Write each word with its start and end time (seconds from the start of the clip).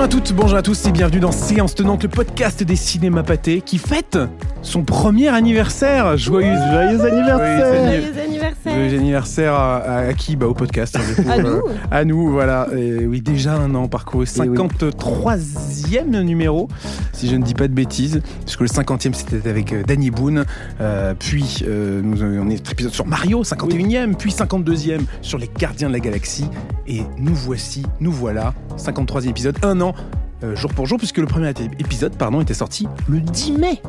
Bonjour 0.00 0.16
à 0.16 0.18
toutes, 0.18 0.32
bonjour 0.32 0.56
à 0.56 0.62
tous 0.62 0.86
et 0.86 0.92
bienvenue 0.92 1.20
dans 1.20 1.30
Séance 1.30 1.74
Tenante, 1.74 2.04
le 2.04 2.08
podcast 2.08 2.62
des 2.62 2.74
cinémas 2.74 3.22
pâtés 3.22 3.60
qui 3.60 3.76
fête 3.76 4.16
son 4.62 4.82
premier 4.84 5.28
anniversaire. 5.28 6.16
Joyeux, 6.16 6.54
joyeux 6.72 7.00
anniversaire 7.04 7.74
Joyeux 7.74 8.20
anniversaire 8.22 8.74
Joyeux 8.74 8.98
anniversaire 8.98 9.54
à, 9.54 9.76
à- 9.78 9.98
à 10.08 10.12
qui 10.14 10.36
bah, 10.36 10.46
Au 10.46 10.54
podcast. 10.54 10.96
hein, 10.96 11.22
coup, 11.22 11.28
À 11.30 11.34
euh, 11.38 11.42
nous. 11.42 11.62
À 11.90 12.04
nous, 12.04 12.30
voilà. 12.30 12.68
Et 12.76 13.06
oui, 13.06 13.20
déjà 13.20 13.54
un 13.54 13.74
an 13.74 13.88
parcouru. 13.88 14.24
53e 14.24 16.20
numéro, 16.22 16.68
si 17.12 17.28
je 17.28 17.36
ne 17.36 17.42
dis 17.42 17.54
pas 17.54 17.68
de 17.68 17.72
bêtises. 17.74 18.20
Puisque 18.44 18.60
le 18.60 18.66
50e, 18.66 19.14
c'était 19.14 19.48
avec 19.48 19.72
euh, 19.72 19.82
Danny 19.82 20.10
Boone. 20.10 20.44
Euh, 20.80 21.14
puis, 21.18 21.64
euh, 21.66 22.00
nous 22.02 22.22
avons 22.22 22.42
un 22.42 22.50
épisode 22.50 22.92
sur 22.92 23.06
Mario, 23.06 23.42
51e. 23.42 24.14
Puis 24.14 24.30
52e 24.32 25.00
sur 25.22 25.38
les 25.38 25.50
Gardiens 25.58 25.88
de 25.88 25.94
la 25.94 26.00
Galaxie. 26.00 26.48
Et 26.86 27.02
nous 27.18 27.34
voici, 27.34 27.84
nous 28.00 28.12
voilà, 28.12 28.54
53e 28.76 29.28
épisode, 29.28 29.56
un 29.62 29.80
an, 29.80 29.94
euh, 30.44 30.56
jour 30.56 30.72
pour 30.72 30.86
jour, 30.86 30.98
puisque 30.98 31.18
le 31.18 31.26
premier 31.26 31.50
épisode 31.78 32.16
pardon, 32.16 32.40
était 32.40 32.54
sorti 32.54 32.86
le 33.08 33.20
10 33.20 33.52
mai 33.52 33.80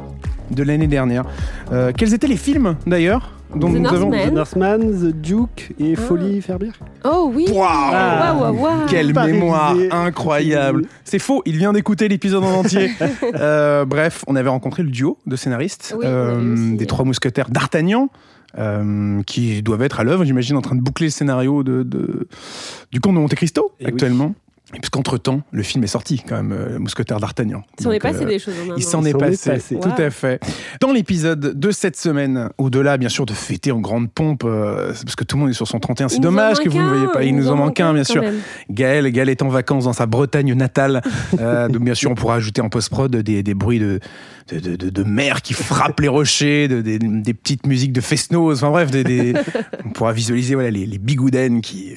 de 0.52 0.64
l'année 0.64 0.88
dernière. 0.88 1.24
Euh, 1.72 1.92
quels 1.96 2.14
étaient 2.14 2.28
les 2.28 2.38
films, 2.38 2.76
d'ailleurs 2.86 3.32
dont 3.56 3.68
The 3.70 3.76
nous 3.80 3.88
avons... 3.90 4.12
The 4.12 4.32
Northman, 4.32 4.80
The 4.80 5.14
Duke 5.14 5.74
et 5.78 5.96
Ah. 5.98 6.02
Folie 6.02 6.42
Ferbière. 6.42 6.74
Oh 7.04 7.30
oui 7.34 7.48
Waouh 7.52 7.66
Ah. 7.94 8.86
Quelle 8.90 9.12
Pas 9.14 9.26
mémoire 9.28 9.74
révisé. 9.74 9.92
incroyable 9.92 10.86
C'est 11.04 11.20
faux, 11.20 11.42
il 11.46 11.58
vient 11.58 11.74
d'écouter 11.74 12.08
l'épisode 12.08 12.44
en 12.46 12.52
entier. 12.60 12.92
Euh, 13.36 13.84
bref, 13.86 14.24
on 14.28 14.36
avait 14.38 14.50
rencontré 14.50 14.84
le 14.84 14.90
duo 14.90 15.18
de 15.26 15.36
scénaristes 15.36 15.96
Oui, 16.00 16.78
des 16.78 16.86
trois 16.86 17.04
mousquetaires 17.06 17.50
d'Artagnan. 17.50 18.10
euh, 18.58 19.22
qui 19.24 19.62
doivent 19.64 19.82
être 19.82 20.00
à 20.02 20.04
l'œuvre, 20.04 20.24
j'imagine, 20.26 20.58
en 20.58 20.62
train 20.62 20.76
de 20.76 20.82
boucler 20.82 21.08
le 21.08 21.12
scénario 21.12 21.64
de, 21.64 21.84
de- 21.84 22.28
du 22.92 23.00
Comte 23.00 23.16
de 23.16 23.20
Monte 23.20 23.36
Cristo 23.36 23.72
Eh 23.80 23.86
actuellement. 23.88 24.34
Puisqu'entre 24.80 25.18
temps, 25.18 25.42
le 25.52 25.64
film 25.64 25.84
est 25.84 25.88
sorti 25.88 26.22
quand 26.28 26.36
même, 26.38 26.52
euh, 26.54 26.80
Mousquetaire 26.80 27.20
d'Artagnan. 27.20 27.64
Il 27.80 27.84
s'en 27.84 27.92
est 27.92 28.00
passé 28.00 28.24
euh, 28.24 28.28
des 28.28 28.40
choses 28.40 28.54
en 28.70 28.76
il 28.76 28.84
s'en 28.84 29.04
est 29.04 29.14
passé, 29.18 29.52
passé. 29.52 29.76
tout 29.80 29.90
Wow. 29.90 30.02
à 30.06 30.10
fait. 30.10 30.40
Dans 30.80 30.92
l'épisode 30.94 31.40
de 31.60 31.72
cette 31.72 31.98
semaine, 31.98 32.50
au-delà 32.58 32.98
bien 32.98 33.10
sûr 33.10 33.26
de 33.26 33.34
fêter 33.34 33.72
en 33.72 33.80
grande 33.80 34.10
pompe, 34.12 34.44
euh, 34.46 34.94
parce 35.04 35.16
que 35.16 35.24
tout 35.24 35.36
le 35.36 35.42
monde 35.42 35.50
est 35.50 35.54
sur 35.54 35.68
son 35.68 35.80
31, 35.80 36.08
c'est 36.10 36.20
dommage 36.20 36.60
que 36.60 36.70
vous 36.70 36.80
ne 36.80 36.88
voyez 36.88 37.08
pas, 37.14 37.24
il 37.24 37.36
nous 37.36 37.50
en 37.50 37.56
manque 37.56 37.80
un 37.80 37.94
bien 37.94 38.04
sûr. 38.04 38.22
même. 38.22 38.36
Gaël, 38.70 39.10
Gaël 39.12 39.30
est 39.30 39.42
en 39.42 39.50
vacances 39.50 39.86
dans 39.86 39.94
sa 39.94 40.06
Bretagne 40.06 40.54
natale. 40.54 41.02
Euh, 41.40 41.68
donc 41.70 41.84
bien 41.84 41.94
sûr, 41.96 42.12
on 42.12 42.16
pourra 42.16 42.36
ajouter 42.36 42.62
en 42.62 42.70
post-prod 42.70 43.16
des, 43.16 43.42
des 43.42 43.54
bruits 43.54 43.80
de, 43.80 44.00
de, 44.52 44.60
de, 44.60 44.76
de- 44.76 44.90
de 44.90 45.04
mer 45.04 45.42
qui 45.42 45.54
frappent 45.54 46.00
les 46.00 46.08
rochers, 46.08 46.68
de- 46.68 46.82
des, 46.82 47.00
des 47.00 47.34
petites 47.34 47.66
musiques 47.68 47.94
de 47.94 48.02
fest-noz. 48.02 48.58
Enfin 48.58 48.70
bref, 48.72 48.92
des, 48.92 49.04
des- 49.04 49.34
on 49.86 49.90
pourra 49.90 50.14
visualiser 50.14 50.54
voilà, 50.56 50.70
les, 50.72 50.86
les 50.86 50.98
bigoudens 50.98 51.62
qui, 51.62 51.96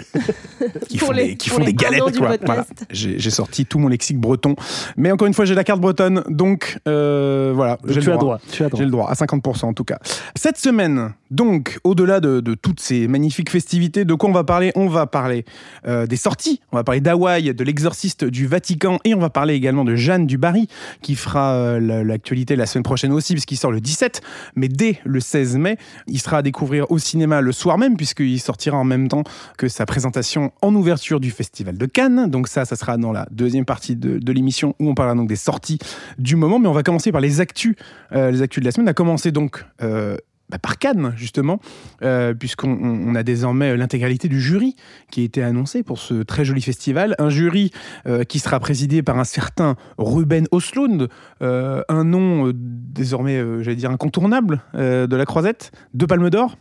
font, 0.99 1.11
les- 1.13 1.29
des, 1.29 1.37
qui 1.37 1.49
font 1.51 1.63
des 1.65 1.75
galettes. 1.75 2.17
Quoi. 2.19 2.37
Voilà. 2.45 2.67
J'ai 2.91 3.31
sorti 3.31 3.67
tout 3.67 3.79
mon 3.79 3.89
lexique 3.89 4.19
breton. 4.19 4.55
Mais 4.97 5.11
encore 5.11 5.27
une 5.27 5.35
fois, 5.35 5.45
j'ai 5.45 5.55
la 5.55 5.65
carte 5.65 5.81
bretonne. 5.81 6.23
Donc 6.29 6.79
euh, 6.89 7.53
voilà, 7.55 7.79
j'ai 7.87 8.01
Tu 8.01 8.07
le 8.07 8.13
as 8.13 8.17
droit. 8.17 8.39
droit. 8.39 8.41
Tu 8.53 8.63
as 8.65 8.69
droit. 8.69 8.79
J'ai 8.79 8.85
le 8.85 8.91
droit, 8.91 9.11
à 9.11 9.15
50% 9.15 9.65
en 9.67 9.73
tout 9.73 9.85
cas. 9.85 9.99
Cette 10.37 10.59
semaine, 10.59 11.13
donc, 11.31 11.79
au-delà 11.85 12.21
de, 12.21 12.41
de 12.41 12.55
toutes 12.55 12.81
ces 12.81 13.09
magnifiques 13.09 13.51
festivités, 13.51 14.05
de 14.05 14.15
quoi 14.15 14.29
on 14.31 14.33
va 14.33 14.45
parler? 14.45 14.73
On 14.77 14.89
va 14.89 15.07
parler 15.07 15.45
euh, 15.87 16.07
des 16.07 16.17
sorties, 16.17 16.61
on 16.73 16.77
va 16.77 16.85
parler 16.85 17.01
d'Hawaï, 17.01 17.53
de 17.55 17.65
l'exorciste 17.65 18.25
du 18.25 18.47
Vatican, 18.47 18.99
et 19.05 19.15
on 19.15 19.19
va 19.19 19.31
parler 19.31 19.55
également 19.55 19.85
de 19.85 19.97
Jeanne 19.97 20.27
du 20.27 20.39
Barry, 20.39 20.69
qui 21.03 21.15
fera 21.17 21.55
euh, 21.55 21.81
la- 21.81 22.05
la 22.51 22.67
semaine 22.67 22.83
prochaine 22.83 23.13
aussi, 23.13 23.33
puisqu'il 23.33 23.57
sort 23.57 23.73
le 23.73 23.81
17, 23.81 24.21
mais 24.57 24.69
dès 24.69 25.01
le 25.05 25.21
16 25.21 25.57
mai, 25.57 25.79
il 26.07 26.21
sera 26.21 26.39
à 26.39 26.43
découvrir 26.43 26.91
au 26.91 26.99
cinéma 26.99 27.41
le 27.41 27.53
soir 27.53 27.79
même, 27.79 27.97
puisqu'il 27.97 28.41
sortira 28.41 28.77
en 28.77 28.85
même 28.85 29.09
temps 29.09 29.25
que 29.57 29.69
sa 29.69 29.87
présentation 29.87 30.53
en 30.63 30.75
ouverture 30.75 31.21
du 31.21 31.31
Festival 31.31 31.79
de 31.79 31.87
Cannes. 31.87 32.31
Donc 32.31 32.49
ça, 32.49 32.65
ça 32.65 32.77
sera 32.77 32.97
dans 32.97 33.13
la 33.13 33.27
deuxième 33.31 33.65
partie 33.65 33.97
de, 33.97 34.33
l'émission, 34.33 34.75
où 34.81 34.91
on 34.91 34.95
parlera 34.95 35.17
donc 35.17 35.29
des 35.29 35.37
sorties 35.37 35.79
du 36.19 36.37
moment, 36.37 36.59
mais 36.59 36.69
on 36.69 36.73
va 36.73 36.83
commencer 36.83 37.13
par 37.13 37.21
les 37.21 37.41
actus, 37.41 37.77
euh, 38.13 38.31
les 38.31 38.43
actus 38.43 38.61
de 38.61 38.67
la 38.67 38.73
semaine. 38.73 38.89
A 38.89 38.95
commencé 38.95 39.33
donc 39.33 39.65
euh, 39.83 40.17
bah, 40.51 40.59
par 40.59 40.79
Cannes, 40.79 41.15
justement, 41.17 41.59
euh, 42.03 42.35
puisqu'on 42.35 42.71
on- 42.71 43.09
on 43.11 43.15
a 43.15 43.23
désormais 43.23 43.77
l'intégralité 43.77 44.29
du 44.29 44.41
jury 44.41 44.77
qui 45.11 45.23
a 45.23 45.25
été 45.25 45.43
annoncé 45.43 45.83
pour 45.83 45.99
ce 45.99 46.23
très 46.23 46.45
joli 46.45 46.61
festival. 46.61 47.15
Un 47.19 47.31
jury 47.31 47.71
euh, 48.07 48.25
qui 48.25 48.39
sera 48.39 48.61
présidé 48.61 49.03
par 49.03 49.19
un 49.19 49.25
certain 49.25 49.77
Ruben 49.99 50.47
Oslund, 50.51 51.09
euh, 51.43 51.83
un 51.89 52.05
nom 52.05 52.49
euh, 52.49 52.53
désormais, 52.55 53.39
euh, 53.39 53.63
j'allais 53.63 53.77
dire, 53.77 53.91
incontournable 53.91 54.63
euh, 54.75 55.07
de 55.07 55.17
la 55.17 55.25
croisette, 55.25 55.73
deux 55.95 56.07
palmes 56.07 56.29
d'or. 56.31 56.57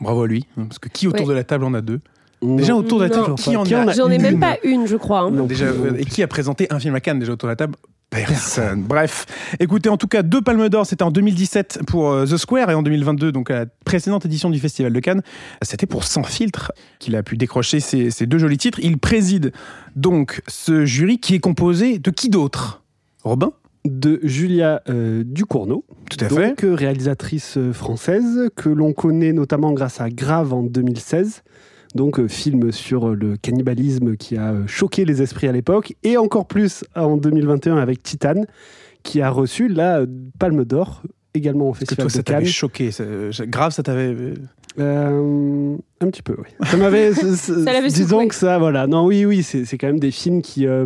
Bravo 0.00 0.22
à 0.22 0.26
lui, 0.28 0.46
hein, 0.56 0.64
parce 0.66 0.78
que 0.78 0.88
qui 0.88 1.06
autour 1.08 1.26
Ouais. 1.26 1.32
de 1.34 1.38
la 1.38 1.44
table 1.44 1.64
en 1.64 1.74
a 1.74 1.80
deux. 1.80 2.00
Déjà 2.42 2.74
autour 2.74 2.98
de 3.00 3.04
la 3.04 3.10
table, 3.10 3.34
qui 3.34 3.56
en 3.56 3.64
a, 3.64 3.84
en 3.84 3.88
a 3.88 3.92
J'en 3.92 4.10
ai 4.10 4.18
même 4.18 4.38
pas 4.38 4.56
une, 4.62 4.86
je 4.86 4.96
crois. 4.96 5.20
hein. 5.22 5.30
Non. 5.30 5.46
Déjà, 5.46 5.66
euh, 5.66 5.94
et 5.98 6.04
qui 6.04 6.22
a 6.22 6.28
présenté 6.28 6.66
un 6.70 6.78
film 6.78 6.94
à 6.94 7.00
Cannes 7.00 7.18
déjà 7.18 7.32
autour 7.32 7.48
de 7.48 7.52
la 7.52 7.56
table 7.56 7.74
Personne. 8.10 8.84
Bref, 8.84 9.26
écoutez, 9.60 9.90
en 9.90 9.98
tout 9.98 10.06
cas, 10.06 10.22
deux 10.22 10.40
palmes 10.40 10.68
d'or, 10.70 10.86
c'était 10.86 11.02
en 11.02 11.10
2017 11.10 11.80
pour 11.86 12.10
euh, 12.10 12.24
The 12.24 12.38
Square 12.38 12.70
et 12.70 12.74
en 12.74 12.82
2022, 12.82 13.32
donc 13.32 13.50
à 13.50 13.60
la 13.60 13.66
précédente 13.84 14.24
édition 14.24 14.48
du 14.48 14.58
Festival 14.58 14.92
de 14.94 15.00
Cannes, 15.00 15.20
c'était 15.60 15.84
pour 15.86 16.04
Sans 16.04 16.22
filtre 16.22 16.72
qu'il 17.00 17.16
a 17.16 17.22
pu 17.22 17.36
décrocher 17.36 17.80
ces, 17.80 18.10
ces 18.10 18.24
deux 18.26 18.38
jolis 18.38 18.56
titres. 18.56 18.78
Il 18.82 18.96
préside 18.98 19.52
donc 19.94 20.40
ce 20.48 20.86
jury 20.86 21.18
qui 21.18 21.34
est 21.34 21.38
composé 21.40 21.98
de 21.98 22.10
qui 22.10 22.30
d'autre? 22.30 22.82
Robin? 23.24 23.52
De 23.84 24.20
Julia 24.22 24.82
euh, 24.88 25.22
Ducournau, 25.24 25.84
Tout 26.10 26.24
à 26.24 26.28
fait. 26.30 26.48
donc 26.48 26.64
euh, 26.64 26.74
réalisatrice 26.74 27.58
euh, 27.58 27.72
française, 27.74 28.48
que 28.56 28.68
l'on 28.70 28.92
connaît 28.94 29.32
notamment 29.32 29.72
grâce 29.72 30.00
à 30.00 30.08
Grave 30.08 30.52
en 30.54 30.62
2016. 30.62 31.42
Donc, 31.94 32.18
euh, 32.20 32.28
film 32.28 32.70
sur 32.72 33.08
euh, 33.08 33.14
le 33.14 33.36
cannibalisme 33.36 34.16
qui 34.16 34.36
a 34.36 34.52
euh, 34.52 34.66
choqué 34.66 35.04
les 35.04 35.22
esprits 35.22 35.48
à 35.48 35.52
l'époque, 35.52 35.94
et 36.02 36.16
encore 36.16 36.46
plus 36.46 36.84
en 36.94 37.16
2021 37.16 37.76
avec 37.78 38.02
Titane, 38.02 38.46
qui 39.02 39.20
a 39.22 39.30
reçu 39.30 39.68
la 39.68 40.04
Palme 40.38 40.64
d'Or, 40.64 41.02
également 41.34 41.68
au 41.68 41.72
Que 41.72 41.78
Festival 41.78 42.04
toi, 42.06 42.10
ça 42.10 42.18
de 42.18 42.22
Cannes. 42.24 42.34
t'avait 42.36 42.46
choqué. 42.46 42.90
ça- 42.90 43.04
grave, 43.46 43.72
ça 43.72 43.82
t'avait. 43.82 44.14
euh, 44.78 45.76
un 46.00 46.06
petit 46.10 46.22
peu, 46.22 46.36
oui. 46.38 46.66
Ça 46.66 46.76
m'avait. 46.76 47.12
Ça 47.14 47.80
disons 47.88 48.26
que 48.28 48.34
ça, 48.34 48.58
voilà. 48.58 48.86
Non, 48.86 49.04
oui, 49.06 49.24
oui, 49.24 49.42
c'est 49.42 49.64
c'est 49.64 49.78
quand 49.78 49.86
même 49.88 49.98
des 50.00 50.10
films 50.10 50.42
qui, 50.42 50.66
euh, 50.66 50.84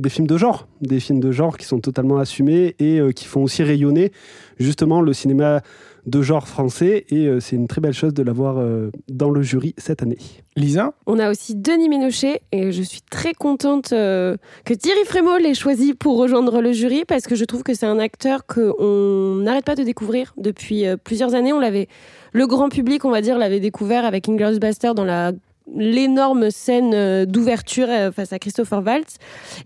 des 0.00 0.08
films 0.10 0.26
de 0.26 0.36
genre, 0.36 0.68
des 0.80 1.00
films 1.00 1.20
de 1.20 1.32
genre 1.32 1.56
qui 1.56 1.66
sont 1.66 1.80
totalement 1.80 2.18
assumés 2.18 2.74
et 2.78 3.00
euh, 3.00 3.12
qui 3.12 3.24
font 3.26 3.42
aussi 3.42 3.62
rayonner 3.62 4.12
justement 4.58 5.00
le 5.00 5.12
cinéma 5.12 5.62
de 6.06 6.22
genre 6.22 6.48
français. 6.48 7.04
Et 7.10 7.26
euh, 7.26 7.40
c'est 7.40 7.56
une 7.56 7.68
très 7.68 7.80
belle 7.80 7.92
chose 7.92 8.14
de 8.14 8.22
l'avoir 8.22 8.58
euh, 8.58 8.90
dans 9.08 9.30
le 9.30 9.42
jury 9.42 9.74
cette 9.78 10.02
année. 10.02 10.18
Lisa? 10.56 10.92
On 11.06 11.18
a 11.18 11.30
aussi 11.30 11.54
Denis 11.54 11.88
Ménochet 11.88 12.42
et 12.52 12.72
je 12.72 12.82
suis 12.82 13.00
très 13.00 13.32
contente 13.32 13.92
euh, 13.92 14.36
que 14.64 14.74
Thierry 14.74 15.04
Frémaux 15.04 15.38
l'ait 15.38 15.54
choisi 15.54 15.94
pour 15.94 16.18
rejoindre 16.18 16.60
le 16.60 16.72
jury 16.72 17.04
parce 17.06 17.24
que 17.24 17.34
je 17.34 17.44
trouve 17.44 17.62
que 17.62 17.72
c'est 17.74 17.86
un 17.86 17.98
acteur 17.98 18.44
qu'on 18.46 19.36
n'arrête 19.36 19.64
pas 19.64 19.76
de 19.76 19.82
découvrir 19.82 20.34
depuis 20.36 20.86
euh, 20.86 20.96
plusieurs 20.96 21.34
années. 21.34 21.52
On 21.52 21.60
l'avait, 21.60 21.88
le 22.32 22.46
grand 22.46 22.68
public, 22.68 23.04
on 23.04 23.10
va 23.10 23.22
dire, 23.22 23.38
l'avait 23.38 23.60
découvert 23.60 24.04
avec 24.04 24.28
Inglourious 24.28 24.58
Basterds 24.58 24.94
dans 24.94 25.04
la 25.04 25.32
l'énorme 25.76 26.50
scène 26.50 26.92
euh, 26.94 27.24
d'ouverture 27.26 27.86
euh, 27.88 28.10
face 28.12 28.32
à 28.32 28.38
Christopher 28.38 28.82
Waltz 28.84 29.16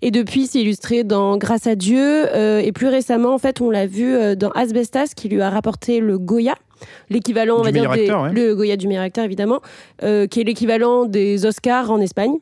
et 0.03 0.11
depuis 0.11 0.47
s'est 0.47 0.61
illustré 0.61 1.05
dans 1.05 1.37
Grâce 1.37 1.67
à 1.67 1.75
Dieu 1.75 2.27
euh, 2.34 2.59
et 2.61 2.73
plus 2.73 2.89
récemment 2.89 3.34
en 3.34 3.39
fait 3.39 3.61
on 3.61 3.71
l'a 3.71 3.87
vu 3.87 4.15
dans 4.37 4.51
Asbestas 4.51 5.12
qui 5.17 5.29
lui 5.29 5.41
a 5.41 5.51
rapporté 5.51 6.01
le 6.01 6.19
Goya 6.19 6.55
l'équivalent 7.11 7.57
on 7.59 7.62
va 7.62 7.73
dire 7.73 7.91
des- 7.91 8.11
ouais. 8.11 8.33
le 8.33 8.55
Goya 8.55 8.77
du 8.77 8.87
meilleur 8.89 9.05
acteur 9.05 9.25
évidemment 9.25 9.61
euh, 10.03 10.27
qui 10.27 10.41
est 10.41 10.45
l'équivalent 10.45 11.05
des 11.07 11.47
Oscars 11.47 11.91
en 11.91 12.01
Espagne. 12.01 12.34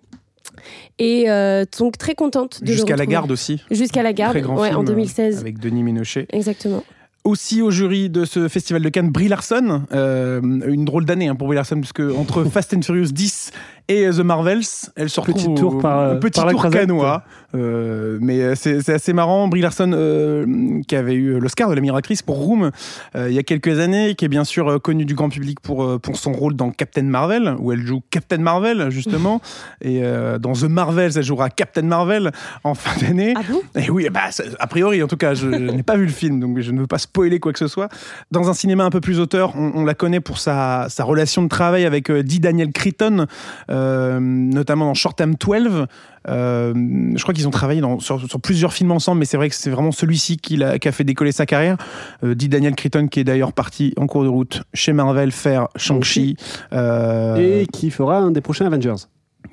Et 0.99 1.31
euh, 1.31 1.65
donc 1.79 1.99
très 1.99 2.15
contente 2.15 2.63
de 2.63 2.71
Jusqu'à 2.73 2.97
la 2.97 3.07
garde 3.07 3.31
aussi. 3.33 3.63
Jusqu'à 3.71 4.03
la 4.03 4.13
garde, 4.13 4.37
ouais, 4.37 4.73
en 4.73 4.83
euh, 4.83 4.87
2016. 4.87 5.41
Avec 5.41 5.59
Denis 5.59 5.83
Ménochet. 5.83 6.27
Exactement. 6.31 6.85
Aussi 7.25 7.63
au 7.63 7.71
jury 7.71 8.11
de 8.11 8.27
ce 8.27 8.49
festival 8.49 8.83
de 8.83 8.89
Cannes, 8.91 9.11
Brie 9.11 9.29
Larson. 9.29 9.85
Euh, 9.93 10.43
une 10.43 10.85
drôle 10.85 11.07
d'année 11.07 11.29
hein, 11.29 11.35
pour 11.35 11.47
Brie 11.47 11.57
Larson, 11.57 11.81
puisque 11.81 12.01
entre 12.01 12.45
Fast 12.45 12.75
and 12.75 12.83
Furious 12.83 13.13
10 13.13 13.51
et 13.89 14.07
euh, 14.07 14.13
The 14.13 14.21
Marvels, 14.21 14.63
elle 14.97 15.11
se 15.11 15.21
retrouve 15.21 15.35
Petit 15.45 15.55
tour 15.55 15.75
au- 15.77 15.79
par, 15.79 15.99
au 15.99 16.01
euh, 16.15 16.19
petit 16.19 16.41
par 16.41 16.51
tour 16.51 16.69
canois. 16.71 17.23
Euh, 17.55 18.19
mais 18.21 18.41
euh, 18.41 18.55
c'est 18.57 18.89
assez 18.89 19.13
marrant. 19.13 19.47
Brie 19.47 19.61
Larson, 19.61 19.93
euh, 19.95 20.81
qui 20.89 20.97
avait 20.97 21.15
eu 21.15 21.39
l'Oscar 21.39 21.69
de 21.69 21.75
la 21.75 21.81
meilleure 21.81 21.97
actrice 21.97 22.21
pour 22.23 22.37
Room 22.37 22.71
euh, 23.15 23.29
il 23.29 23.35
y 23.35 23.39
a 23.39 23.43
quelques 23.45 23.79
années, 23.79 24.15
qui 24.17 24.25
est 24.25 24.29
bien 24.29 24.43
sûr 24.45 24.69
euh, 24.69 24.79
connue 24.79 25.05
du 25.05 25.15
grand 25.15 25.29
public 25.29 25.61
pour, 25.61 25.85
euh, 25.85 25.99
pour 25.99 26.17
son 26.17 26.33
rôle 26.33 26.57
dans 26.57 26.71
Captain 26.73 27.03
Marvel, 27.05 27.55
où 27.61 27.71
elle 27.73 27.87
joue 27.87 28.01
Captain 28.11 28.39
Marvel, 28.39 28.91
justement. 28.91 29.41
et 29.83 30.01
euh, 30.03 30.39
dans 30.39 30.53
The 30.55 30.65
Marvels, 30.65 31.13
elle 31.17 31.23
jouera 31.23 31.49
Captain 31.51 31.83
Marvel 31.83 32.33
en 32.65 32.75
fin 32.75 32.99
d'année. 33.01 33.35
Ah 33.37 33.43
bon? 33.49 33.61
Et 33.81 33.89
oui, 33.91 34.09
bah, 34.11 34.31
a 34.59 34.67
priori, 34.67 35.03
en 35.03 35.07
tout 35.07 35.17
cas, 35.17 35.35
je, 35.35 35.51
je 35.51 35.57
n'ai 35.57 35.83
pas 35.85 35.97
vu 35.97 36.07
le 36.07 36.13
film, 36.13 36.41
donc 36.41 36.59
je 36.61 36.73
ne 36.73 36.81
veux 36.81 36.87
pas 36.89 36.99
spoiler 36.99 37.39
quoi 37.39 37.53
que 37.53 37.59
ce 37.61 37.69
soit. 37.69 37.89
Dans 38.33 38.49
un 38.49 38.55
cinéma 38.55 38.85
un 38.85 38.91
peu 38.91 39.01
plus 39.01 39.21
auteur, 39.21 39.53
on, 39.57 39.73
on 39.75 39.85
la 39.85 39.95
connaît 39.95 40.21
pour 40.21 40.39
sa, 40.39 40.87
sa 40.89 41.05
relation 41.05 41.43
de 41.43 41.49
travail 41.49 41.85
avec 41.85 42.11
euh, 42.11 42.23
D. 42.25 42.39
Daniel 42.41 42.73
Cretton, 42.73 43.27
euh, 43.75 44.19
notamment 44.21 44.87
dans 44.87 44.95
Short 44.95 45.17
Time 45.17 45.35
12. 45.35 45.87
Euh, 46.27 46.73
je 47.17 47.23
crois 47.23 47.35
qu'ils 47.35 47.47
ont 47.47 47.51
travaillé 47.51 47.81
dans- 47.83 47.99
sur, 47.99 48.25
sur 48.27 48.41
plusieurs 48.41 48.73
films 48.73 48.93
ensemble, 48.93 49.19
mais 49.19 49.25
c'est 49.27 49.37
vrai 49.37 49.51
que 49.51 49.55
c'est 49.55 49.69
vraiment 49.71 49.93
celui-ci 49.93 50.39
qui, 50.39 50.63
a 50.63 50.79
fait 50.93 51.05
décoller 51.05 51.33
sa 51.33 51.45
carrière. 51.45 51.77
Euh, 52.23 52.35
D. 52.35 52.49
Daniel 52.49 52.75
Cretton, 52.75 53.09
qui 53.09 53.21
est 53.21 53.25
d'ailleurs 53.25 53.53
parti 53.53 53.93
en 53.99 54.07
cours 54.07 54.25
de 54.25 54.29
route 54.29 54.63
chez 54.73 54.93
Marvel 54.93 55.33
faire 55.33 55.69
Shang-Chi. 55.77 56.37
Et 56.73 57.67
qui 57.73 57.91
fera 57.91 58.19
un 58.19 58.31
des 58.31 58.41
prochains 58.41 58.67
Avengers. 58.67 58.95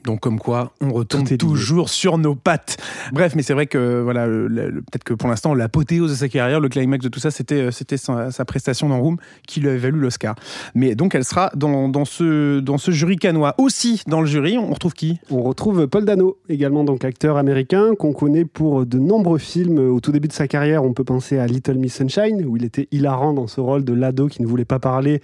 Donc 0.03 0.19
comme 0.19 0.39
quoi, 0.39 0.74
on 0.81 0.92
retombe 0.92 1.27
lié. 1.27 1.38
toujours 1.38 1.89
sur 1.89 2.18
nos 2.18 2.36
pattes. 2.36 2.77
Bref, 3.12 3.33
mais 3.36 3.44
c'est 3.44 3.53
vrai 3.53 3.68
que 3.68 4.01
voilà, 4.01 4.25
peut-être 4.25 5.03
que 5.03 5.13
pour 5.13 5.30
l'instant, 5.30 5.53
l'apothéose 5.53 6.12
de 6.12 6.15
sa 6.15 6.30
carrière, 6.30 6.59
le 6.59 6.69
climax 6.69 7.03
de 7.03 7.09
tout 7.09 7.19
ça, 7.19 7.31
c'était 7.31 7.62
euh, 7.62 7.71
c'était 7.71 7.98
sa, 7.98 8.31
sa 8.31 8.45
prestation 8.45 8.89
dans 8.89 9.00
Room 9.00 9.18
qui 9.48 9.59
lui 9.59 9.69
avait 9.69 9.77
valu 9.77 10.00
l'Oscar. 10.00 10.36
Mais 10.75 10.95
donc 10.95 11.15
elle 11.15 11.25
sera 11.25 11.51
dans, 11.56 11.89
dans 11.89 12.06
ce 12.06 12.59
dans 12.59 12.77
ce 12.77 12.92
jury 12.92 13.18
canois. 13.18 13.56
Aussi 13.57 14.01
dans 14.07 14.21
le 14.21 14.27
jury, 14.27 14.57
on 14.57 14.71
retrouve 14.74 14.94
qui? 14.94 15.19
On 15.30 15.44
retrouve 15.44 15.88
Paul 15.88 16.06
Dano, 16.06 16.38
également 16.50 16.83
donc 16.83 17.06
acteur 17.06 17.38
américain 17.38 17.95
qu'on 17.97 18.13
connaît 18.13 18.45
pour 18.45 18.86
de 18.86 18.97
nombreux 18.97 19.39
films. 19.39 19.77
Au 19.77 20.00
tout 20.00 20.12
début 20.12 20.27
de 20.27 20.33
sa 20.33 20.47
carrière, 20.47 20.83
on 20.83 20.94
peut 20.94 21.04
penser 21.04 21.38
à 21.38 21.45
Little 21.45 21.75
Miss 21.75 21.95
Sunshine, 21.95 22.44
où 22.45 22.57
il 22.57 22.65
était 22.65 22.88
hilarant 22.92 23.33
dans 23.33 23.47
ce 23.47 23.62
rôle 23.62 23.83
de 23.83 23.94
l'ado 23.94 24.27
qui 24.27 24.42
ne 24.42 24.47
voulait 24.47 24.65
pas 24.65 24.80
parler 24.80 25.21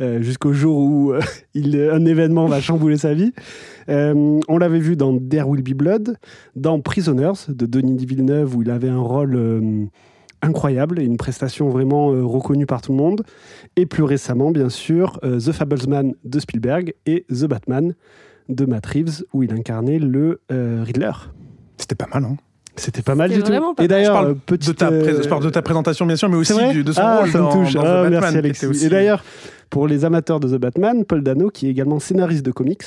euh, 0.00 0.22
jusqu'au 0.22 0.52
jour 0.52 0.78
où 0.78 1.12
euh, 1.12 1.20
il, 1.54 1.76
un 1.90 2.04
événement 2.04 2.46
va 2.46 2.60
chambouler 2.60 2.96
sa 2.96 3.14
vie. 3.14 3.32
Euh, 3.88 4.40
on 4.48 4.58
l'avait 4.58 4.80
vu 4.80 4.96
dans 4.96 5.18
There 5.18 5.48
Will 5.48 5.62
Be 5.62 5.74
Blood, 5.74 6.16
dans 6.54 6.80
Prisoners 6.80 7.48
de 7.48 7.66
Denis 7.66 8.04
Villeneuve, 8.04 8.56
où 8.56 8.62
il 8.62 8.70
avait 8.70 8.88
un 8.88 9.00
rôle 9.00 9.36
euh, 9.36 9.86
incroyable 10.42 10.98
et 10.98 11.04
une 11.04 11.16
prestation 11.16 11.68
vraiment 11.68 12.12
euh, 12.12 12.24
reconnue 12.24 12.66
par 12.66 12.82
tout 12.82 12.92
le 12.92 12.98
monde. 12.98 13.22
Et 13.76 13.86
plus 13.86 14.02
récemment, 14.02 14.50
bien 14.50 14.68
sûr, 14.68 15.18
euh, 15.24 15.38
The 15.38 15.52
Fablesman 15.52 16.14
de 16.24 16.40
Spielberg 16.40 16.94
et 17.06 17.24
The 17.28 17.44
Batman 17.44 17.94
de 18.48 18.64
Matt 18.64 18.86
Reeves, 18.86 19.24
où 19.32 19.42
il 19.42 19.52
incarnait 19.52 19.98
le 19.98 20.40
euh, 20.52 20.82
Riddler. 20.84 21.12
C'était 21.76 21.96
pas 21.96 22.06
mal, 22.12 22.24
hein 22.24 22.36
C'était 22.76 23.02
pas 23.02 23.14
mal 23.14 23.30
du 23.30 23.42
tout. 23.42 23.50
pas 23.50 23.60
Et. 23.60 23.74
Je 23.84 23.88
d'ailleurs, 23.88 24.16
euh, 24.16 24.28
de 24.34 24.38
petite, 24.38 24.76
ta, 24.76 24.86
pré- 24.88 24.96
euh, 24.96 25.22
je 25.22 25.28
parle 25.28 25.42
de 25.44 25.50
ta 25.50 25.62
présentation, 25.62 26.04
bien 26.06 26.16
sûr, 26.16 26.28
mais 26.28 26.36
aussi 26.36 26.52
du- 26.72 26.84
de 26.84 26.92
son 26.92 27.00
ah, 27.02 27.20
rôle 27.20 27.30
ça 27.30 27.38
dans, 27.38 27.46
me 27.58 27.64
touche. 27.64 27.74
dans 27.74 27.80
Ah, 27.82 27.84
The 28.06 28.10
Batman. 28.10 28.40
merci 28.44 28.66
aussi- 28.66 28.86
Et 28.86 28.88
d'ailleurs, 28.88 29.24
pour 29.70 29.86
les 29.88 30.04
amateurs 30.04 30.40
de 30.40 30.48
The 30.48 30.60
Batman, 30.60 31.04
Paul 31.04 31.22
Dano, 31.22 31.48
qui 31.50 31.66
est 31.66 31.70
également 31.70 31.98
scénariste 32.00 32.44
de 32.44 32.50
comics, 32.52 32.82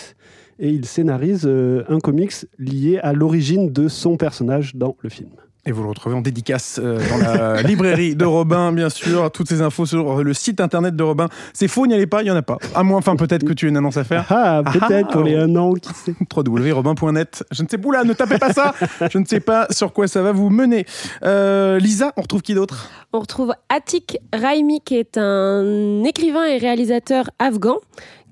et 0.59 0.69
il 0.69 0.85
scénarise 0.85 1.43
euh, 1.45 1.83
un 1.89 1.99
comics 1.99 2.33
lié 2.59 2.99
à 3.01 3.13
l'origine 3.13 3.71
de 3.71 3.87
son 3.87 4.15
personnage 4.17 4.75
dans 4.75 4.95
le 5.01 5.09
film. 5.09 5.29
Et 5.65 5.71
vous 5.71 5.83
le 5.83 5.89
retrouvez 5.89 6.15
en 6.15 6.21
dédicace 6.21 6.79
euh, 6.81 6.99
dans 7.09 7.17
la 7.17 7.61
librairie 7.63 8.15
de 8.15 8.23
Robin, 8.23 8.71
bien 8.71 8.89
sûr. 8.89 9.29
Toutes 9.29 9.49
ces 9.49 9.61
infos 9.61 9.85
sur 9.85 10.23
le 10.23 10.33
site 10.33 10.61
internet 10.61 10.95
de 10.95 11.03
Robin. 11.03 11.27
C'est 11.53 11.67
faux, 11.67 11.85
n'y 11.85 11.93
allez 11.93 12.07
pas, 12.07 12.21
il 12.21 12.25
n'y 12.25 12.31
en 12.31 12.35
a 12.35 12.41
pas. 12.41 12.57
À 12.73 12.83
moins, 12.83 12.97
enfin, 12.97 13.17
peut-être 13.17 13.43
que 13.43 13.51
tu 13.51 13.65
as 13.65 13.69
une 13.69 13.77
annonce 13.77 13.97
à 13.97 14.05
faire. 14.05 14.25
Ah, 14.29 14.61
peut-être 14.63 15.09
Ah, 15.09 15.11
pour 15.11 15.23
les 15.23 15.35
oh. 15.35 15.41
un 15.41 15.55
an, 15.57 15.73
qui 15.73 15.93
sait. 15.93 16.15
www.robin.net. 16.35 17.43
Je 17.51 17.63
ne 17.63 17.67
sais 17.67 17.77
pas, 17.77 17.91
là, 17.91 18.03
ne 18.05 18.13
tapez 18.13 18.37
pas 18.37 18.53
ça. 18.53 18.73
Je 19.11 19.17
ne 19.17 19.25
sais 19.25 19.41
pas 19.41 19.67
sur 19.69 19.91
quoi 19.91 20.07
ça 20.07 20.21
va 20.21 20.31
vous 20.31 20.49
mener. 20.49 20.85
Euh, 21.23 21.77
Lisa, 21.77 22.13
on 22.15 22.21
retrouve 22.21 22.41
qui 22.41 22.53
d'autre? 22.53 22.89
On 23.11 23.19
retrouve 23.19 23.53
Atik 23.67 24.17
Raimi, 24.33 24.81
qui 24.81 24.95
est 24.95 25.17
un 25.17 26.03
écrivain 26.05 26.45
et 26.45 26.57
réalisateur 26.57 27.29
afghan. 27.37 27.77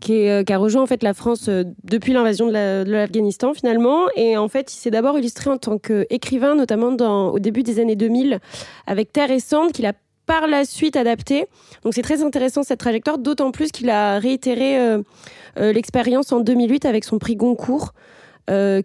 Euh, 0.09 0.43
qui 0.43 0.53
a 0.53 0.57
rejoint 0.57 0.83
en 0.83 0.85
fait 0.85 1.03
la 1.03 1.13
France 1.13 1.49
euh, 1.49 1.63
depuis 1.83 2.13
l'invasion 2.13 2.47
de 2.47 2.51
la- 2.53 2.83
de 2.83 2.91
l'Afghanistan 2.91 3.53
finalement. 3.53 4.05
Et 4.15 4.37
en 4.37 4.47
fait 4.47 4.71
il 4.73 4.77
s'est 4.77 4.91
d'abord 4.91 5.17
illustré 5.17 5.49
en 5.49 5.57
tant 5.57 5.77
qu'écrivain 5.77 6.55
notamment 6.55 6.89
au 7.33 7.39
début 7.39 7.63
des 7.63 7.79
années 7.79 7.95
2000 7.95 8.39
avec 8.85 9.11
Terre 9.11 9.31
et 9.31 9.39
Cendre 9.39 9.71
qu'il 9.71 9.85
a 9.85 9.93
par 10.25 10.47
la 10.47 10.65
suite 10.65 10.95
adapté. 10.95 11.47
Donc 11.83 11.93
c'est 11.93 12.01
très 12.01 12.21
intéressant 12.23 12.63
cette 12.63 12.79
trajectoire 12.79 13.17
d'autant 13.17 13.51
plus 13.51 13.71
qu'il 13.71 13.89
a 13.89 14.19
réitéré 14.19 14.77
euh, 14.79 15.01
l'expérience 15.57 16.31
en 16.31 16.39
2008 16.41 16.85
avec 16.85 17.03
son 17.03 17.17
prix 17.17 17.35
Goncourt 17.35 17.93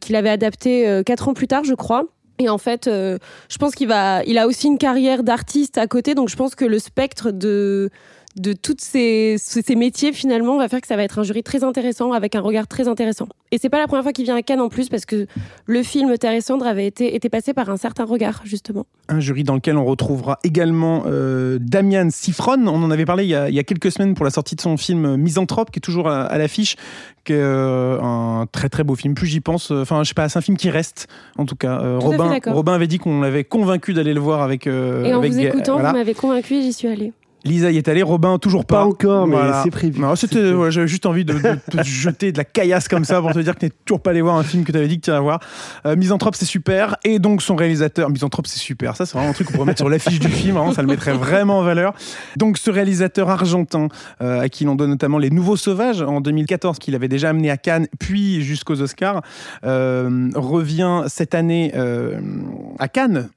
qu'il 0.00 0.16
avait 0.16 0.28
adapté 0.30 1.02
quatre 1.06 1.28
ans 1.28 1.34
plus 1.34 1.46
tard 1.46 1.62
je 1.62 1.74
crois. 1.74 2.04
Et 2.38 2.48
en 2.48 2.58
fait, 2.58 2.86
je 2.86 3.58
pense 3.60 3.74
qu'il 3.76 3.94
il 4.26 4.38
a 4.38 4.46
aussi 4.48 4.66
une 4.66 4.78
carrière 4.78 5.22
d'artiste 5.22 5.78
à 5.78 5.86
côté, 5.86 6.14
donc 6.14 6.28
je 6.30 6.34
pense 6.34 6.56
que 6.56 6.64
le 6.64 6.80
spectre 6.80 7.30
de 7.30 7.90
de 8.36 8.54
tous 8.54 8.76
ces, 8.78 9.36
ces 9.38 9.74
métiers 9.74 10.12
finalement 10.12 10.56
va 10.56 10.68
faire 10.68 10.80
que 10.80 10.86
ça 10.86 10.96
va 10.96 11.02
être 11.02 11.18
un 11.18 11.22
jury 11.22 11.42
très 11.42 11.64
intéressant 11.64 12.12
avec 12.12 12.34
un 12.34 12.40
regard 12.40 12.66
très 12.66 12.88
intéressant. 12.88 13.28
Et 13.50 13.58
c'est 13.58 13.68
pas 13.68 13.78
la 13.78 13.86
première 13.86 14.02
fois 14.04 14.12
qu'il 14.12 14.24
vient 14.24 14.36
à 14.36 14.42
Cannes 14.42 14.60
en 14.62 14.70
plus 14.70 14.88
parce 14.88 15.04
que 15.04 15.26
le 15.66 15.82
film 15.82 16.16
Terre 16.16 16.32
et 16.32 16.40
Cendre 16.40 16.66
avait 16.66 16.86
été, 16.86 17.14
été 17.14 17.28
passé 17.28 17.52
par 17.52 17.68
un 17.68 17.76
certain 17.76 18.04
regard 18.04 18.40
justement. 18.44 18.86
Un 19.08 19.20
jury 19.20 19.44
dans 19.44 19.54
lequel 19.54 19.76
on 19.76 19.84
retrouvera 19.84 20.38
également 20.44 21.02
euh, 21.06 21.58
Damian 21.60 22.08
Sifron. 22.10 22.66
On 22.66 22.82
en 22.82 22.90
avait 22.90 23.04
parlé 23.04 23.24
il 23.24 23.30
y, 23.30 23.34
a, 23.34 23.50
il 23.50 23.54
y 23.54 23.58
a 23.58 23.64
quelques 23.64 23.92
semaines 23.92 24.14
pour 24.14 24.24
la 24.24 24.30
sortie 24.30 24.56
de 24.56 24.62
son 24.62 24.78
film 24.78 25.16
Misanthrope, 25.16 25.70
qui 25.70 25.78
est 25.78 25.82
toujours 25.82 26.08
à, 26.08 26.22
à 26.22 26.38
l'affiche, 26.38 26.76
qui 27.24 27.34
est 27.34 27.36
euh, 27.36 28.00
un 28.00 28.46
très 28.50 28.70
très 28.70 28.82
beau 28.82 28.94
film. 28.94 29.14
Plus 29.14 29.26
j'y 29.26 29.40
pense, 29.40 29.70
euh, 29.70 29.82
enfin 29.82 30.02
je 30.04 30.08
sais 30.08 30.14
pas, 30.14 30.30
c'est 30.30 30.38
un 30.38 30.42
film 30.42 30.56
qui 30.56 30.70
reste 30.70 31.06
en 31.36 31.44
tout 31.44 31.56
cas. 31.56 31.80
Euh, 31.82 31.98
Tout 31.98 32.06
Robin. 32.06 32.38
Robin 32.46 32.72
avait 32.72 32.86
dit 32.86 32.96
qu'on 32.98 33.20
l'avait 33.20 33.44
convaincu 33.44 33.92
d'aller 33.92 34.14
le 34.14 34.20
voir 34.20 34.40
avec. 34.40 34.66
euh, 34.66 35.04
et 35.04 35.12
en 35.12 35.18
avec 35.18 35.32
vous 35.32 35.38
écoutant, 35.40 35.74
voilà. 35.74 35.90
vous 35.90 35.96
m'avez 35.98 36.14
convaincu 36.14 36.54
et 36.54 36.62
j'y 36.62 36.72
suis 36.72 36.88
allée. 36.88 37.12
Lisa 37.44 37.70
y 37.70 37.76
est 37.76 37.88
allée, 37.88 38.02
Robin 38.02 38.38
toujours 38.38 38.64
pas. 38.64 38.76
Pas 38.82 38.84
encore, 38.86 39.26
mais 39.26 39.36
Voilà. 39.36 39.62
c'est 39.64 39.70
prévu. 39.70 40.00
Non, 40.00 40.14
C'est 40.14 40.28
c'était, 40.28 40.40
prévu. 40.42 40.54
ouais, 40.56 40.70
j'avais 40.70 40.86
juste 40.88 41.06
envie 41.06 41.24
de, 41.24 41.32
de 41.34 41.58
te 41.70 41.82
jeter 41.84 42.30
de 42.32 42.38
la 42.38 42.44
caillasse 42.44 42.86
comme 42.88 43.04
ça 43.04 43.20
pour 43.20 43.32
te 43.32 43.38
dire 43.40 43.54
que 43.54 43.60
tu 43.60 43.66
n'es 43.66 43.72
toujours 43.84 44.00
pas 44.00 44.10
allé 44.10 44.20
voir 44.22 44.36
un 44.36 44.42
film 44.44 44.64
que 44.64 44.70
tu 44.72 44.78
avais 44.78 44.86
dit 44.88 44.98
que 45.00 45.04
tu 45.06 45.10
allais 45.10 45.20
voir. 45.20 45.40
Euh, 45.86 45.96
Misanthrope, 45.96 46.34
c'est 46.36 46.44
super. 46.44 46.96
Et 47.04 47.18
donc 47.18 47.42
son 47.42 47.56
réalisateur, 47.56 48.10
Misanthrope, 48.10 48.46
c'est 48.46 48.58
super. 48.60 48.96
Ça, 48.96 49.06
c'est 49.06 49.14
vraiment 49.14 49.30
un 49.30 49.34
truc 49.34 49.48
qu'on 49.48 49.54
pourrait 49.54 49.66
mettre 49.66 49.78
sur 49.80 49.88
l'affiche 49.88 50.20
du 50.20 50.28
film. 50.28 50.56
vraiment, 50.56 50.72
ça 50.72 50.82
le 50.82 50.88
mettrait 50.88 51.14
vraiment 51.14 51.58
en 51.58 51.62
valeur. 51.62 51.94
Donc 52.36 52.58
ce 52.58 52.70
réalisateur 52.70 53.28
argentin, 53.28 53.88
euh, 54.20 54.40
à 54.40 54.48
qui 54.48 54.64
l'on 54.64 54.74
donne 54.76 54.90
notamment 54.90 55.18
Les 55.18 55.30
Nouveaux 55.30 55.56
Sauvages 55.56 56.02
en 56.02 56.20
2014, 56.20 56.78
qu'il 56.78 56.94
avait 56.94 57.08
déjà 57.08 57.30
amené 57.30 57.50
à 57.50 57.56
Cannes, 57.56 57.86
puis 57.98 58.42
jusqu'aux 58.42 58.80
Oscars, 58.80 59.22
euh, 59.64 60.30
revient 60.34 61.04
cette 61.08 61.34
année 61.34 61.72
à 62.78 62.88
Cannes 62.88 63.28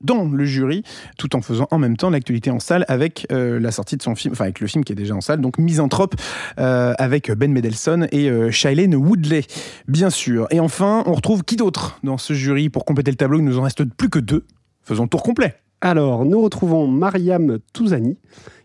dans 0.00 0.24
le 0.24 0.44
jury, 0.44 0.82
tout 1.18 1.36
en 1.36 1.42
faisant 1.42 1.68
en 1.70 1.78
même 1.78 1.96
temps 1.96 2.10
l'actualité 2.10 2.50
en 2.50 2.60
salle 2.60 2.84
avec 2.88 3.26
euh, 3.32 3.60
la 3.60 3.70
sortie 3.70 3.96
de 3.96 4.02
son 4.02 4.14
film, 4.14 4.32
enfin 4.32 4.44
avec 4.44 4.60
le 4.60 4.66
film 4.66 4.84
qui 4.84 4.92
est 4.92 4.96
déjà 4.96 5.14
en 5.14 5.20
salle, 5.20 5.40
donc 5.40 5.58
Misanthrope, 5.58 6.14
euh, 6.58 6.94
avec 6.98 7.30
Ben 7.32 7.52
Mendelsohn 7.52 8.08
et 8.12 8.30
euh, 8.30 8.50
Shailene 8.50 8.94
Woodley, 8.94 9.44
bien 9.88 10.10
sûr. 10.10 10.46
Et 10.50 10.60
enfin, 10.60 11.02
on 11.06 11.12
retrouve 11.12 11.44
qui 11.44 11.56
d'autre 11.56 11.98
dans 12.02 12.18
ce 12.18 12.32
jury 12.32 12.68
pour 12.68 12.84
compléter 12.84 13.10
le 13.10 13.16
tableau? 13.16 13.38
Il 13.38 13.44
nous 13.44 13.58
en 13.58 13.62
reste 13.62 13.84
plus 13.84 14.08
que 14.08 14.18
deux. 14.18 14.44
Faisons 14.82 15.04
le 15.04 15.08
tour 15.08 15.22
complet. 15.22 15.56
Alors, 15.82 16.26
nous 16.26 16.42
retrouvons 16.42 16.86
Mariam 16.86 17.58
Touzani, 17.72 18.18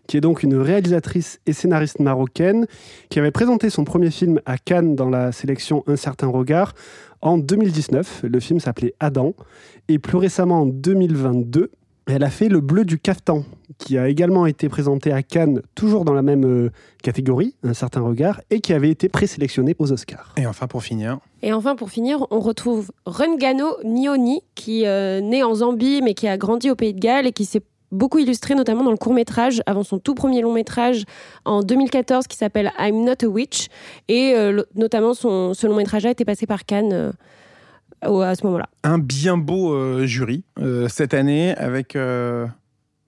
qui 0.06 0.16
est 0.16 0.20
donc 0.20 0.42
une 0.42 0.56
réalisatrice 0.56 1.40
et 1.46 1.52
scénariste 1.52 2.00
marocaine, 2.00 2.66
qui 3.08 3.18
avait 3.18 3.30
présenté 3.30 3.70
son 3.70 3.84
premier 3.84 4.10
film 4.10 4.40
à 4.46 4.58
Cannes 4.58 4.94
dans 4.96 5.08
la 5.08 5.32
sélection 5.32 5.84
Un 5.86 5.96
certain 5.96 6.28
regard 6.28 6.74
en 7.22 7.38
2019. 7.38 8.24
Le 8.24 8.40
film 8.40 8.60
s'appelait 8.60 8.94
Adam. 9.00 9.34
Et 9.88 9.98
plus 9.98 10.16
récemment, 10.16 10.62
en 10.62 10.66
2022, 10.66 11.70
elle 12.06 12.22
a 12.22 12.30
fait 12.30 12.48
Le 12.48 12.60
bleu 12.60 12.84
du 12.84 12.98
caftan, 12.98 13.44
qui 13.78 13.98
a 13.98 14.08
également 14.08 14.46
été 14.46 14.68
présenté 14.68 15.12
à 15.12 15.22
Cannes, 15.22 15.62
toujours 15.74 16.04
dans 16.04 16.12
la 16.12 16.22
même 16.22 16.44
euh, 16.44 16.70
catégorie, 17.02 17.56
Un 17.64 17.74
certain 17.74 18.00
regard, 18.00 18.40
et 18.50 18.60
qui 18.60 18.72
avait 18.72 18.90
été 18.90 19.08
présélectionné 19.08 19.74
aux 19.78 19.90
Oscars. 19.92 20.32
Et 20.36 20.46
enfin, 20.46 20.68
pour 20.68 20.84
finir, 20.84 21.18
Et 21.42 21.52
enfin, 21.52 21.74
pour 21.74 21.90
finir, 21.90 22.24
on 22.30 22.38
retrouve 22.38 22.92
Rungano 23.06 23.82
Nioni, 23.84 24.42
qui 24.54 24.86
euh, 24.86 25.20
naît 25.20 25.42
en 25.42 25.56
Zambie, 25.56 26.00
mais 26.02 26.14
qui 26.14 26.28
a 26.28 26.36
grandi 26.38 26.70
au 26.70 26.76
Pays 26.76 26.94
de 26.94 27.00
Galles 27.00 27.26
et 27.26 27.32
qui 27.32 27.44
s'est 27.44 27.62
beaucoup 27.92 28.18
illustré, 28.18 28.54
notamment 28.54 28.84
dans 28.84 28.90
le 28.90 28.96
court 28.96 29.14
métrage, 29.14 29.62
avant 29.66 29.82
son 29.82 29.98
tout 29.98 30.14
premier 30.14 30.42
long 30.42 30.52
métrage 30.52 31.04
en 31.44 31.62
2014, 31.62 32.26
qui 32.26 32.36
s'appelle 32.36 32.72
I'm 32.78 33.04
Not 33.04 33.24
a 33.24 33.26
Witch. 33.26 33.68
Et 34.08 34.34
euh, 34.34 34.62
notamment, 34.74 35.14
son, 35.14 35.54
ce 35.54 35.66
long 35.66 35.76
métrage 35.76 36.06
a 36.06 36.10
été 36.10 36.24
passé 36.24 36.46
par 36.46 36.64
Cannes 36.64 36.92
euh, 38.04 38.20
à 38.20 38.34
ce 38.34 38.44
moment-là. 38.46 38.68
un 38.84 38.98
bien 38.98 39.36
beau 39.36 39.72
euh, 39.72 40.06
jury 40.06 40.44
cette 40.88 41.14
année 41.14 41.54
avec. 41.56 41.96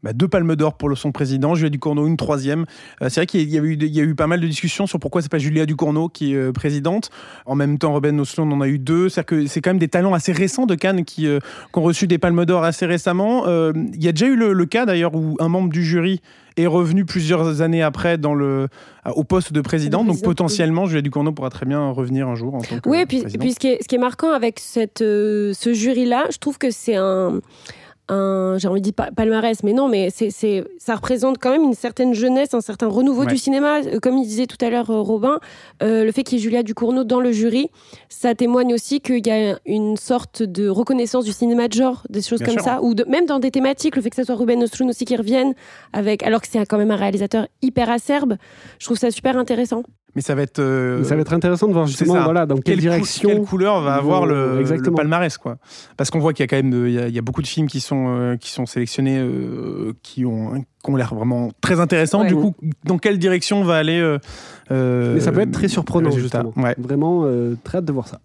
Bah, 0.02 0.12
deux 0.12 0.28
palmes 0.28 0.54
d'or 0.54 0.74
pour 0.74 0.96
son 0.96 1.10
président, 1.10 1.54
Julia 1.54 1.70
Ducournau 1.70 2.06
une 2.06 2.16
troisième. 2.16 2.66
Euh, 3.02 3.08
c'est 3.08 3.20
vrai 3.20 3.26
qu'il 3.26 3.48
y, 3.48 3.58
a 3.58 3.62
eu, 3.62 3.74
il 3.74 3.94
y 3.94 4.00
a 4.00 4.04
eu 4.04 4.14
pas 4.14 4.28
mal 4.28 4.40
de 4.40 4.46
discussions 4.46 4.86
sur 4.86 5.00
pourquoi 5.00 5.22
c'est 5.22 5.30
pas 5.30 5.38
Julia 5.38 5.66
Ducournau 5.66 6.08
qui 6.08 6.34
est 6.34 6.36
euh, 6.36 6.52
présidente. 6.52 7.10
En 7.46 7.56
même 7.56 7.78
temps, 7.78 7.92
Robin 7.92 8.16
Oslo 8.20 8.44
on 8.44 8.52
en 8.52 8.60
a 8.60 8.68
eu 8.68 8.78
deux. 8.78 9.08
C'est-à-dire 9.08 9.26
que 9.26 9.46
c'est 9.46 9.60
quand 9.60 9.70
même 9.70 9.78
des 9.78 9.88
talents 9.88 10.14
assez 10.14 10.30
récents 10.30 10.66
de 10.66 10.76
Cannes 10.76 11.04
qui, 11.04 11.26
euh, 11.26 11.40
qui 11.72 11.78
ont 11.78 11.82
reçu 11.82 12.06
des 12.06 12.18
palmes 12.18 12.44
d'or 12.44 12.62
assez 12.62 12.86
récemment. 12.86 13.46
Il 13.48 14.02
y 14.02 14.08
a 14.08 14.12
déjà 14.12 14.26
eu 14.26 14.36
le, 14.36 14.52
le 14.52 14.66
cas 14.66 14.86
d'ailleurs 14.86 15.14
où 15.14 15.36
un 15.40 15.48
membre 15.48 15.70
du 15.70 15.84
jury 15.84 16.20
est 16.56 16.66
revenu 16.66 17.04
plusieurs 17.04 17.60
années 17.60 17.82
après 17.82 18.18
dans 18.18 18.34
le, 18.34 18.68
au 19.14 19.24
poste 19.24 19.52
de 19.52 19.60
président. 19.60 20.02
De 20.02 20.08
Donc 20.08 20.22
potentiellement, 20.22 20.86
Julia 20.86 21.02
Ducournau 21.02 21.32
pourra 21.32 21.50
très 21.50 21.66
bien 21.66 21.90
revenir 21.90 22.28
un 22.28 22.34
jour 22.34 22.54
en 22.54 22.60
tant 22.60 22.78
que 22.78 22.88
Oui, 22.88 23.00
et 23.00 23.06
puis, 23.06 23.22
puis 23.22 23.52
ce, 23.52 23.58
qui 23.58 23.68
est, 23.68 23.82
ce 23.82 23.88
qui 23.88 23.96
est 23.96 23.98
marquant 23.98 24.32
avec 24.32 24.60
cette, 24.60 24.98
ce 24.98 25.72
jury-là, 25.72 26.26
je 26.30 26.38
trouve 26.38 26.58
que 26.58 26.70
c'est 26.70 26.96
un, 26.96 27.40
un 28.08 28.56
j'ai 28.58 28.68
envie 28.68 28.80
de 28.80 28.84
dire 28.84 28.94
pa- 28.94 29.10
palmarès, 29.14 29.62
mais 29.62 29.72
non, 29.72 29.88
mais 29.88 30.10
c'est, 30.10 30.30
c'est, 30.30 30.64
ça 30.78 30.94
représente 30.96 31.38
quand 31.38 31.50
même 31.50 31.62
une 31.62 31.74
certaine 31.74 32.14
jeunesse, 32.14 32.54
un 32.54 32.60
certain 32.60 32.86
renouveau 32.88 33.22
Ouais. 33.22 33.26
du 33.26 33.36
cinéma. 33.38 33.80
Euh, 33.82 33.98
Comme 34.00 34.16
il 34.18 34.26
disait 34.26 34.46
tout 34.46 34.56
à 34.64 34.70
l'heure 34.70 34.90
euh, 34.90 35.00
Robin, 35.00 35.38
euh, 35.82 36.04
le 36.04 36.12
fait 36.12 36.22
qu'il 36.22 36.38
y 36.38 36.40
ait 36.40 36.44
Julia 36.44 36.62
Ducournau 36.62 37.04
dans 37.04 37.20
le 37.20 37.32
jury, 37.32 37.70
ça 38.08 38.34
témoigne 38.34 38.72
aussi 38.74 39.00
qu'il 39.00 39.26
y 39.26 39.30
a 39.30 39.58
une 39.66 39.96
sorte 39.96 40.42
de 40.42 40.68
reconnaissance 40.68 41.24
du 41.24 41.32
cinéma 41.32 41.68
de 41.68 41.74
genre, 41.74 42.02
des 42.08 42.22
choses 42.22 42.38
Bien 42.40 42.46
comme 42.48 42.54
sûr. 42.56 42.64
ça, 42.64 42.82
ou 42.82 42.94
de, 42.94 43.04
même 43.04 43.26
dans 43.26 43.38
des 43.38 43.50
thématiques, 43.50 43.96
le 43.96 44.02
fait 44.02 44.10
que 44.10 44.16
ce 44.16 44.24
soit 44.24 44.34
Ruben 44.36 44.62
Östlund 44.62 44.90
aussi 44.90 45.04
qui 45.04 45.16
revienne, 45.16 45.54
avec, 45.92 46.22
alors 46.22 46.40
que 46.40 46.48
c'est 46.48 46.64
quand 46.66 46.78
même 46.78 46.90
un 46.90 46.96
réalisateur 46.96 47.46
hyper 47.62 47.90
acerbe, 47.90 48.36
je 48.78 48.84
trouve 48.86 48.96
ça 48.98 49.10
super 49.10 49.36
intéressant. 49.36 49.82
Mais 50.18 50.22
ça 50.22 50.34
va 50.34 50.42
être. 50.42 50.58
euh, 50.58 51.04
Ça 51.04 51.14
va 51.14 51.20
être 51.20 51.32
intéressant 51.32 51.68
de 51.68 51.72
voir 51.72 51.87
justement 51.87 52.20
voilà, 52.25 52.44
dans 52.44 52.56
quelle, 52.56 52.64
quelle, 52.64 52.76
cou- 52.78 52.80
direction. 52.80 53.28
quelle 53.28 53.42
couleur 53.42 53.80
va 53.82 53.94
avoir 53.94 54.26
le, 54.26 54.34
Euh, 54.34 54.92
palmarès 54.96 55.38
quoi 55.38 55.58
Parce 55.96 56.10
qu'on 56.10 56.18
voit 56.18 56.32
qu'il 56.32 56.42
y 56.42 56.44
a 56.44 56.48
quand 56.48 56.56
même 56.56 56.72
de- 56.72 56.88
il 56.88 56.92
y 56.94 56.98
a, 56.98 57.06
il 57.06 57.14
y 57.14 57.18
a 57.20 57.22
beaucoup 57.22 57.40
de 57.40 57.46
films 57.46 57.68
qui 57.68 57.78
sont 57.78 58.06
euh, 58.08 58.37
qui 58.37 58.50
sont 58.50 58.66
sélectionnés 58.66 59.16
euh, 59.20 59.92
qui 60.02 60.25
ont 60.25 60.64
qui 60.82 60.90
ont 60.90 60.96
l'air 60.96 61.14
vraiment 61.14 61.52
très 61.60 61.78
intéressants. 61.78 62.22
Ouais. 62.22 62.26
Du 62.26 62.34
coup, 62.34 62.56
dans 62.84 62.98
quelle 62.98 63.20
direction 63.20 63.62
va 63.62 63.76
aller 63.76 64.00
euh, 64.00 64.18
euh, 64.72 65.14
Mais 65.14 65.20
ça 65.20 65.30
peut 65.30 65.38
être 65.38 65.52
très 65.52 65.68
surprenant, 65.68 66.10
justement. 66.10 66.52
Ouais. 66.56 66.75
Vraiment, 66.78 67.22
euh, 67.26 67.54
très 67.62 67.78
hâte 67.78 67.84
de 67.84 67.92
voir 67.92 68.08
ça. 68.08 68.18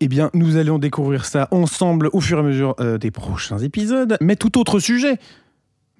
Eh 0.00 0.08
bien, 0.08 0.28
nous 0.34 0.58
allons 0.58 0.78
découvrir 0.78 1.24
ça 1.24 1.48
ensemble 1.52 2.10
au 2.12 2.20
fur 2.20 2.36
et 2.36 2.40
à 2.40 2.44
mesure 2.44 2.74
euh, 2.80 2.98
des 2.98 3.10
prochains 3.10 3.58
épisodes, 3.60 4.18
mais 4.20 4.36
tout 4.36 4.58
autre 4.58 4.78
sujet, 4.78 5.16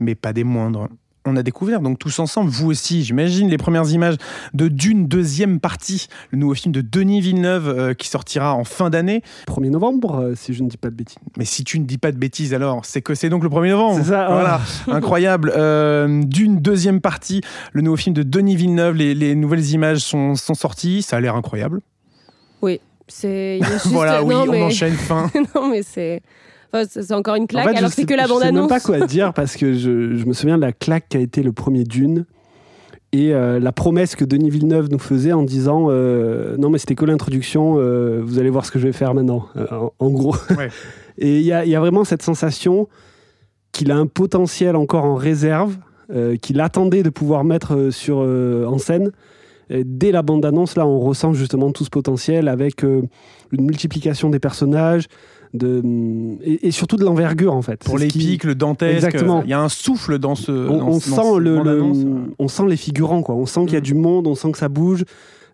mais 0.01 0.15
pas 0.15 0.35
des 0.35 0.45
moindres. 0.45 0.89
On 1.27 1.37
a 1.37 1.43
découvert 1.43 1.81
donc 1.81 1.99
tous 1.99 2.19
ensemble, 2.19 2.51
vous 2.51 2.71
aussi, 2.71 3.03
j'imagine, 3.03 3.49
les 3.49 3.57
premières 3.57 3.91
images 3.91 4.17
de 4.53 4.69
Dune 4.69 5.07
deuxième 5.09 5.59
partie, 5.59 6.09
le 6.31 6.37
nouveau 6.39 6.55
film 6.55 6.71
de 6.73 6.83
Denis 6.83 7.23
Villeneuve 7.23 7.69
euh, 7.69 7.95
qui 7.95 8.09
sortira 8.09 8.55
en 8.55 8.65
fin 8.65 8.91
d'année. 8.91 9.23
1er 9.49 9.71
novembre, 9.71 10.17
euh, 10.21 10.35
si 10.35 10.53
je 10.53 10.63
ne 10.63 10.69
dis 10.69 10.77
pas 10.77 10.91
de 10.91 10.95
bêtises. 10.95 11.17
Mais 11.39 11.47
si 11.47 11.65
tu 11.65 11.81
ne 11.81 11.87
dis 11.87 11.97
pas 11.97 12.13
de 12.13 12.19
bêtises, 12.19 12.53
alors 12.53 12.85
c'est 12.85 13.01
que 13.01 13.15
c'est 13.15 13.31
donc 13.31 13.43
le 13.43 13.49
1er 13.49 13.71
novembre. 13.71 13.97
C'est 14.03 14.11
ça, 14.11 14.27
Voilà, 14.29 14.61
incroyable. 14.89 15.51
Euh, 15.57 16.23
Dune 16.25 16.61
deuxième 16.61 17.01
partie, 17.01 17.41
le 17.73 17.81
nouveau 17.81 17.97
film 17.97 18.15
de 18.15 18.23
Denis 18.23 18.57
Villeneuve, 18.57 18.95
les, 18.97 19.15
les 19.15 19.35
nouvelles 19.35 19.71
images 19.71 20.01
sont, 20.01 20.35
sont 20.35 20.55
sorties, 20.55 21.01
ça 21.01 21.17
a 21.17 21.21
l'air 21.21 21.37
incroyable. 21.37 21.81
C'est 23.07 23.61
a 23.63 23.67
juste- 23.73 23.87
voilà, 23.89 24.23
oui, 24.23 24.35
non, 24.35 24.47
on 24.49 24.63
enchaîne 24.63 24.95
fin. 24.95 25.31
non, 25.55 25.69
mais 25.69 25.83
c'est. 25.83 26.23
Enfin, 26.75 26.85
c'est 26.89 27.13
encore 27.15 27.37
une 27.37 27.47
claque, 27.47 27.67
En 27.67 27.71
fait, 27.71 27.77
alors 27.79 27.91
c'est 27.91 28.05
que 28.05 28.15
la 28.15 28.25
Je 28.25 28.29
sais 28.29 28.35
même 28.35 28.55
bande-annonce. 28.55 28.69
pas 28.69 28.81
quoi 28.81 29.07
dire 29.07 29.33
parce 29.35 29.57
que 29.57 29.73
je, 29.75 30.17
je 30.17 30.25
me 30.27 30.33
souviens 30.33 30.57
de 30.57 30.63
la 30.63 30.73
claque 30.73 31.09
qui 31.09 31.17
a 31.17 31.21
été 31.21 31.43
le 31.43 31.53
premier 31.53 31.85
Dune 31.85 32.27
et 33.13 33.33
euh, 33.33 33.61
la 33.61 33.71
promesse 33.71 34.17
que 34.17 34.25
Denis 34.25 34.51
Villeneuve 34.51 34.89
nous 34.91 34.99
faisait 34.99 35.33
en 35.33 35.45
disant 35.45 35.87
euh, 35.89 36.57
non 36.59 36.69
mais 36.69 36.79
c'était 36.79 36.97
que 36.97 37.05
l'introduction, 37.05 37.77
euh, 37.79 38.21
vous 38.25 38.41
allez 38.41 38.51
voir 38.51 38.67
ce 38.67 38.73
que 38.73 38.81
je 38.81 38.87
vais 38.89 38.93
faire 38.93 39.15
maintenant, 39.15 39.47
euh, 39.57 39.67
en, 39.71 39.93
en 40.01 40.11
gros. 40.11 40.35
Ouais. 40.59 40.69
et 41.19 41.39
il 41.39 41.45
y 41.45 41.53
a, 41.53 41.65
il 41.65 41.71
y 41.71 41.77
a 41.77 41.81
vraiment 41.81 42.03
cette 42.03 42.23
sensation 42.23 42.89
qu'il 43.71 43.91
a 43.93 43.97
un 43.97 44.07
potentiel 44.07 44.75
encore 44.77 45.05
en 45.05 45.15
réserve, 45.15 45.77
euh, 46.13 46.37
qu'il 46.37 46.61
attendait 46.61 47.03
de 47.03 47.11
pouvoir 47.11 47.45
mettre 47.45 47.91
sur, 47.91 48.19
euh, 48.21 48.65
en 48.67 48.79
scène. 48.79 49.11
Et 49.71 49.83
dès 49.85 50.13
la 50.13 50.23
bande-annonce, 50.23 50.77
là, 50.77 50.87
on 50.87 51.01
ressent 51.01 51.33
justement 51.33 51.73
tout 51.73 51.85
ce 51.85 51.91
potentiel 51.91 52.49
avec 52.49 52.85
euh, 52.85 53.03
une 53.53 53.65
multiplication 53.65 54.29
des 54.31 54.39
personnages 54.39 55.07
de, 55.55 55.81
et, 56.43 56.67
et 56.69 56.71
surtout 56.71 56.97
de 56.97 57.05
l'envergure, 57.05 57.55
en 57.55 57.63
fait. 57.63 57.83
Pour 57.85 57.97
qui- 57.97 58.03
l'épique, 58.05 58.45
le 58.45 58.55
dantesque, 58.55 58.95
Exactement. 59.07 59.43
il 59.45 59.51
y 59.51 59.55
a 59.55 59.61
un 59.61 59.69
souffle 59.69 60.19
dans 60.19 60.35
ce. 60.35 60.51
on, 60.53 60.79
dans 60.79 60.89
on 60.89 61.01
ce- 61.01 61.11
dans 61.11 61.17
sent 61.17 61.29
ce 61.35 61.39
le, 61.39 62.03
on 62.39 62.49
sent 62.49 62.65
les 62.69 62.77
figurants 62.77 63.23
quoi. 63.23 63.35
On 63.37 63.47
sent 63.47 63.61
qu'il 63.67 63.75
y 63.75 63.77
a 63.77 63.81
Mm. 63.81 63.85
du 63.85 63.95
monde, 63.95 64.27
on 64.27 64.35
sent 64.35 64.53
que 64.53 64.59
ça 64.59 64.69
bouge. 64.69 65.05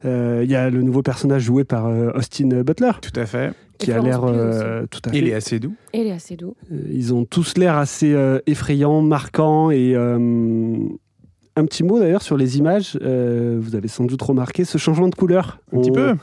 Euh, 0.07 0.41
Il 0.45 0.51
y 0.51 0.55
a 0.57 0.71
le 0.71 0.81
nouveau 0.83 1.03
personnage 1.03 1.43
joué 1.43 1.65
par 1.65 1.87
euh, 1.87 2.11
Austin 2.15 2.49
Butler 2.63 2.93
Tout 3.03 3.21
à 3.21 3.27
fait. 3.27 3.53
qui 3.79 3.91
Et 3.91 3.95
a 3.95 4.01
l'air 4.01 4.25
euh, 4.25 4.87
tout 4.91 5.01
à 5.05 5.15
Il 5.15 5.25
est 5.27 5.31
fait. 5.31 5.35
assez 5.35 5.59
doux. 5.61 5.75
Il 5.93 6.07
est 6.07 6.13
assez 6.13 6.37
doux. 6.37 6.55
Euh, 6.73 6.77
Ils 6.91 7.13
ont 7.13 7.27
tous 7.27 7.59
l'air 7.59 7.77
assez 7.77 8.15
euh, 8.15 8.39
effrayants, 8.47 9.03
marquants 9.03 9.71
et 9.71 9.93
euh, 9.95 10.79
un 11.57 11.65
petit 11.67 11.83
mot 11.85 11.99
d'ailleurs 11.99 12.23
sur 12.23 12.39
les 12.39 12.57
images. 12.57 12.99
euh, 13.03 13.59
vous 13.61 13.75
avez 13.77 13.89
sans 13.89 14.05
doute 14.05 14.23
remarqué 14.23 14.65
ce 14.65 14.79
changement 14.79 15.09
de 15.09 15.15
couleur. 15.15 15.59
Un 15.77 15.81
petit 15.83 15.91
peu. 15.93 16.15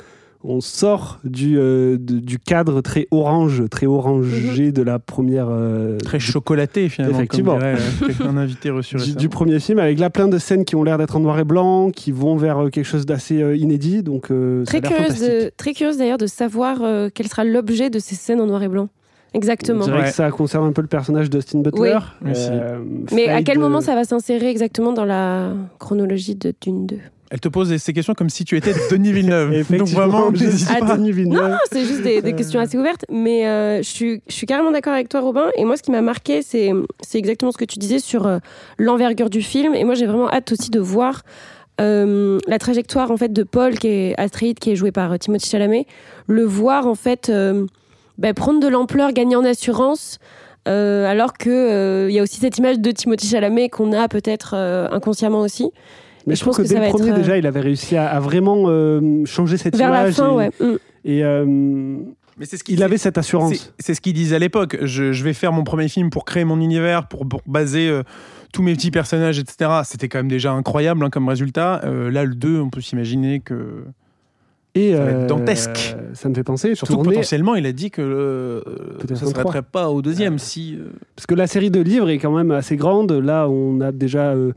On 0.49 0.61
sort 0.61 1.19
du, 1.25 1.57
euh, 1.59 1.97
de- 1.99 2.19
du 2.19 2.39
cadre 2.39 2.79
très 2.79 3.05
orange, 3.11 3.63
très 3.69 3.85
orangé 3.85 4.71
de 4.71 4.81
la 4.81 4.97
première. 4.97 5.47
euh, 5.49 5.97
Très 5.97 6.19
chocolaté 6.19 6.87
finalement. 6.87 7.17
Effectivement. 7.17 7.57
Comme 7.59 8.07
dirait, 8.07 8.23
un 8.29 8.37
invité 8.37 8.69
reçu 8.69 8.95
du, 9.15 9.27
premier 9.27 9.59
film 9.59 9.79
avec 9.79 9.99
là 9.99 10.09
plein 10.09 10.29
de 10.29 10.37
scènes 10.37 10.63
qui 10.63 10.75
ont 10.77 10.83
l'air 10.83 10.97
d'être 10.97 11.17
en 11.17 11.19
noir 11.19 11.37
et 11.39 11.43
blanc, 11.43 11.91
qui 11.91 12.11
vont 12.13 12.37
vers 12.37 12.59
euh, 12.59 12.69
quelque 12.69 12.85
chose 12.85 13.05
d'assez 13.05 13.41
euh, 13.41 13.57
inédit. 13.57 14.03
Donc, 14.03 14.31
euh, 14.31 14.63
ça 14.65 14.77
a 14.77 14.81
Très 14.81 14.89
l'air 14.89 14.97
curieuse, 15.07 15.19
de, 15.21 15.51
très 15.57 15.73
curieuse 15.73 15.97
d'ailleurs 15.97 16.17
de 16.17 16.27
savoir 16.27 16.77
euh, 16.81 17.09
quel 17.13 17.27
sera 17.27 17.43
l'objet 17.43 17.89
de 17.89 17.99
ces 17.99 18.15
scènes 18.15 18.39
en 18.39 18.45
noir 18.47 18.63
et 18.63 18.69
blanc. 18.69 18.87
Exactement. 19.33 19.83
Dirais 19.83 19.97
Ouais. 19.99 20.03
que 20.05 20.13
ça 20.15 20.31
concerne 20.31 20.65
un 20.65 20.71
peu 20.71 20.81
le 20.81 20.87
personnage 20.87 21.29
d'Austin 21.29 21.59
Butler. 21.59 21.97
Oui. 22.23 22.31
Euh, 22.35 22.79
Mais 23.13 23.27
à 23.27 23.43
quel 23.43 23.59
moment 23.59 23.79
euh, 23.79 23.81
ça 23.81 23.93
va 23.93 24.05
s'insérer 24.05 24.49
exactement 24.49 24.93
dans 24.93 25.03
la 25.03 25.51
chronologie 25.79 26.35
de 26.35 26.53
Dune 26.61 26.85
2 26.87 26.95
Elle 27.29 27.39
te 27.39 27.49
pose 27.49 27.75
ces 27.77 27.93
questions 27.93 28.13
comme 28.13 28.29
si 28.29 28.45
tu 28.45 28.55
étais 28.55 28.73
Denis 28.89 29.11
Villeneuve. 29.11 29.69
Donc 29.77 29.87
vraiment, 29.89 30.31
pas. 30.31 30.95
Denis 30.97 31.11
Villeneuve. 31.11 31.51
Non, 31.51 31.57
c'est 31.71 31.85
juste 31.85 32.01
des, 32.03 32.21
des 32.21 32.33
questions 32.33 32.59
assez 32.59 32.77
ouvertes. 32.77 33.05
Mais 33.11 33.45
euh, 33.47 33.77
je, 33.77 33.89
suis, 33.89 34.21
je 34.27 34.33
suis 34.33 34.47
carrément 34.47 34.71
d'accord 34.71 34.93
avec 34.93 35.09
toi, 35.09 35.19
Robin. 35.21 35.49
Et 35.57 35.65
moi, 35.65 35.75
ce 35.77 35.83
qui 35.83 35.91
m'a 35.91 36.01
marqué, 36.01 36.41
c'est 36.41 36.71
c'est 37.01 37.17
exactement 37.17 37.51
ce 37.51 37.57
que 37.57 37.65
tu 37.65 37.79
disais 37.79 37.99
sur 37.99 38.25
euh, 38.27 38.39
l'envergure 38.77 39.29
du 39.29 39.41
film. 39.41 39.75
Et 39.75 39.83
moi, 39.83 39.95
j'ai 39.95 40.05
vraiment 40.05 40.29
hâte 40.29 40.51
aussi 40.53 40.69
de 40.69 40.79
voir 40.79 41.23
euh, 41.79 42.39
la 42.47 42.57
trajectoire 42.59 43.11
en 43.11 43.17
fait 43.17 43.31
de 43.33 43.43
Paul, 43.43 43.77
qui 43.77 43.87
est 43.87 44.15
Astrid, 44.19 44.57
qui 44.57 44.71
est 44.71 44.75
joué 44.75 44.91
par 44.91 45.11
euh, 45.11 45.17
Timothée 45.17 45.47
Chalamet, 45.47 45.85
le 46.27 46.43
voir 46.43 46.87
en 46.87 46.95
fait 46.95 47.29
euh, 47.29 47.65
ben, 48.17 48.33
prendre 48.33 48.59
de 48.59 48.67
l'ampleur, 48.67 49.11
gagner 49.11 49.35
en 49.35 49.43
assurance. 49.45 50.17
euh, 50.67 51.05
alors 51.05 51.33
que 51.33 51.49
euh, 51.49 52.09
il 52.09 52.15
y 52.15 52.19
a 52.19 52.23
aussi 52.23 52.39
cette 52.39 52.57
image 52.57 52.79
de 52.79 52.91
Timothée 52.91 53.27
Chalamet 53.27 53.69
qu'on 53.69 53.93
a 53.93 54.07
peut-être 54.07 54.53
euh, 54.55 54.87
inconsciemment 54.91 55.41
aussi. 55.41 55.71
Mais 56.27 56.35
je 56.35 56.43
pense 56.43 56.57
que 56.57 56.61
que 56.63 56.67
dès 56.67 56.73
ça 56.75 56.79
le 56.81 56.85
va 56.85 56.91
premier, 56.91 57.09
être, 57.09 57.15
euh, 57.15 57.17
déjà, 57.19 57.37
il 57.37 57.47
avait 57.47 57.59
réussi 57.61 57.95
à, 57.97 58.07
à 58.09 58.19
vraiment 58.19 58.65
euh, 58.67 59.23
changer 59.25 59.57
cette 59.57 59.75
Vers 59.75 59.89
la 59.91 60.11
fin, 60.11 60.31
et, 60.31 60.35
ouais. 60.35 60.49
Mm. 60.59 60.75
et, 61.05 61.23
euh, 61.23 61.45
Mais 62.37 62.45
c'est 62.45 62.57
ce 62.57 62.63
il 62.67 62.83
avait 62.83 62.97
cette 62.97 63.17
assurance. 63.17 63.73
C'est- 63.79 63.93
ce 63.95 64.01
qu'il 64.01 64.13
disait 64.13 64.35
à 64.35 64.39
l'époque. 64.39 64.77
Je, 64.81 65.11
je 65.13 65.23
vais 65.23 65.33
faire 65.33 65.51
mon 65.53 65.63
premier 65.63 65.87
film 65.87 66.09
pour 66.11 66.25
créer 66.25 66.43
mon 66.45 66.59
univers, 66.59 67.07
pour, 67.07 67.27
pour 67.27 67.41
baser 67.47 67.89
euh, 67.89 68.03
tous 68.53 68.61
mes 68.61 68.73
petits 68.75 68.91
personnages, 68.91 69.39
etc. 69.39 69.71
C'était 69.85 70.07
quand 70.09 70.19
même 70.19 70.27
déjà 70.27 70.51
incroyable 70.51 71.03
hein, 71.03 71.09
comme 71.09 71.27
résultat. 71.27 71.81
Euh, 71.85 72.11
là, 72.11 72.23
le 72.25 72.35
2, 72.35 72.59
on 72.59 72.69
peut 72.69 72.81
s'imaginer 72.81 73.39
que. 73.39 73.83
Et 74.75 74.93
Ça 74.93 75.03
va 75.03 75.09
être 75.09 75.15
euh, 75.17 75.27
dantesque. 75.27 75.95
ça 76.13 76.29
me 76.29 76.35
fait 76.35 76.43
penser, 76.43 76.75
Surtout 76.75 76.93
que 76.93 76.97
tourner- 76.97 77.15
potentiellement, 77.15 77.55
il 77.55 77.65
a 77.65 77.71
dit 77.71 77.89
que 77.89 78.01
euh, 78.03 78.61
ça 79.15 79.25
ne 79.25 79.31
s'arrêterait 79.31 79.63
pas 79.63 79.89
au 79.89 80.03
deuxième 80.03 80.37
si. 80.37 80.75
euh, 80.79 80.91
Parce 81.15 81.25
que 81.25 81.33
la 81.33 81.47
série 81.47 81.71
de 81.71 81.79
livres 81.79 82.09
est 82.11 82.19
quand 82.19 82.31
même 82.35 82.51
assez 82.51 82.75
grande. 82.75 83.11
Là, 83.11 83.47
on 83.49 83.81
a 83.81 83.91
déjà 83.91 84.33
euh, 84.33 84.51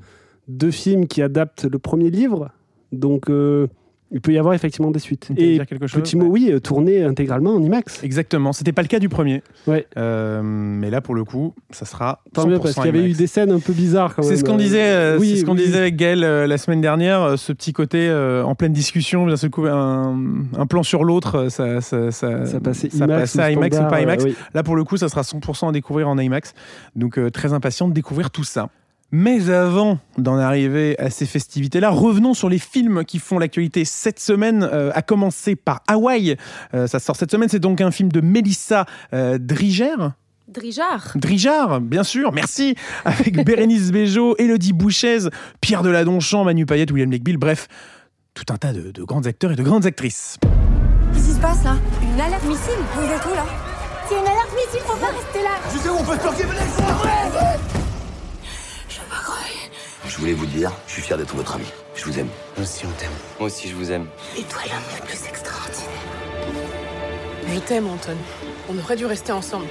deux 0.50 0.70
films 0.70 1.06
qui 1.06 1.22
adaptent 1.22 1.64
le 1.64 1.78
premier 1.78 2.10
livre. 2.10 2.50
Donc, 2.92 3.30
euh, 3.30 3.68
il 4.12 4.20
peut 4.20 4.32
y 4.32 4.38
avoir 4.38 4.54
effectivement 4.54 4.90
des 4.90 4.98
suites. 4.98 5.30
Et 5.36 5.54
dire 5.54 5.66
quelque 5.66 5.86
chose 5.86 6.02
petit 6.02 6.16
mot, 6.16 6.26
oui, 6.26 6.50
euh, 6.50 6.58
tourné 6.58 7.04
intégralement 7.04 7.54
en 7.54 7.62
IMAX. 7.62 8.02
Exactement. 8.02 8.52
C'était 8.52 8.72
pas 8.72 8.82
le 8.82 8.88
cas 8.88 8.98
du 8.98 9.08
premier. 9.08 9.42
Ouais. 9.68 9.86
Euh, 9.96 10.40
mais 10.42 10.90
là, 10.90 11.00
pour 11.00 11.14
le 11.14 11.24
coup, 11.24 11.54
ça 11.70 11.84
sera. 11.84 12.20
Tant 12.32 12.46
mieux, 12.46 12.58
parce 12.58 12.74
qu'il 12.74 12.86
y 12.86 12.88
avait 12.88 13.08
eu 13.08 13.12
des 13.12 13.28
scènes 13.28 13.52
un 13.52 13.60
peu 13.60 13.72
bizarres 13.72 14.16
quand 14.16 14.22
même. 14.22 14.30
C'est 14.30 14.38
ce 14.38 14.44
qu'on 14.44 14.56
disait, 14.56 15.16
oui, 15.16 15.38
ce 15.38 15.44
qu'on 15.44 15.52
oui. 15.52 15.64
disait 15.64 15.78
avec 15.78 15.94
Gaël 15.94 16.24
euh, 16.24 16.48
la 16.48 16.58
semaine 16.58 16.80
dernière, 16.80 17.22
euh, 17.22 17.36
ce 17.36 17.52
petit 17.52 17.72
côté 17.72 18.10
en 18.10 18.54
pleine 18.56 18.72
discussion, 18.72 19.26
d'un 19.26 19.36
seul 19.36 19.50
coup, 19.50 19.66
un, 19.66 20.18
un 20.58 20.66
plan 20.66 20.82
sur 20.82 21.04
l'autre, 21.04 21.48
ça, 21.48 21.80
ça, 21.80 22.10
ça, 22.10 22.46
Ça 22.46 22.60
passait 22.60 22.88
IMAX, 22.88 23.34
ou 23.36 23.40
à 23.40 23.50
IMAX 23.52 23.66
ou 23.66 23.76
standard, 23.76 23.90
pas 23.90 24.00
IMAX. 24.00 24.24
oui. 24.24 24.34
Là, 24.54 24.64
pour 24.64 24.74
le 24.74 24.82
coup, 24.82 24.96
ça 24.96 25.08
sera 25.08 25.22
100% 25.22 25.68
à 25.68 25.72
découvrir 25.72 26.08
en 26.08 26.18
IMAX. 26.18 26.54
Donc, 26.96 27.20
très 27.32 27.52
impatient 27.52 27.86
de 27.86 27.94
découvrir 27.94 28.30
tout 28.30 28.44
ça. 28.44 28.70
Mais 29.12 29.50
avant 29.50 29.98
d'en 30.18 30.38
arriver 30.38 30.98
à 30.98 31.10
ces 31.10 31.26
festivités-là, 31.26 31.90
revenons 31.90 32.34
sur 32.34 32.48
les 32.48 32.58
films 32.58 33.04
qui 33.04 33.18
font 33.18 33.38
l'actualité 33.38 33.84
cette 33.84 34.20
semaine, 34.20 34.62
euh, 34.62 34.90
à 34.94 35.02
commencer 35.02 35.56
par 35.56 35.82
Hawaï. 35.88 36.36
Euh, 36.74 36.86
ça 36.86 37.00
sort 37.00 37.16
cette 37.16 37.30
semaine, 37.30 37.48
c'est 37.48 37.58
donc 37.58 37.80
un 37.80 37.90
film 37.90 38.12
de 38.12 38.20
Mélissa 38.20 38.86
euh, 39.12 39.38
Driger. 39.38 39.96
Drijard. 40.48 41.12
Drijard, 41.14 41.80
bien 41.80 42.02
sûr, 42.02 42.32
merci, 42.32 42.74
avec 43.04 43.44
Bérénice 43.44 43.92
Bejo, 43.92 44.34
Elodie 44.36 44.72
Bouchez, 44.72 45.28
Pierre 45.60 45.82
Deladonchamp, 45.82 46.44
Manu 46.44 46.66
Payette, 46.66 46.90
William 46.90 47.10
Legbill, 47.10 47.36
bref, 47.36 47.68
tout 48.34 48.52
un 48.52 48.56
tas 48.56 48.72
de, 48.72 48.90
de 48.90 49.02
grands 49.04 49.26
acteurs 49.26 49.52
et 49.52 49.56
de 49.56 49.62
grandes 49.62 49.86
actrices. 49.86 50.38
Qu'est-ce 51.12 51.26
qui 51.26 51.32
se 51.34 51.40
passe 51.40 51.62
là? 51.64 51.76
Une 52.02 52.20
alerte 52.20 52.44
missile? 52.44 52.80
Vous 52.96 53.02
êtes 53.02 53.24
où 53.26 53.34
là? 53.34 53.44
C'est 54.08 54.18
une 54.18 54.26
alerte 54.26 54.52
missile, 54.56 54.80
faut 54.84 54.96
pas 54.96 55.06
rester 55.06 55.42
là 55.42 55.50
Je 55.72 55.78
sais 55.78 55.88
où 55.88 55.94
on 56.00 56.04
peut 56.04 56.14
se 56.14 56.20
planquer, 56.20 56.42
venez, 56.42 57.49
voulais 60.20 60.32
vous 60.34 60.46
dire, 60.46 60.70
je 60.86 60.92
suis 60.92 61.02
fier 61.02 61.16
d'être 61.16 61.34
votre 61.34 61.54
ami. 61.56 61.64
Je 61.94 62.04
vous 62.04 62.18
aime. 62.18 62.28
Moi 62.56 62.62
aussi, 62.64 62.84
on 62.86 62.90
t'aime. 63.00 63.10
Moi 63.38 63.46
aussi, 63.46 63.68
je 63.68 63.74
vous 63.74 63.90
aime. 63.90 64.06
Et 64.38 64.42
toi, 64.42 64.60
l'homme 64.66 64.82
le 65.00 65.06
plus 65.06 65.26
extraordinaire. 65.26 65.88
Je 67.52 67.58
t'aime, 67.60 67.86
Anton. 67.86 68.16
On 68.68 68.78
aurait 68.78 68.96
dû 68.96 69.06
rester 69.06 69.32
ensemble. 69.32 69.64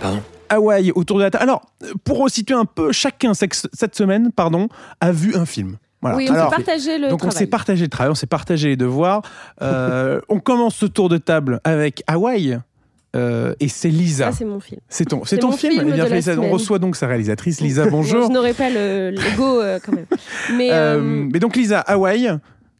Pardon 0.00 0.22
Hawaï, 0.48 0.92
autour 0.92 1.18
de 1.18 1.24
la 1.24 1.30
table. 1.30 1.42
Alors, 1.42 1.62
pour 2.04 2.18
resituer 2.22 2.54
un 2.54 2.64
peu, 2.64 2.92
chacun 2.92 3.32
cette 3.34 3.96
semaine, 3.96 4.30
pardon, 4.30 4.68
a 5.00 5.10
vu 5.10 5.34
un 5.34 5.44
film. 5.44 5.76
Voilà. 6.00 6.16
Oui, 6.16 6.28
on 6.30 6.34
Alors, 6.34 6.50
s'est 6.50 6.56
partagé 6.56 6.98
le 6.98 7.08
donc 7.08 7.14
on 7.14 7.28
travail. 7.28 7.38
s'est 7.38 7.46
partagé 7.46 7.82
le 7.84 7.90
travail, 7.90 8.12
on 8.12 8.14
s'est 8.14 8.26
partagé 8.28 8.68
les 8.68 8.76
devoirs. 8.76 9.22
Euh, 9.62 10.20
on 10.28 10.38
commence 10.38 10.76
ce 10.76 10.86
tour 10.86 11.08
de 11.08 11.18
table 11.18 11.60
avec 11.64 12.04
Hawaï. 12.06 12.60
Euh, 13.16 13.54
et 13.60 13.68
c'est 13.68 13.88
Lisa. 13.88 14.30
C'est 14.32 14.44
mon 14.44 14.60
film. 14.60 14.80
C'est 14.88 15.06
ton, 15.06 15.24
c'est 15.24 15.40
film. 15.40 15.72
film 15.72 15.86
Eh 15.88 15.92
bien, 15.92 16.06
félicitations. 16.06 16.44
on 16.44 16.50
reçoit 16.50 16.78
donc 16.78 16.96
sa 16.96 17.06
réalisatrice, 17.06 17.60
Lisa. 17.62 17.86
Non, 17.86 17.90
Bonjour. 17.90 18.26
je 18.26 18.32
n'aurais 18.32 18.52
pas 18.54 18.70
le 18.70 19.14
euh, 19.40 19.78
quand 19.84 19.92
même. 19.92 20.06
Mais 20.56 20.68
Euh, 20.72 21.00
mais 21.00 21.38
donc 21.38 21.56
Lisa, 21.56 21.80
Hawaï, 21.80 22.30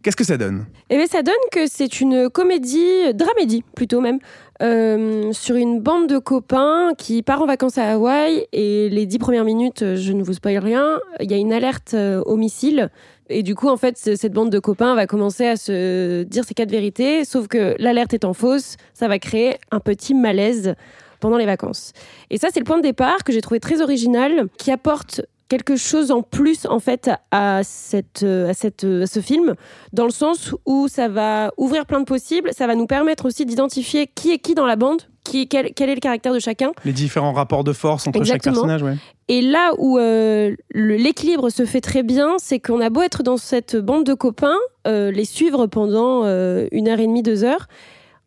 qu'est-ce 0.03 0.17
que 0.17 0.25
ça 0.25 0.37
donne? 0.37 0.67
Eh 0.91 0.97
bien, 0.97 1.07
ça 1.07 1.23
donne 1.23 1.35
que 1.51 1.67
c'est 1.67 2.01
une 2.01 2.29
comédie, 2.31 3.13
dramédie 3.15 3.65
plutôt 3.75 4.01
même, 4.01 4.19
euh, 4.63 5.33
sur 5.33 5.57
une 5.57 5.81
bande 5.81 6.09
de 6.09 6.19
copains 6.19 6.93
qui 6.97 7.23
part 7.23 7.43
en 7.43 7.47
vacances 7.47 7.77
à 7.79 7.93
Hawaï 7.93 8.47
et 8.53 8.89
les 8.89 9.05
dix 9.07 9.19
premières 9.19 9.45
minutes, 9.45 9.97
je 9.97 10.13
ne 10.13 10.23
vous 10.23 10.33
spoil 10.35 10.59
rien, 10.59 10.99
il 11.21 11.31
y 11.31 11.35
a 11.35 11.37
une 11.37 11.53
alerte 11.53 11.93
euh, 11.95 12.23
au 12.25 12.37
missile. 12.37 12.91
Et 13.29 13.43
du 13.43 13.55
coup, 13.55 13.69
en 13.69 13.77
fait, 13.77 13.97
cette 13.97 14.33
bande 14.33 14.51
de 14.51 14.59
copains 14.59 14.95
va 14.95 15.07
commencer 15.07 15.47
à 15.47 15.57
se 15.57 16.23
dire 16.23 16.45
ces 16.45 16.55
quatre 16.55 16.71
vérités, 16.71 17.25
sauf 17.25 17.49
que 17.49 17.75
l'alerte 17.79 18.15
étant 18.15 18.35
fausse, 18.35 18.77
ça 18.95 19.09
va 19.09 19.19
créer 19.19 19.57
un 19.71 19.81
petit 19.81 20.15
malaise 20.15 20.75
pendant 21.19 21.37
les 21.37 21.47
vacances. 21.47 21.93
Et 22.31 22.39
ça, 22.39 22.49
c'est 22.53 22.61
le 22.61 22.65
point 22.65 22.77
de 22.77 22.83
départ 22.83 23.25
que 23.25 23.33
j'ai 23.33 23.41
trouvé 23.41 23.59
très 23.59 23.81
original, 23.81 24.47
qui 24.59 24.71
apporte 24.71 25.23
quelque 25.49 25.77
chose 25.77 26.11
en 26.11 26.23
plus 26.23 26.67
en 26.67 26.79
fait 26.81 27.11
à 27.31 27.61
cette 27.63 28.23
à 28.25 28.55
cette 28.55 28.85
à 28.85 29.07
ce 29.07 29.21
film 29.21 29.55
dans 29.93 30.05
le 30.05 30.11
sens 30.11 30.55
où 30.65 30.89
ça 30.89 31.09
va 31.09 31.53
ouvrir 31.57 31.87
plein 31.87 32.01
de 32.01 32.05
possibles 32.05 32.51
ça 32.53 32.67
va 32.67 32.75
nous 32.75 32.87
permettre 32.87 33.27
aussi 33.27 33.47
d'identifier 33.47 34.07
qui 34.07 34.33
est 34.33 34.39
qui 34.39 34.55
dans 34.55 34.67
la 34.67 34.77
bande 34.77 35.03
qui 35.25 35.49
quel, 35.49 35.73
quel 35.75 35.91
est 35.91 35.95
le 35.95 36.01
caractère 36.01 36.33
de 36.33 36.39
chacun 36.39 36.73
Les 36.85 36.93
différents 36.93 37.33
rapports 37.33 37.65
de 37.65 37.73
force 37.73 38.07
entre 38.07 38.25
chaque 38.25 38.43
personnage, 38.43 38.83
ouais. 38.83 38.95
et 39.29 39.43
là 39.43 39.73
où 39.79 39.99
euh, 39.99 40.55
l'équilibre 40.73 41.51
se 41.51 41.65
fait 41.65 41.81
très 41.81 42.03
bien, 42.03 42.37
c'est 42.39 42.61
qu'on 42.61 42.81
a 42.81 42.91
beau 42.91 43.03
être 43.03 43.23
dans 43.23 43.37
cette 43.37 43.77
bande 43.77 44.05
de 44.05 44.15
copains, 44.15 44.57
euh, 44.87 45.11
les 45.11 45.25
suivre 45.25 45.67
pendant 45.67 46.23
euh, 46.25 46.69
une 46.71 46.89
heure 46.89 47.01
et 47.01 47.07
demie, 47.07 47.23
deux 47.23 47.45
heures. 47.45 47.67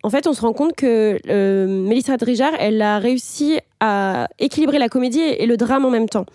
En 0.01 0.09
fait, 0.09 0.27
on 0.27 0.33
se 0.33 0.41
rend 0.41 0.53
compte 0.53 0.75
que 0.75 1.19
euh, 1.29 1.67
Mélissa 1.67 2.15
Drijard, 2.15 2.53
elle 2.57 2.81
a 2.81 2.99
réussi 2.99 3.59
à 3.81 4.27
équilibrer 4.39 4.79
la 4.79 4.87
comédie 4.87 5.19
et 5.19 5.45
le 5.45 5.57
drame 5.57 5.83
en 5.83 5.89
même 5.89 6.07
temps. 6.07 6.25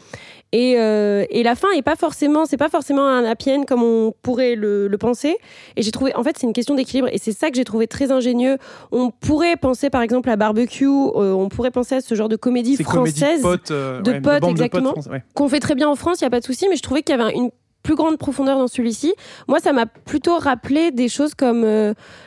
Et, 0.57 0.77
euh, 0.79 1.25
et 1.31 1.43
la 1.43 1.57
fin 1.57 1.67
est 1.73 1.83
pas 1.83 1.97
forcément, 1.97 2.47
c'est 2.47 2.57
pas 2.57 2.69
forcément 2.69 3.05
un 3.09 3.25
happy 3.25 3.51
end 3.51 3.65
comme 3.65 3.83
on 3.83 4.15
pourrait 4.23 4.55
le, 4.55 4.87
le 4.87 4.99
penser. 4.99 5.37
Et 5.75 5.83
j'ai 5.83 5.91
trouvé, 5.91 6.15
en 6.15 6.23
fait, 6.23 6.37
c'est 6.39 6.47
une 6.47 6.53
question 6.53 6.77
d'équilibre. 6.77 7.09
Et 7.11 7.19
c'est 7.19 7.33
ça 7.33 7.51
que 7.51 7.57
j'ai 7.57 7.65
trouvé 7.65 7.89
très 7.89 8.13
ingénieux. 8.13 8.59
On 8.93 9.11
pourrait 9.11 9.57
penser, 9.57 9.91
par 9.91 10.01
exemple, 10.01 10.31
à 10.31 10.37
Barbecue. 10.37 10.87
euh, 10.87 11.33
on 11.33 11.49
pourrait 11.49 11.73
penser 11.73 11.97
à 11.97 12.01
ce 12.01 12.15
genre 12.15 12.29
de 12.29 12.37
comédie 12.37 12.81
française 12.81 13.39
de 13.39 13.43
potes, 13.43 13.73
euh, 13.73 14.01
de 14.03 14.13
ouais, 14.13 14.21
potes, 14.21 14.45
exactement. 14.45 14.95
ouais. 15.11 15.25
qu'on 15.35 15.49
fait 15.49 15.59
très 15.59 15.75
bien 15.75 15.89
en 15.89 15.97
France, 15.97 16.21
il 16.21 16.23
n'y 16.25 16.29
a 16.29 16.31
pas 16.31 16.39
de 16.39 16.45
souci, 16.45 16.69
mais 16.71 16.77
je 16.77 16.83
trouvais 16.83 17.03
qu'il 17.03 17.17
y 17.17 17.21
avait 17.21 17.35
une 17.35 17.51
plus 17.83 17.97
grande 17.97 18.17
profondeur 18.17 18.57
dans 18.57 18.69
celui-ci. 18.69 19.13
Moi, 19.49 19.59
ça 19.59 19.73
m'a 19.73 19.87
plutôt 19.87 20.39
rappelé 20.39 20.93
des 20.93 21.09
choses 21.09 21.35
comme 21.35 21.67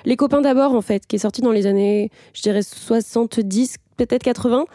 Les 0.04 0.16
copains 0.18 0.42
d'abord, 0.42 0.76
en 0.76 0.82
fait, 0.82 1.08
qui 1.08 1.16
est 1.16 1.20
sorti 1.20 1.40
dans 1.40 1.54
les 1.54 1.66
années, 1.66 2.12
je 2.34 2.42
dirais, 2.42 2.62
70, 2.62 3.78
peut-être 3.96 4.24
80. 4.24 4.66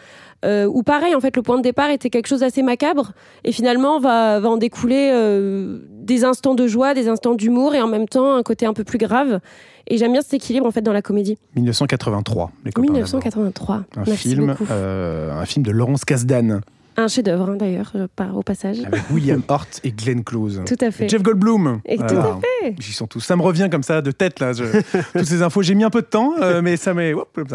Euh, 0.45 0.67
où 0.67 0.83
pareil, 0.83 1.15
en 1.15 1.21
fait, 1.21 1.37
le 1.37 1.43
point 1.43 1.57
de 1.57 1.63
départ 1.63 1.91
était 1.91 2.11
quelque 2.11 2.27
chose 2.27 2.41
d'assez 2.41 2.63
macabre, 2.63 3.13
et 3.45 3.53
finalement 3.53 4.01
va, 4.01 4.41
va 4.41 4.49
en 4.49 4.57
découler 4.57 5.11
euh, 5.13 5.79
des 5.91 6.25
instants 6.25 6.55
de 6.55 6.67
joie, 6.67 6.95
des 6.95 7.09
instants 7.09 7.35
d'humour, 7.35 7.75
et 7.75 7.83
en 7.83 7.87
même 7.87 8.09
temps 8.09 8.35
un 8.35 8.43
côté 8.43 8.67
un 8.67 8.73
peu 8.73 8.85
plus 8.85 8.99
grave. 8.99 9.41
Et 9.87 9.99
j'aime 9.99 10.13
bien 10.13 10.23
cet 10.23 10.35
équilibre 10.35 10.67
en 10.67 10.71
fait 10.71 10.83
dans 10.83 10.93
la 10.93 11.03
comédie. 11.03 11.39
1983, 11.57 12.53
les 12.65 12.73
copains 12.73 12.87
d'abord. 12.87 12.99
1983. 12.99 13.85
Un 13.97 14.05
film, 14.05 14.55
euh, 14.71 15.33
un 15.33 15.45
film 15.45 15.65
de 15.65 15.71
Laurence 15.71 16.05
Kasdan 16.05 16.61
Un 16.97 17.09
chef-d'œuvre 17.09 17.51
hein, 17.51 17.57
d'ailleurs, 17.57 17.93
euh, 17.95 18.07
par- 18.15 18.37
au 18.37 18.43
passage. 18.43 18.79
avec 18.85 19.03
William 19.11 19.43
Hurt 19.49 19.81
et 19.85 19.93
Glenn 19.93 20.23
Close. 20.25 20.61
Tout 20.67 20.77
à 20.85 20.91
fait. 20.91 21.07
Et 21.07 21.09
Jeff 21.09 21.23
Goldblum. 21.23 21.81
Et 21.87 21.97
tout 21.97 22.05
à 22.05 22.39
fait. 22.63 22.75
J'y 22.79 22.93
sont 22.93 23.07
tous. 23.07 23.21
Ça 23.21 23.35
me 23.37 23.43
revient 23.43 23.69
comme 23.71 23.83
ça 23.83 24.03
de 24.03 24.11
tête 24.11 24.41
là. 24.41 24.53
je- 24.53 24.65
Toutes 25.19 25.25
ces 25.25 25.43
infos, 25.43 25.63
j'ai 25.63 25.75
mis 25.75 25.85
un 25.85 25.91
peu 25.91 26.03
de 26.03 26.07
temps, 26.07 26.35
euh, 26.41 26.61
mais 26.63 26.77
ça 26.77 26.93
m'est. 26.95 27.13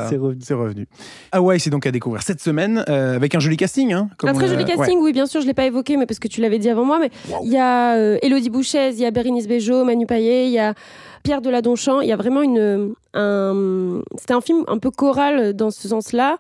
C'est 0.10 0.18
revenu. 0.18 0.40
C'est 0.42 0.54
revenu. 0.54 0.88
Hawaii, 1.32 1.60
c'est 1.60 1.70
donc 1.70 1.86
à 1.86 1.92
découvrir 1.92 2.24
cette 2.24 2.42
semaine 2.42 2.84
euh, 2.90 3.16
avec 3.16 3.36
un 3.36 3.40
joli 3.40 3.58
casting. 3.58 3.94
Hein, 3.94 4.10
comme 4.18 4.30
Un 4.30 4.34
très 4.34 4.48
joli 4.48 4.64
ouais. 4.64 4.76
casting, 4.76 4.98
oui, 5.02 5.14
bien 5.14 5.26
sûr, 5.26 5.42
je 5.42 5.46
ne 5.46 5.50
l'ai 5.50 5.54
pas 5.54 5.66
évoqué, 5.66 5.98
mais 5.98 6.06
parce 6.06 6.20
que 6.20 6.28
tu 6.28 6.42
l'avais 6.42 6.60
dit 6.60 6.70
avant 6.70 6.86
moi. 6.86 7.00
Mais 7.00 7.12
Wow. 7.30 7.42
il 7.44 7.52
y 7.52 7.58
a 7.58 7.96
euh, 7.96 8.18
Élodie 8.22 8.50
Bouchez, 8.50 8.90
il 8.90 9.00
y 9.00 9.06
a 9.06 9.12
Bérénice 9.12 9.48
Bejo, 9.48 9.84
Manu 9.84 10.06
Payet, 10.06 10.48
il 10.48 10.52
y 10.54 10.60
a 10.60 10.74
Pierre 11.24 11.42
Deladonchamp. 11.42 12.02
Il 12.02 12.08
y 12.08 12.12
a 12.12 12.16
vraiment 12.18 12.42
une. 12.42 12.94
Un... 13.14 14.02
C'était 14.18 14.34
un 14.34 14.42
film 14.42 14.64
un 14.68 14.78
peu 14.78 14.92
choral 14.92 15.54
dans 15.54 15.72
ce 15.72 15.88
sens-là. 15.88 16.38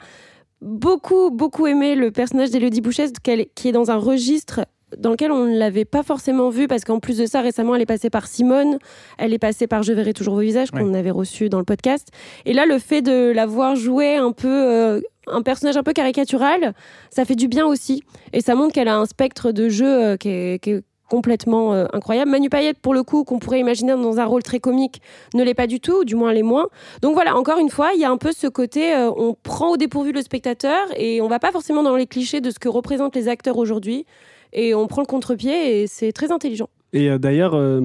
Beaucoup, 0.61 1.29
beaucoup 1.29 1.67
aimé 1.67 1.95
le 1.95 2.11
personnage 2.11 2.49
d'Élodie 2.49 2.81
Bouchez, 2.81 3.05
qu'elle- 3.23 3.45
qui 3.53 3.69
est 3.69 3.71
dans 3.71 3.91
un 3.91 3.97
registre 3.97 4.61
dans 4.97 5.11
lequel 5.11 5.31
on 5.33 5.45
ne 5.45 5.57
l'avait 5.57 5.83
pas 5.85 6.01
forcément 6.01 6.49
vu 6.49 6.67
parce 6.67 6.85
qu'en 6.85 6.99
plus 6.99 7.17
de 7.17 7.25
ça 7.25 7.41
récemment 7.41 7.75
elle 7.75 7.81
est 7.81 7.85
passée 7.85 8.09
par 8.09 8.25
Simone 8.25 8.77
elle 9.17 9.33
est 9.33 9.37
passée 9.37 9.67
par 9.67 9.83
Je 9.83 9.91
verrai 9.91 10.13
toujours 10.13 10.35
vos 10.35 10.39
visages 10.39 10.71
qu'on 10.71 10.93
avait 10.93 11.11
reçu 11.11 11.49
dans 11.49 11.59
le 11.59 11.65
podcast. 11.65 12.07
Et 12.45 12.53
là 12.53 12.65
le 12.65 12.79
fait 12.79 13.01
de 13.01 13.31
la 13.35 13.45
voir 13.45 13.75
jouer 13.75 14.15
un 14.15 14.31
peu 14.31 14.47
euh, 14.47 15.01
un 15.27 15.41
personnage 15.41 15.75
un 15.75 15.83
peu 15.83 15.91
caricatural 15.91 16.73
ça 17.11 17.25
fait 17.25 17.35
du 17.35 17.49
bien 17.49 17.65
aussi. 17.67 18.01
Et 18.31 18.39
ça 18.41 18.55
montre 18.55 18.73
qu'elle 18.73 18.87
a 18.87 18.97
un 18.97 19.05
spectre 19.05 19.51
de 19.51 19.67
jeu 19.67 19.85
euh, 19.87 20.15
qui, 20.17 20.29
est, 20.29 20.59
qui 20.63 20.69
est 20.71 20.83
complètement 21.09 21.73
euh, 21.73 21.85
incroyable 21.93 22.31
Manu 22.31 22.49
Payette 22.49 22.79
pour 22.79 22.93
le 22.93 23.03
coup 23.03 23.23
qu'on 23.23 23.39
pourrait 23.39 23.59
imaginer 23.59 23.93
dans 23.93 24.19
un 24.19 24.25
rôle 24.25 24.43
très 24.43 24.59
comique 24.59 25.01
ne 25.33 25.43
l'est 25.43 25.53
pas 25.53 25.67
du 25.67 25.79
tout 25.79 26.01
ou 26.01 26.05
du 26.05 26.15
moins 26.15 26.33
l'est 26.33 26.43
moins 26.43 26.67
donc 27.01 27.13
voilà 27.13 27.35
encore 27.37 27.59
une 27.59 27.69
fois 27.69 27.91
il 27.93 28.01
y 28.01 28.05
a 28.05 28.11
un 28.11 28.17
peu 28.17 28.31
ce 28.31 28.47
côté 28.47 28.93
euh, 28.93 29.11
on 29.15 29.35
prend 29.41 29.71
au 29.71 29.77
dépourvu 29.77 30.11
le 30.11 30.21
spectateur 30.21 30.87
et 30.95 31.21
on 31.21 31.27
va 31.27 31.39
pas 31.39 31.51
forcément 31.51 31.83
dans 31.83 31.95
les 31.95 32.07
clichés 32.07 32.41
de 32.41 32.51
ce 32.51 32.59
que 32.59 32.69
représentent 32.69 33.15
les 33.15 33.27
acteurs 33.27 33.57
aujourd'hui 33.57 34.05
et 34.53 34.73
on 34.73 34.87
prend 34.87 35.01
le 35.01 35.07
contre-pied 35.07 35.81
et 35.81 35.87
c'est 35.87 36.11
très 36.11 36.31
intelligent. 36.31 36.69
Et 36.93 37.09
euh, 37.09 37.17
d'ailleurs, 37.17 37.51
euh, 37.53 37.79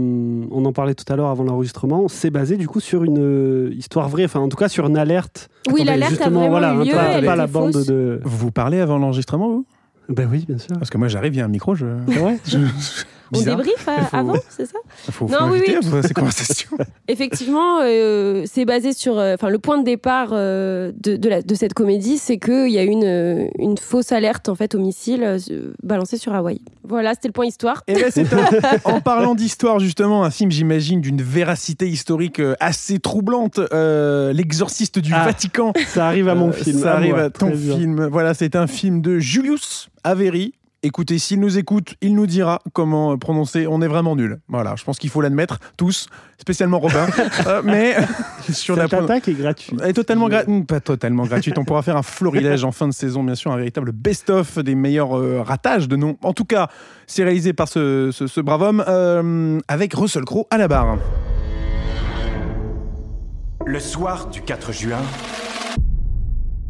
on 0.50 0.64
en 0.64 0.72
parlait 0.72 0.94
tout 0.94 1.10
à 1.12 1.16
l'heure 1.16 1.28
avant 1.28 1.44
l'enregistrement, 1.44 2.06
c'est 2.08 2.30
basé 2.30 2.56
du 2.56 2.68
coup 2.68 2.80
sur 2.80 3.02
une 3.02 3.18
euh, 3.18 3.74
histoire 3.74 4.08
vraie, 4.08 4.24
enfin 4.24 4.40
en 4.40 4.48
tout 4.48 4.56
cas 4.56 4.68
sur 4.68 4.86
une 4.86 4.96
alerte. 4.96 5.48
Oui, 5.70 5.82
l'alerte 5.84 6.20
a 6.20 6.30
vraiment 6.30 6.48
voilà, 6.48 6.74
eu 6.74 6.86
lieu, 6.86 6.92
pas, 6.92 7.04
elle 7.04 7.24
pas 7.24 7.32
était 7.32 7.36
la 7.36 7.46
bande 7.46 7.84
de. 7.84 8.20
Vous 8.24 8.52
parlez 8.52 8.80
avant 8.80 8.98
l'enregistrement, 8.98 9.48
vous? 9.48 9.66
Ben 10.08 10.28
oui, 10.30 10.44
bien 10.46 10.58
sûr. 10.58 10.76
Parce 10.78 10.90
que 10.90 10.98
moi, 10.98 11.08
j'arrive, 11.08 11.34
il 11.34 11.38
y 11.38 11.40
a 11.40 11.44
un 11.44 11.48
micro, 11.48 11.74
je. 11.74 11.86
On 13.38 13.42
débrief 13.42 13.88
à- 13.88 14.02
faut- 14.04 14.16
avant, 14.16 14.34
c'est 14.48 14.66
ça 14.66 14.78
faut 15.10 15.26
Non, 15.28 15.48
oui, 15.50 15.62
oui. 15.66 15.74
à 15.98 16.02
ces 16.02 16.14
conversations. 16.14 16.70
Effectivement, 17.08 17.80
euh, 17.82 18.44
c'est 18.46 18.64
basé 18.64 18.92
sur. 18.92 19.18
euh, 19.18 19.34
Enfin, 19.34 19.48
le 19.48 19.58
point 19.58 19.78
de 19.78 19.84
départ 19.84 20.30
euh, 20.32 20.92
de, 21.00 21.16
de, 21.16 21.28
la- 21.28 21.42
de 21.42 21.54
cette 21.54 21.74
comédie, 21.74 22.18
c'est 22.18 22.38
qu'il 22.38 22.68
y 22.70 22.78
a 22.78 22.82
une, 22.82 23.48
une 23.58 23.78
fausse 23.78 24.12
alerte 24.12 24.48
en 24.48 24.54
fait 24.54 24.74
au 24.74 24.78
missile 24.78 25.22
euh, 25.24 25.38
balancée 25.82 26.16
sur 26.18 26.34
Hawaï. 26.34 26.60
Voilà, 26.84 27.14
c'était 27.14 27.28
le 27.28 27.32
point 27.32 27.46
histoire. 27.46 27.82
Et 27.88 27.94
ben, 27.94 28.10
c'est 28.10 28.24
top. 28.24 28.40
En 28.84 29.00
parlant 29.00 29.34
d'histoire, 29.34 29.78
justement, 29.78 30.24
un 30.24 30.30
film, 30.30 30.50
j'imagine, 30.50 31.00
d'une 31.00 31.22
véracité 31.22 31.88
historique 31.88 32.40
assez 32.60 32.98
troublante. 32.98 33.60
euh, 33.72 34.32
L'exorciste 34.32 34.98
du 34.98 35.12
Ah, 35.14 35.24
Vatican. 35.24 35.72
Ça 35.86 36.06
arrive 36.06 36.28
à 36.28 36.34
mon 36.34 36.52
film. 36.52 36.78
Ça 36.80 36.94
arrive 36.94 37.14
moi, 37.14 37.22
à 37.24 37.30
ton 37.30 37.52
film. 37.52 38.06
Voilà, 38.06 38.34
c'est 38.34 38.56
un 38.56 38.66
film 38.66 39.00
de 39.00 39.18
Julius 39.18 39.88
Avery. 40.04 40.54
Écoutez, 40.84 41.20
s'il 41.20 41.38
nous 41.38 41.58
écoute, 41.58 41.94
il 42.00 42.16
nous 42.16 42.26
dira 42.26 42.58
comment 42.72 43.12
euh, 43.12 43.16
prononcer. 43.16 43.68
On 43.68 43.80
est 43.82 43.86
vraiment 43.86 44.16
nul. 44.16 44.40
Voilà, 44.48 44.74
je 44.76 44.82
pense 44.82 44.98
qu'il 44.98 45.10
faut 45.10 45.20
l'admettre, 45.20 45.60
tous, 45.76 46.08
spécialement 46.40 46.80
Robin. 46.80 47.06
Euh, 47.46 47.62
mais 47.64 47.96
sur 48.52 48.74
la 48.76 48.84
Cette 48.88 48.94
attaque 48.94 49.28
est 49.28 49.32
gratuite. 49.34 49.78
Elle 49.82 49.90
est 49.90 49.92
totalement 49.92 50.28
gratuite. 50.28 50.66
Pas 50.66 50.80
totalement 50.80 51.24
gratuite. 51.24 51.56
On 51.58 51.64
pourra 51.64 51.82
faire 51.82 51.96
un 51.96 52.02
florilège 52.02 52.64
en 52.64 52.72
fin 52.72 52.88
de 52.88 52.92
saison, 52.92 53.22
bien 53.22 53.34
sûr, 53.36 53.52
un 53.52 53.56
véritable 53.56 53.92
best-of 53.92 54.58
des 54.58 54.74
meilleurs 54.74 55.16
euh, 55.16 55.40
ratages 55.42 55.86
de 55.88 55.94
noms. 55.96 56.16
En 56.22 56.32
tout 56.32 56.44
cas, 56.44 56.68
c'est 57.06 57.22
réalisé 57.24 57.52
par 57.52 57.68
ce, 57.68 58.10
ce- 58.12 58.26
ce 58.26 58.40
brave 58.40 58.62
homme 58.62 58.84
euh, 58.88 59.58
avec 59.68 59.94
Russell 59.94 60.24
Crowe 60.24 60.46
à 60.50 60.58
la 60.58 60.66
barre. 60.68 60.98
Le 63.66 63.78
soir 63.80 64.28
du 64.30 64.42
4 64.42 64.72
juin, 64.72 64.98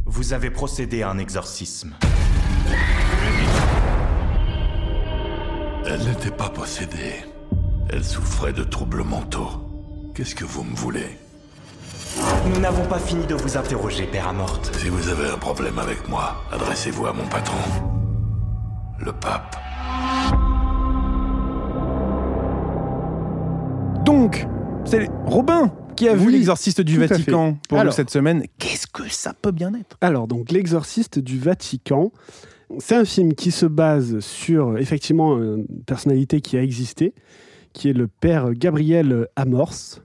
vous 0.05 0.33
avez 0.35 0.51
procédé 0.51 1.03
à 1.03 1.11
un 1.11 1.19
exorcisme. 1.19 1.93
Elle 5.87 6.05
n'était 6.05 6.31
pas 6.31 6.49
possédée. 6.49 7.25
Elle 7.91 8.05
souffrait 8.05 8.53
de 8.53 8.63
troubles 8.63 9.03
mentaux. 9.03 9.51
Qu'est-ce 10.15 10.35
que 10.35 10.45
vous 10.45 10.63
me 10.63 10.75
voulez? 10.75 11.19
Nous 12.47 12.61
n'avons 12.61 12.85
pas 12.87 12.99
fini 12.99 13.27
de 13.27 13.35
vous 13.35 13.57
interroger, 13.57 14.07
Père 14.07 14.29
Amorte. 14.29 14.75
Si 14.77 14.89
vous 14.89 15.09
avez 15.09 15.29
un 15.29 15.39
problème 15.39 15.79
avec 15.79 16.09
moi, 16.09 16.37
adressez-vous 16.53 17.07
à 17.07 17.13
mon 17.13 17.27
patron, 17.27 17.59
le 18.99 19.13
pape. 19.13 19.57
Donc, 24.05 24.47
c'est 24.85 25.09
Robin 25.27 25.73
qui 25.97 26.09
a 26.09 26.15
vu 26.15 26.31
l'exorciste 26.31 26.81
du 26.81 26.99
Vatican 26.99 27.57
pour 27.69 27.83
nous 27.85 27.93
cette 27.93 28.11
semaine. 28.11 28.45
Qu'est-ce 28.59 28.87
que 28.87 29.09
ça 29.11 29.33
peut 29.35 29.53
bien 29.53 29.75
être? 29.75 29.97
Alors, 30.01 30.27
donc, 30.27 30.51
L'Exorciste 30.51 31.19
du 31.19 31.39
Vatican, 31.39 32.13
c'est 32.79 32.97
un 32.97 33.05
film 33.05 33.35
qui 33.35 33.51
se 33.51 33.67
base 33.67 34.21
sur, 34.21 34.79
effectivement, 34.79 35.37
une 35.37 35.67
personnalité 35.87 36.41
qui 36.41 36.57
a 36.57 36.63
existé, 36.63 37.15
qui 37.73 37.89
est 37.89 37.93
le 37.93 38.07
père 38.07 38.53
Gabriel 38.55 39.29
Amorce, 39.37 40.03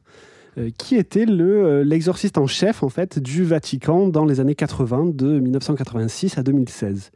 euh, 0.57 0.69
qui 0.77 0.95
était 0.95 1.25
le, 1.25 1.65
euh, 1.65 1.83
l'exorciste 1.83 2.37
en 2.37 2.47
chef, 2.47 2.81
en 2.81 2.89
fait, 2.89 3.19
du 3.19 3.43
Vatican 3.43 4.07
dans 4.07 4.25
les 4.25 4.39
années 4.39 4.55
80, 4.55 5.11
de 5.13 5.39
1986 5.39 6.37
à 6.37 6.43
2016. 6.43 7.11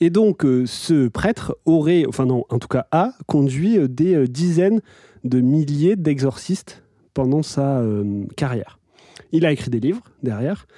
Et 0.00 0.10
donc, 0.10 0.44
euh, 0.44 0.64
ce 0.66 1.08
prêtre 1.08 1.56
aurait, 1.64 2.04
enfin 2.06 2.26
non, 2.26 2.44
en 2.50 2.58
tout 2.58 2.68
cas 2.68 2.86
a, 2.92 3.14
conduit 3.26 3.78
des 3.88 4.28
dizaines 4.28 4.80
de 5.24 5.40
milliers 5.40 5.96
d'exorcistes 5.96 6.84
pendant 7.14 7.42
sa 7.42 7.82
carrière. 8.36 8.78
Il 9.32 9.44
a 9.44 9.50
écrit 9.50 9.70
des 9.70 9.80
livres 9.80 10.04
derrière. 10.22 10.68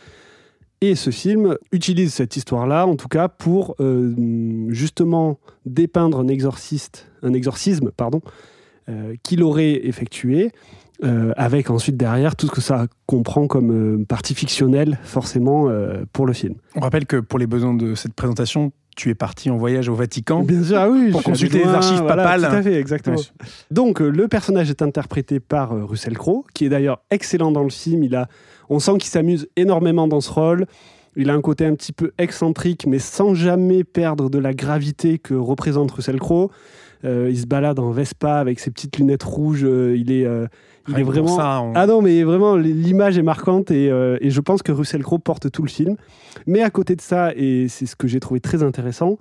Et 0.83 0.95
ce 0.95 1.11
film 1.11 1.59
utilise 1.73 2.14
cette 2.14 2.37
histoire-là, 2.37 2.87
en 2.87 2.97
tout 2.97 3.09
cas, 3.09 3.29
pour 3.29 3.77
euh, 3.81 4.66
justement 4.71 5.38
dépeindre 5.66 6.21
un 6.21 6.29
exorciste, 6.29 7.07
un 7.23 7.35
exorcisme, 7.35 7.90
pardon, 7.90 8.23
euh, 8.88 9.14
qu'il 9.23 9.43
aurait 9.43 9.87
effectué, 9.87 10.53
euh, 11.05 11.33
avec 11.37 11.69
ensuite 11.69 11.99
derrière 11.99 12.35
tout 12.35 12.47
ce 12.47 12.53
que 12.53 12.62
ça 12.62 12.87
comprend 13.05 13.47
comme 13.47 14.07
partie 14.07 14.35
fictionnelle, 14.35 14.99
forcément, 15.03 15.69
pour 16.14 16.25
le 16.25 16.33
film. 16.33 16.55
On 16.77 16.81
rappelle 16.81 17.05
que 17.05 17.16
pour 17.16 17.38
les 17.38 17.47
besoins 17.47 17.75
de 17.75 17.95
cette 17.95 18.14
présentation, 18.14 18.73
tu 19.01 19.09
es 19.09 19.15
parti 19.15 19.49
en 19.49 19.57
voyage 19.57 19.89
au 19.89 19.95
Vatican. 19.95 20.43
Bien 20.43 20.63
sûr, 20.63 20.77
ah 20.77 20.91
oui, 20.91 21.11
Pour 21.11 21.23
consulter 21.23 21.59
les 21.59 21.65
loin, 21.65 21.75
archives 21.75 22.03
voilà, 22.03 22.23
papales. 22.23 22.41
Tout 22.43 22.57
à 22.57 22.63
fait, 22.63 22.75
exactement. 22.75 23.17
Donc, 23.71 24.03
euh, 24.03 24.11
le 24.11 24.29
personnage 24.29 24.69
est 24.69 24.83
interprété 24.83 25.41
par 25.41 25.73
euh, 25.73 25.87
Russell 25.87 26.19
Crowe, 26.19 26.45
qui 26.53 26.67
est 26.67 26.69
d'ailleurs 26.69 27.01
excellent 27.11 27.51
dans 27.51 27.63
le 27.63 27.71
film. 27.71 28.05
Il 28.05 28.15
a, 28.15 28.29
on 28.69 28.79
sent 28.79 28.99
qu'il 28.99 29.09
s'amuse 29.09 29.49
énormément 29.57 30.07
dans 30.07 30.21
ce 30.21 30.31
rôle. 30.31 30.67
Il 31.17 31.31
a 31.31 31.33
un 31.33 31.41
côté 31.41 31.65
un 31.65 31.75
petit 31.77 31.93
peu 31.93 32.13
excentrique, 32.19 32.87
mais 32.87 32.99
sans 32.99 33.35
jamais 33.35 33.85
perdre 33.85 34.29
de 34.29 34.39
la 34.39 34.53
gravité 34.53 35.19
que 35.19 35.33
représente 35.33 35.91
Russell 35.93 36.21
Crowe. 36.21 36.51
Euh, 37.05 37.29
il 37.31 37.39
se 37.39 37.47
balade 37.47 37.79
en 37.79 37.91
Vespa 37.91 38.35
avec 38.39 38.61
ses 38.61 38.71
petites 38.71 38.99
lunettes 38.99 39.23
rouges. 39.23 39.65
euh, 39.65 39.97
il 39.97 40.13
est, 40.13 40.27
euh, 40.27 40.47
il 40.89 40.99
est 40.99 41.03
vraiment. 41.03 41.35
ça, 41.37 41.61
on- 41.63 41.73
Ah 41.75 41.87
non, 41.87 42.03
mais 42.03 42.23
vraiment, 42.25 42.57
l'image 42.57 43.17
est 43.17 43.23
marquante 43.23 43.71
et, 43.71 43.87
et 43.87 44.31
je 44.31 44.41
pense 44.41 44.63
que 44.63 44.73
Russell 44.73 45.03
Crowe 45.03 45.19
porte 45.19 45.51
tout 45.51 45.63
le 45.63 45.69
film. 45.71 45.97
Mais 46.47 46.61
à 46.63 46.71
côté 46.71 46.97
de 46.97 47.01
ça, 47.01 47.33
et 47.35 47.69
c'est 47.69 47.87
ce 47.87 47.97
que 47.97 48.07
j'ai 48.09 48.21
trouvé 48.21 48.41
très 48.41 48.63
intéressant, 48.63 49.19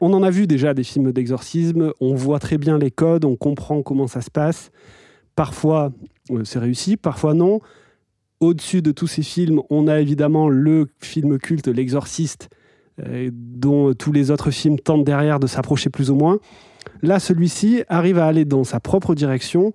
on 0.00 0.12
en 0.14 0.22
a 0.22 0.30
vu 0.30 0.46
déjà 0.46 0.74
des 0.74 0.82
films 0.84 1.12
d'exorcisme. 1.12 1.92
On 2.00 2.14
voit 2.14 2.38
très 2.40 2.58
bien 2.58 2.76
les 2.78 2.90
codes, 2.90 3.24
on 3.24 3.36
comprend 3.36 3.82
comment 3.82 4.06
ça 4.08 4.20
se 4.20 4.30
passe. 4.30 4.70
Parfois, 5.36 5.92
c'est 6.44 6.58
réussi, 6.58 6.96
parfois 6.96 7.34
non. 7.34 7.60
Au-dessus 8.40 8.82
de 8.82 8.90
tous 8.90 9.06
ces 9.06 9.22
films, 9.22 9.62
on 9.70 9.86
a 9.86 10.00
évidemment 10.00 10.48
le 10.48 10.88
film 10.98 11.38
culte 11.38 11.68
L'Exorciste, 11.68 12.48
dont 13.32 13.94
tous 13.94 14.12
les 14.12 14.30
autres 14.30 14.50
films 14.50 14.78
tentent 14.78 15.04
derrière 15.04 15.38
de 15.40 15.46
s'approcher 15.46 15.90
plus 15.90 16.10
ou 16.10 16.14
moins. 16.16 16.38
Là, 17.02 17.18
celui-ci 17.18 17.82
arrive 17.88 18.18
à 18.18 18.26
aller 18.26 18.44
dans 18.44 18.64
sa 18.64 18.80
propre 18.80 19.14
direction. 19.14 19.72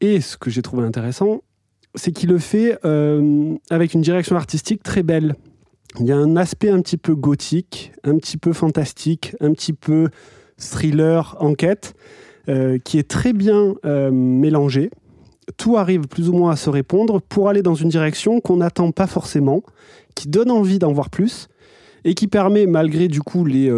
Et 0.00 0.20
ce 0.20 0.36
que 0.36 0.50
j'ai 0.50 0.62
trouvé 0.62 0.84
intéressant, 0.84 1.42
c'est 1.94 2.12
qu'il 2.12 2.30
le 2.30 2.38
fait 2.38 2.78
euh, 2.84 3.54
avec 3.70 3.94
une 3.94 4.02
direction 4.02 4.36
artistique 4.36 4.82
très 4.82 5.02
belle. 5.02 5.34
Il 6.00 6.06
y 6.06 6.12
a 6.12 6.16
un 6.16 6.36
aspect 6.36 6.68
un 6.68 6.80
petit 6.82 6.98
peu 6.98 7.14
gothique, 7.14 7.92
un 8.04 8.16
petit 8.16 8.36
peu 8.36 8.52
fantastique, 8.52 9.34
un 9.40 9.52
petit 9.52 9.72
peu 9.72 10.08
thriller, 10.58 11.36
enquête, 11.40 11.94
euh, 12.48 12.78
qui 12.78 12.98
est 12.98 13.08
très 13.08 13.32
bien 13.32 13.74
euh, 13.84 14.10
mélangé. 14.10 14.90
Tout 15.56 15.76
arrive 15.76 16.06
plus 16.06 16.28
ou 16.28 16.34
moins 16.34 16.50
à 16.50 16.56
se 16.56 16.68
répondre 16.68 17.20
pour 17.20 17.48
aller 17.48 17.62
dans 17.62 17.74
une 17.74 17.88
direction 17.88 18.40
qu'on 18.40 18.58
n'attend 18.58 18.90
pas 18.90 19.06
forcément, 19.06 19.62
qui 20.14 20.28
donne 20.28 20.50
envie 20.50 20.78
d'en 20.78 20.92
voir 20.92 21.08
plus 21.08 21.48
et 22.04 22.14
qui 22.14 22.26
permet, 22.26 22.66
malgré 22.66 23.08
du 23.08 23.20
coup 23.20 23.44
les, 23.44 23.70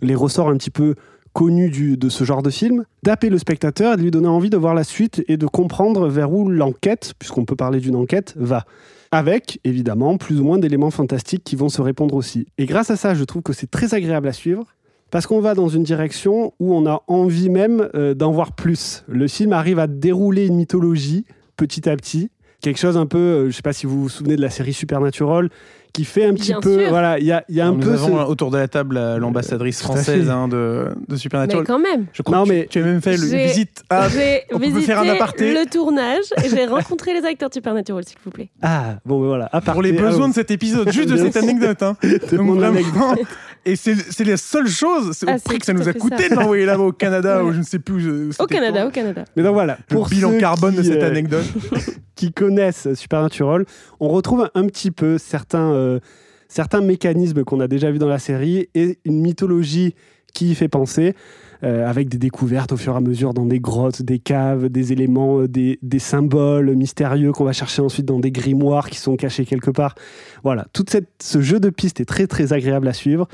les 0.00 0.14
ressorts 0.14 0.48
un 0.48 0.56
petit 0.56 0.70
peu 0.70 0.94
connus 1.38 1.70
du- 1.70 1.96
de 1.96 2.08
ce 2.08 2.24
genre 2.24 2.42
de 2.42 2.50
film, 2.50 2.84
d'appeler 3.04 3.30
le 3.30 3.38
spectateur 3.38 3.92
et 3.94 3.96
de 3.96 4.02
lui 4.02 4.10
donner 4.10 4.26
envie 4.26 4.50
de 4.50 4.56
voir 4.56 4.74
la 4.74 4.82
suite 4.82 5.22
et 5.28 5.36
de 5.36 5.46
comprendre 5.46 6.08
vers 6.08 6.32
où 6.32 6.48
l'enquête, 6.48 7.12
puisqu'on 7.16 7.44
peut 7.44 7.54
parler 7.54 7.78
d'une 7.78 7.94
enquête, 7.94 8.34
va. 8.36 8.64
Avec, 9.12 9.60
évidemment, 9.62 10.18
plus 10.18 10.40
ou 10.40 10.44
moins 10.44 10.58
d'éléments 10.58 10.90
fantastiques 10.90 11.44
qui 11.44 11.54
vont 11.54 11.68
se 11.68 11.80
répondre 11.80 12.16
aussi. 12.16 12.48
Et 12.58 12.66
grâce 12.66 12.90
à 12.90 12.96
ça, 12.96 13.14
je 13.14 13.22
trouve 13.22 13.42
que 13.42 13.52
c'est 13.52 13.70
très 13.70 13.94
agréable 13.94 14.26
à 14.26 14.32
suivre, 14.32 14.64
parce 15.12 15.28
qu'on 15.28 15.40
va 15.40 15.54
dans 15.54 15.68
une 15.68 15.84
direction 15.84 16.54
où 16.58 16.74
on 16.74 16.86
a 16.86 17.02
envie 17.06 17.50
même 17.50 17.88
euh, 17.94 18.14
d'en 18.14 18.32
voir 18.32 18.50
plus. 18.52 19.04
Le 19.06 19.28
film 19.28 19.52
arrive 19.52 19.78
à 19.78 19.86
dérouler 19.86 20.46
une 20.46 20.56
mythologie 20.56 21.24
petit 21.56 21.88
à 21.88 21.94
petit, 21.94 22.30
quelque 22.60 22.80
chose 22.80 22.96
un 22.96 23.06
peu, 23.06 23.18
euh, 23.18 23.46
je 23.50 23.54
sais 23.54 23.62
pas 23.62 23.72
si 23.72 23.86
vous 23.86 24.02
vous 24.02 24.08
souvenez 24.08 24.34
de 24.34 24.42
la 24.42 24.50
série 24.50 24.72
Supernatural, 24.72 25.50
qui 25.92 26.04
fait 26.04 26.26
un 26.26 26.34
petit 26.34 26.48
Bien 26.52 26.60
peu, 26.60 26.78
sûr. 26.80 26.88
voilà, 26.90 27.18
il 27.18 27.24
y 27.24 27.32
a, 27.32 27.44
il 27.48 27.56
y 27.56 27.60
a 27.60 27.66
un 27.66 27.72
Nous 27.72 27.80
peu 27.80 27.92
avons 27.94 28.18
ce- 28.24 28.30
autour 28.30 28.50
de 28.50 28.58
la 28.58 28.68
table 28.68 28.96
euh, 28.96 29.18
l'ambassadrice 29.18 29.80
française 29.82 30.28
hein, 30.30 30.46
de, 30.48 30.54
de 30.56 30.90
Mais 31.08 31.16
Supernatural. 31.16 31.64
quand 31.66 31.78
même. 31.78 32.06
Je 32.12 32.22
crois 32.22 32.38
Non, 32.38 32.44
que 32.44 32.48
tu- 32.50 32.54
mais- 32.54 32.66
tu, 32.70 32.78
as 32.78 32.82
même 32.82 33.00
fait 33.02 33.16
le 33.16 33.26
J'ai- 33.28 33.46
visite 33.46 33.82
à. 33.90 34.08
J'ai 34.08 34.42
visité 34.60 34.80
faire 34.82 35.00
un 35.00 35.08
aparté 35.08 35.52
le 35.52 35.68
tournage 35.68 36.24
et 36.44 36.48
j'ai 36.48 36.66
rencontré 36.66 37.14
les 37.14 37.24
acteurs 37.26 37.48
de 37.48 37.54
Supernatural, 37.54 38.04
s'il 38.04 38.18
vous 38.24 38.30
plaît. 38.30 38.48
Ah, 38.62 38.96
bon, 39.04 39.20
ben 39.20 39.26
voilà. 39.26 39.46
Pour 39.64 39.82
les 39.82 39.92
besoins 39.92 40.28
de 40.28 40.34
cet 40.34 40.50
épisode, 40.50 40.90
juste 40.92 41.08
de 41.10 41.16
cette 41.16 41.36
anecdote. 41.36 41.82
Hein. 41.82 41.96
de 42.02 42.36
Donc 42.36 42.46
mon 42.46 42.54
vraiment, 42.54 42.78
anecdote. 42.78 43.26
et 43.72 43.76
c'est 43.76 44.24
la 44.24 44.36
seule 44.36 44.68
chose, 44.68 45.10
c'est 45.16 45.26
au 45.26 45.34
Ah, 45.34 45.38
prix 45.44 45.58
que 45.58 45.66
ça 45.66 45.72
nous 45.72 45.88
a 45.88 45.92
coûté 45.92 46.24
ça. 46.24 46.28
de 46.30 46.34
l'envoyer 46.40 46.64
là-bas 46.66 46.82
au 46.84 46.92
Canada 46.92 47.44
ou 47.44 47.52
je 47.52 47.58
ne 47.58 47.62
sais 47.62 47.78
plus. 47.78 48.28
où 48.28 48.30
Au 48.38 48.46
Canada, 48.46 48.86
au 48.86 48.90
Canada. 48.90 49.24
Mais 49.36 49.42
donc 49.42 49.54
voilà, 49.54 49.78
Le 49.90 49.94
pour 49.96 50.08
bilan 50.08 50.32
ceux 50.32 50.38
carbone 50.38 50.74
de 50.74 50.82
qui, 50.82 50.88
cette 50.88 51.02
euh, 51.02 51.10
anecdote. 51.10 51.44
qui 52.14 52.32
connaissent 52.32 52.92
Supernatural, 52.94 53.64
on 54.00 54.08
retrouve 54.08 54.50
un 54.54 54.66
petit 54.66 54.90
peu 54.90 55.18
certains, 55.18 55.72
euh, 55.72 56.00
certains 56.48 56.80
mécanismes 56.80 57.44
qu'on 57.44 57.60
a 57.60 57.68
déjà 57.68 57.90
vus 57.90 57.98
dans 57.98 58.08
la 58.08 58.18
série 58.18 58.68
et 58.74 58.98
une 59.04 59.20
mythologie 59.20 59.94
qui 60.34 60.50
y 60.50 60.54
fait 60.54 60.68
penser, 60.68 61.14
euh, 61.64 61.88
avec 61.88 62.08
des 62.08 62.18
découvertes 62.18 62.70
au 62.70 62.76
fur 62.76 62.94
et 62.94 62.96
à 62.96 63.00
mesure 63.00 63.34
dans 63.34 63.44
des 63.44 63.58
grottes, 63.58 64.02
des 64.02 64.20
caves, 64.20 64.68
des 64.68 64.92
éléments, 64.92 65.40
euh, 65.40 65.48
des, 65.48 65.80
des 65.82 65.98
symboles 65.98 66.76
mystérieux 66.76 67.32
qu'on 67.32 67.42
va 67.42 67.52
chercher 67.52 67.82
ensuite 67.82 68.06
dans 68.06 68.20
des 68.20 68.30
grimoires 68.30 68.88
qui 68.88 68.98
sont 68.98 69.16
cachés 69.16 69.44
quelque 69.44 69.72
part. 69.72 69.96
Voilà, 70.44 70.66
tout 70.72 70.84
cette, 70.88 71.08
ce 71.20 71.40
jeu 71.40 71.58
de 71.58 71.70
pistes 71.70 72.00
est 72.00 72.04
très 72.04 72.28
très 72.28 72.52
agréable 72.52 72.86
à 72.86 72.92
suivre. 72.92 73.26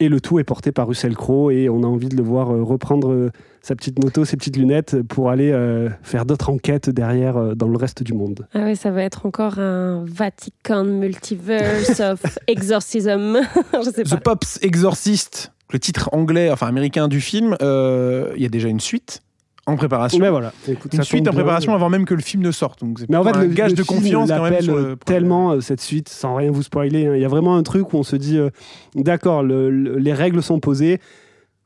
Et 0.00 0.08
le 0.08 0.20
tout 0.20 0.40
est 0.40 0.44
porté 0.44 0.72
par 0.72 0.88
Russell 0.88 1.14
Crowe 1.14 1.52
et 1.52 1.68
on 1.68 1.84
a 1.84 1.86
envie 1.86 2.08
de 2.08 2.16
le 2.16 2.24
voir 2.24 2.50
euh, 2.50 2.62
reprendre 2.64 3.30
sa 3.62 3.76
petite 3.76 4.02
moto, 4.02 4.24
ses 4.24 4.36
petites 4.36 4.56
lunettes 4.56 5.02
pour 5.02 5.30
aller 5.30 5.54
faire 6.02 6.24
d'autres 6.24 6.48
enquêtes 6.48 6.88
derrière 6.88 7.54
dans 7.54 7.68
le 7.68 7.76
reste 7.76 8.02
du 8.02 8.14
monde. 8.14 8.48
Ah 8.54 8.60
ouais, 8.60 8.74
ça 8.74 8.90
va 8.90 9.02
être 9.02 9.26
encore 9.26 9.58
un 9.58 10.02
Vatican 10.06 10.84
Multiverse 10.84 12.00
of 12.00 12.38
Exorcism. 12.46 13.36
je 13.74 13.90
sais 13.90 14.04
The 14.04 14.16
pas. 14.16 14.34
Pops 14.34 14.58
Exorcist, 14.62 15.52
le 15.72 15.78
titre 15.78 16.08
anglais, 16.12 16.50
enfin 16.50 16.66
américain 16.66 17.08
du 17.08 17.20
film, 17.20 17.56
euh, 17.62 18.32
il 18.36 18.42
y 18.42 18.46
a 18.46 18.48
déjà 18.48 18.68
une 18.68 18.80
suite 18.80 19.20
en 19.66 19.76
préparation. 19.76 20.18
Mais 20.18 20.30
voilà, 20.30 20.52
écoute, 20.66 20.92
Une 20.94 21.02
suite 21.04 21.20
en 21.28 21.30
bien. 21.30 21.32
préparation 21.42 21.74
avant 21.74 21.88
même 21.90 22.04
que 22.04 22.14
le 22.14 22.22
film 22.22 22.42
ne 22.42 22.50
sorte. 22.50 22.80
Donc 22.80 22.98
Mais 23.08 23.16
en 23.16 23.22
fait, 23.22 23.30
un 23.36 23.42
le, 23.42 23.48
gage 23.48 23.70
le 23.72 23.76
de 23.76 23.82
film 23.82 23.98
confiance 24.00 24.28
quand 24.30 24.42
même 24.42 24.60
sur 24.62 24.74
le 24.74 24.82
projet. 24.96 24.96
tellement 25.04 25.52
euh, 25.52 25.60
cette 25.60 25.80
suite, 25.80 26.08
sans 26.08 26.34
rien 26.34 26.50
vous 26.50 26.62
spoiler. 26.62 27.06
hein. 27.06 27.14
Il 27.14 27.20
y 27.22 27.24
a 27.24 27.28
vraiment 27.28 27.56
un 27.56 27.62
truc 27.62 27.92
où 27.92 27.98
on 27.98 28.02
se 28.02 28.16
dit, 28.16 28.36
euh, 28.38 28.50
d'accord, 28.96 29.42
le- 29.42 29.70
le- 29.70 29.98
les 29.98 30.12
règles 30.12 30.42
sont 30.42 30.58
posées, 30.60 30.98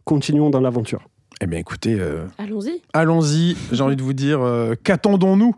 continuons 0.04 0.50
dans 0.50 0.60
l'aventure. 0.60 1.02
Eh 1.40 1.46
bien 1.46 1.58
écoutez, 1.58 1.96
euh, 1.98 2.24
Allons-y. 2.38 2.80
allons-y, 2.92 3.56
j'ai 3.72 3.82
envie 3.82 3.96
de 3.96 4.02
vous 4.02 4.12
dire, 4.12 4.40
euh, 4.42 4.74
qu'attendons-nous? 4.84 5.54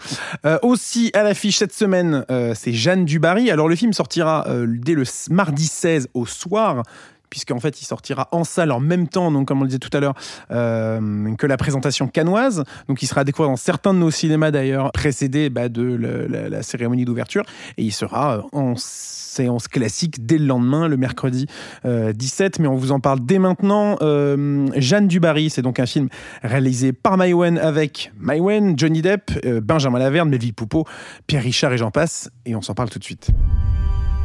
Euh, 0.46 0.58
Aussi 0.62 1.10
à 1.14 1.22
l'affiche 1.22 1.58
cette 1.58 1.74
semaine, 1.74 2.24
euh, 2.30 2.52
c'est 2.56 2.72
Jeanne 2.72 3.04
Dubarry. 3.04 3.50
Alors 3.50 3.68
le 3.68 3.76
film 3.76 3.92
sortira 3.92 4.46
euh, 4.48 4.66
dès 4.68 4.94
le 4.94 5.02
mardi 5.30 5.66
16 5.66 6.08
au 6.14 6.24
soir 6.26 6.82
puisqu'en 7.30 7.60
fait 7.60 7.80
il 7.80 7.84
sortira 7.84 8.28
en 8.32 8.44
salle 8.44 8.72
en 8.72 8.80
même 8.80 9.08
temps, 9.08 9.30
donc 9.30 9.48
comme 9.48 9.60
on 9.60 9.62
le 9.62 9.68
disait 9.68 9.78
tout 9.78 9.94
à 9.96 10.00
l'heure, 10.00 10.14
euh, 10.50 11.34
que 11.36 11.46
la 11.46 11.56
présentation 11.56 12.08
canoise. 12.08 12.64
Donc 12.88 13.02
il 13.02 13.06
sera 13.06 13.22
à 13.22 13.24
découvrir 13.24 13.50
dans 13.50 13.56
certains 13.56 13.94
de 13.94 13.98
nos 13.98 14.10
cinémas 14.10 14.50
d'ailleurs, 14.50 14.92
précédé 14.92 15.50
bah, 15.50 15.68
de 15.68 15.82
la, 16.50 16.62
cérémonie 16.62 17.04
d'ouverture, 17.04 17.44
et 17.76 17.82
il 17.82 17.92
sera 17.92 18.38
euh, 18.38 18.42
en 18.52 18.74
séance 19.36 19.68
classique 19.68 20.24
dès 20.24 20.38
le 20.38 20.46
lendemain, 20.46 20.88
le 20.88 20.96
mercredi 20.96 21.46
euh, 21.84 22.12
17. 22.12 22.58
Mais 22.58 22.68
on 22.68 22.76
vous 22.76 22.92
en 22.92 23.00
parle 23.00 23.20
dès 23.20 23.38
maintenant. 23.38 23.96
Euh, 24.00 24.66
Jeanne 24.76 25.08
Dubarry, 25.08 25.50
c'est 25.50 25.62
donc 25.62 25.78
un 25.78 25.86
film 25.86 26.08
réalisé 26.42 26.92
par 26.92 27.16
Maïwen 27.18 27.58
avec 27.58 28.12
Maïwen, 28.18 28.78
Johnny 28.78 29.02
Depp, 29.02 29.30
euh, 29.44 29.60
Benjamin 29.60 29.98
Laverne, 29.98 30.30
Melville 30.30 30.54
Poupeau, 30.54 30.84
Pierre 31.26 31.42
Richard 31.42 31.72
et 31.72 31.78
j'en 31.78 31.90
passe. 31.90 32.30
Et 32.46 32.56
on 32.56 32.62
s'en 32.62 32.74
parle 32.74 32.88
tout 32.88 32.98
de 32.98 33.04
suite. 33.04 33.28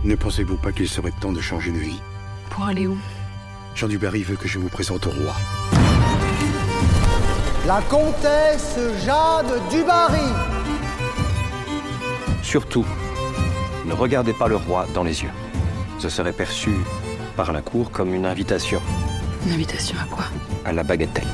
Ne 0.05 0.15
pensez-vous 0.15 0.57
pas 0.57 0.71
qu'il 0.71 0.87
serait 0.87 1.11
temps 1.19 1.33
de 1.33 1.41
changer 1.41 1.71
de 1.71 1.77
vie? 1.77 1.99
Pour 2.51 2.65
aller 2.65 2.87
où? 2.87 2.97
Jean 3.75 3.87
Dubarry 3.87 4.23
veut 4.23 4.35
que 4.35 4.47
je 4.47 4.59
vous 4.59 4.69
présente 4.69 5.07
au 5.07 5.09
roi. 5.09 5.33
La 7.65 7.81
comtesse 7.83 8.77
Jeanne 9.05 9.51
Dubarry. 9.71 10.29
Surtout, 12.43 12.85
ne 13.85 13.93
regardez 13.93 14.33
pas 14.33 14.47
le 14.47 14.57
roi 14.57 14.85
dans 14.93 15.03
les 15.03 15.23
yeux. 15.23 15.29
Ce 15.99 16.09
serait 16.09 16.33
perçu 16.33 16.71
par 17.35 17.51
la 17.53 17.61
cour 17.61 17.91
comme 17.91 18.13
une 18.13 18.25
invitation 18.25 18.81
Une 19.45 19.53
invitation 19.53 19.95
à 20.01 20.05
quoi? 20.13 20.25
À 20.65 20.73
la 20.73 20.83
bagatelle. 20.83 21.27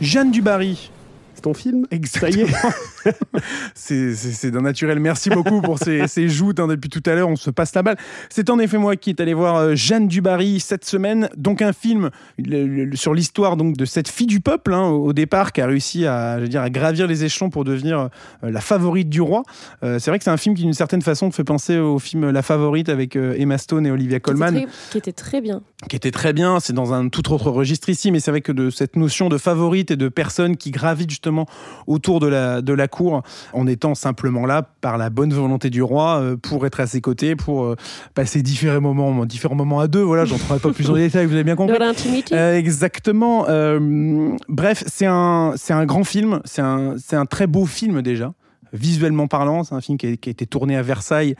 Jeanne 0.00 0.30
Dubarry. 0.30 0.90
Ton 1.46 1.54
film 1.54 1.86
Exactement. 1.92 2.44
Ça 3.74 3.94
y 3.94 3.98
est 4.08 4.14
C'est- 4.16 4.50
d'un 4.50 4.62
naturel. 4.62 4.98
Merci 4.98 5.30
beaucoup 5.30 5.60
pour 5.60 5.78
ces, 5.78 6.08
ces 6.08 6.28
joutes 6.28 6.58
hein, 6.58 6.66
depuis 6.66 6.88
tout 6.90 7.02
à 7.06 7.14
l'heure. 7.14 7.28
On 7.28 7.36
se 7.36 7.50
passe 7.50 7.72
la 7.74 7.82
balle. 7.84 7.96
C'est 8.30 8.50
en 8.50 8.58
effet 8.58 8.78
moi 8.78 8.96
qui 8.96 9.10
est 9.10 9.20
allé 9.20 9.32
voir 9.32 9.56
euh, 9.56 9.74
Jeanne 9.76 10.08
Dubarry 10.08 10.58
cette 10.58 10.84
semaine. 10.84 11.28
Donc 11.36 11.62
un 11.62 11.72
film 11.72 12.10
le- 12.38 12.66
le- 12.66 12.96
sur 12.96 13.14
l'histoire 13.14 13.56
donc 13.56 13.76
de 13.76 13.84
cette 13.84 14.08
fille 14.08 14.26
du 14.26 14.40
peuple 14.40 14.74
hein, 14.74 14.88
au 14.88 15.12
départ 15.12 15.52
qui 15.52 15.60
a 15.60 15.66
réussi 15.66 16.04
à, 16.06 16.38
je 16.38 16.42
veux 16.42 16.48
dire, 16.48 16.62
à 16.62 16.70
gravir 16.70 17.06
les 17.06 17.24
échelons 17.24 17.48
pour 17.50 17.62
devenir 17.64 18.08
euh, 18.42 18.50
la 18.50 18.60
favorite 18.60 19.08
du 19.08 19.20
roi. 19.20 19.44
Euh, 19.84 19.98
c'est 20.00 20.10
vrai 20.10 20.18
que 20.18 20.24
c'est 20.24 20.30
un 20.30 20.36
film 20.36 20.54
qui 20.56 20.62
d'une 20.62 20.74
certaine 20.74 21.02
façon 21.02 21.30
fait 21.30 21.44
penser 21.44 21.78
au 21.78 21.98
film 22.00 22.30
La 22.30 22.42
Favorite 22.42 22.88
avec 22.88 23.14
Emma 23.16 23.58
Stone 23.58 23.86
et 23.86 23.90
Olivia 23.92 24.18
Qui 24.18 24.30
était 24.30 24.38
Colman 24.40 24.52
très- 24.52 24.66
Qui 24.90 24.98
était 24.98 25.12
très 25.12 25.40
bien. 25.40 25.62
qui 25.88 25.94
était 25.96 26.10
très 26.10 26.32
bien. 26.32 26.58
C'est 26.58 26.72
dans 26.72 26.92
un 26.92 27.08
tout 27.08 27.32
autre 27.32 27.50
registre 27.50 27.88
ici, 27.88 28.10
mais 28.10 28.18
c'est 28.18 28.30
vrai 28.32 28.40
que 28.40 28.52
de 28.52 28.70
cette 28.70 28.96
notion 28.96 29.28
de 29.28 29.38
favorite 29.38 29.90
et 29.92 29.96
de 29.96 30.08
personnes 30.08 30.56
qui 30.56 30.70
gravitent 30.70 31.10
justement 31.10 31.35
autour 31.86 32.20
de 32.20 32.26
la, 32.26 32.62
de 32.62 32.72
la 32.72 32.88
cour 32.88 33.22
en 33.52 33.66
étant 33.66 33.94
simplement 33.94 34.46
là 34.46 34.62
par 34.80 34.98
la 34.98 35.10
bonne 35.10 35.32
volonté 35.32 35.70
du 35.70 35.82
roi 35.82 36.20
euh, 36.20 36.36
pour 36.36 36.66
être 36.66 36.80
à 36.80 36.86
ses 36.86 37.00
côtés, 37.00 37.36
pour 37.36 37.64
euh, 37.64 37.76
passer 38.14 38.42
différents 38.42 38.80
moments, 38.80 39.26
différents 39.26 39.54
moments 39.54 39.80
à 39.80 39.88
deux. 39.88 40.02
Voilà, 40.02 40.24
j'en 40.24 40.38
trouverai 40.38 40.60
pas 40.60 40.72
plus 40.72 40.90
en 40.90 40.94
détail, 40.96 41.26
vous 41.26 41.34
avez 41.34 41.44
bien 41.44 41.56
compris. 41.56 41.74
De 41.74 41.80
l'intimité. 41.80 42.34
Euh, 42.34 42.56
exactement. 42.56 43.46
Euh, 43.48 44.36
bref, 44.48 44.84
c'est 44.86 45.06
un, 45.06 45.54
c'est 45.56 45.72
un 45.72 45.84
grand 45.86 46.04
film. 46.04 46.40
C'est 46.44 46.62
un, 46.62 46.94
c'est 46.98 47.16
un 47.16 47.26
très 47.26 47.46
beau 47.46 47.66
film 47.66 48.02
déjà. 48.02 48.32
Visuellement 48.72 49.26
parlant, 49.26 49.64
c'est 49.64 49.74
un 49.74 49.80
film 49.80 49.96
qui 49.98 50.06
a, 50.06 50.16
qui 50.16 50.28
a 50.28 50.32
été 50.32 50.46
tourné 50.46 50.76
à 50.76 50.82
Versailles. 50.82 51.36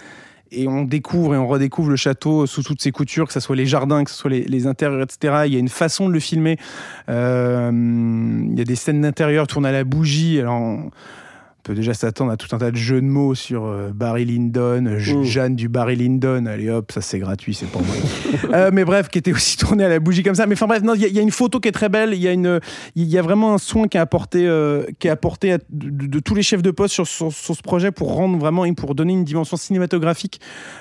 Et 0.57 0.67
on 0.69 0.85
découvre 0.85 1.35
et 1.35 1.39
on 1.39 1.47
redécouvre 1.47 1.91
le 1.91 1.97
château 1.97 2.47
sous 2.47 2.63
toutes 2.63 2.81
ses 2.81 2.93
coutures, 2.93 3.27
que 3.27 3.33
ce 3.33 3.41
soit 3.41 3.57
les 3.57 3.67
jardins, 3.67 4.05
que 4.05 4.11
ce 4.11 4.17
soit 4.17 4.31
les, 4.31 4.67
intérieurs, 4.67 5.03
etc. 5.03 5.43
Il 5.47 5.53
y 5.53 5.57
a 5.57 5.59
une 5.59 5.69
façon 5.69 6.09
de 6.09 6.15
le 6.15 6.21
filmer. 6.21 6.57
Euh, 7.11 7.71
il 7.73 8.59
y 8.59 8.61
a 8.61 8.65
des 8.65 8.75
scènes 8.75 9.03
d'intérieur 9.03 9.47
tournées 9.47 9.69
à 9.69 9.73
la 9.73 9.85
bougie. 9.85 10.41
Alors, 10.41 10.81
peut 11.67 11.75
déjà 11.75 11.95
s'attendre 11.95 12.31
à 12.31 12.37
tout 12.37 12.55
un 12.55 12.59
tas 12.59 12.71
de 12.71 12.77
jeux 12.77 13.01
de 13.01 13.07
mots 13.07 13.35
sur 13.35 13.65
euh, 13.65 13.91
Barry 13.93 14.25
Lyndon, 14.25 14.99
J- 14.99 15.17
Mm. 15.17 15.23
Jeanne 15.25 15.57
du 15.57 15.69
Barry 15.69 15.97
Lyndon. 15.97 16.47
Allez 16.47 16.71
hop, 16.71 16.93
ça 16.93 17.01
c'est 17.01 17.19
gratuit, 17.19 17.55
c'est 17.55 17.67
pas 17.71 17.81
moi. 17.81 17.89
Euh, 18.55 18.71
mais 18.73 18.85
bref, 18.85 19.09
qui 19.09 19.19
était 19.19 19.33
aussi 19.33 19.57
tourné 19.57 19.83
à 19.85 19.89
la 19.89 19.99
bougie 19.99 20.23
comme 20.23 20.35
ça. 20.37 20.47
Mais 20.47 20.55
enfin 20.55 20.67
bref, 20.69 20.83
non, 20.83 20.95
il 20.95 21.01
y, 21.01 21.05
a- 21.05 21.09
il 21.09 21.15
y 21.15 21.19
a 21.19 21.23
une 21.23 21.33
photo 21.33 21.59
qui 21.59 21.69
est 21.69 21.73
très 21.73 21.89
belle. 21.89 22.11
Il 22.15 22.21
y 22.21 22.29
a 22.29 22.33
une, 22.33 22.61
y 22.95 23.19
a 23.19 23.23
vraiment 23.23 23.55
un 23.55 23.59
soin 23.59 23.89
qui 23.89 23.97
est 23.97 24.01
apporté, 24.01 24.47
euh, 24.47 24.85
qui 25.01 25.09
est 25.09 25.11
apporté 25.11 25.55
à- 25.55 25.59
de, 25.71 26.21
tous 26.21 26.35
les 26.37 26.43
chefs 26.43 26.63
de 26.63 26.71
poste 26.71 26.95
sur, 26.95 27.07
sur- 27.09 27.33
sur 27.33 27.57
ce 27.57 27.63
projet 27.63 27.91
pour 27.91 28.15
rendre 28.15 28.39
vraiment, 28.39 28.73
pour 28.75 28.95
donner 28.95 29.15
une 29.15 29.25
dimension 29.25 29.57
cinématographique 29.57 30.41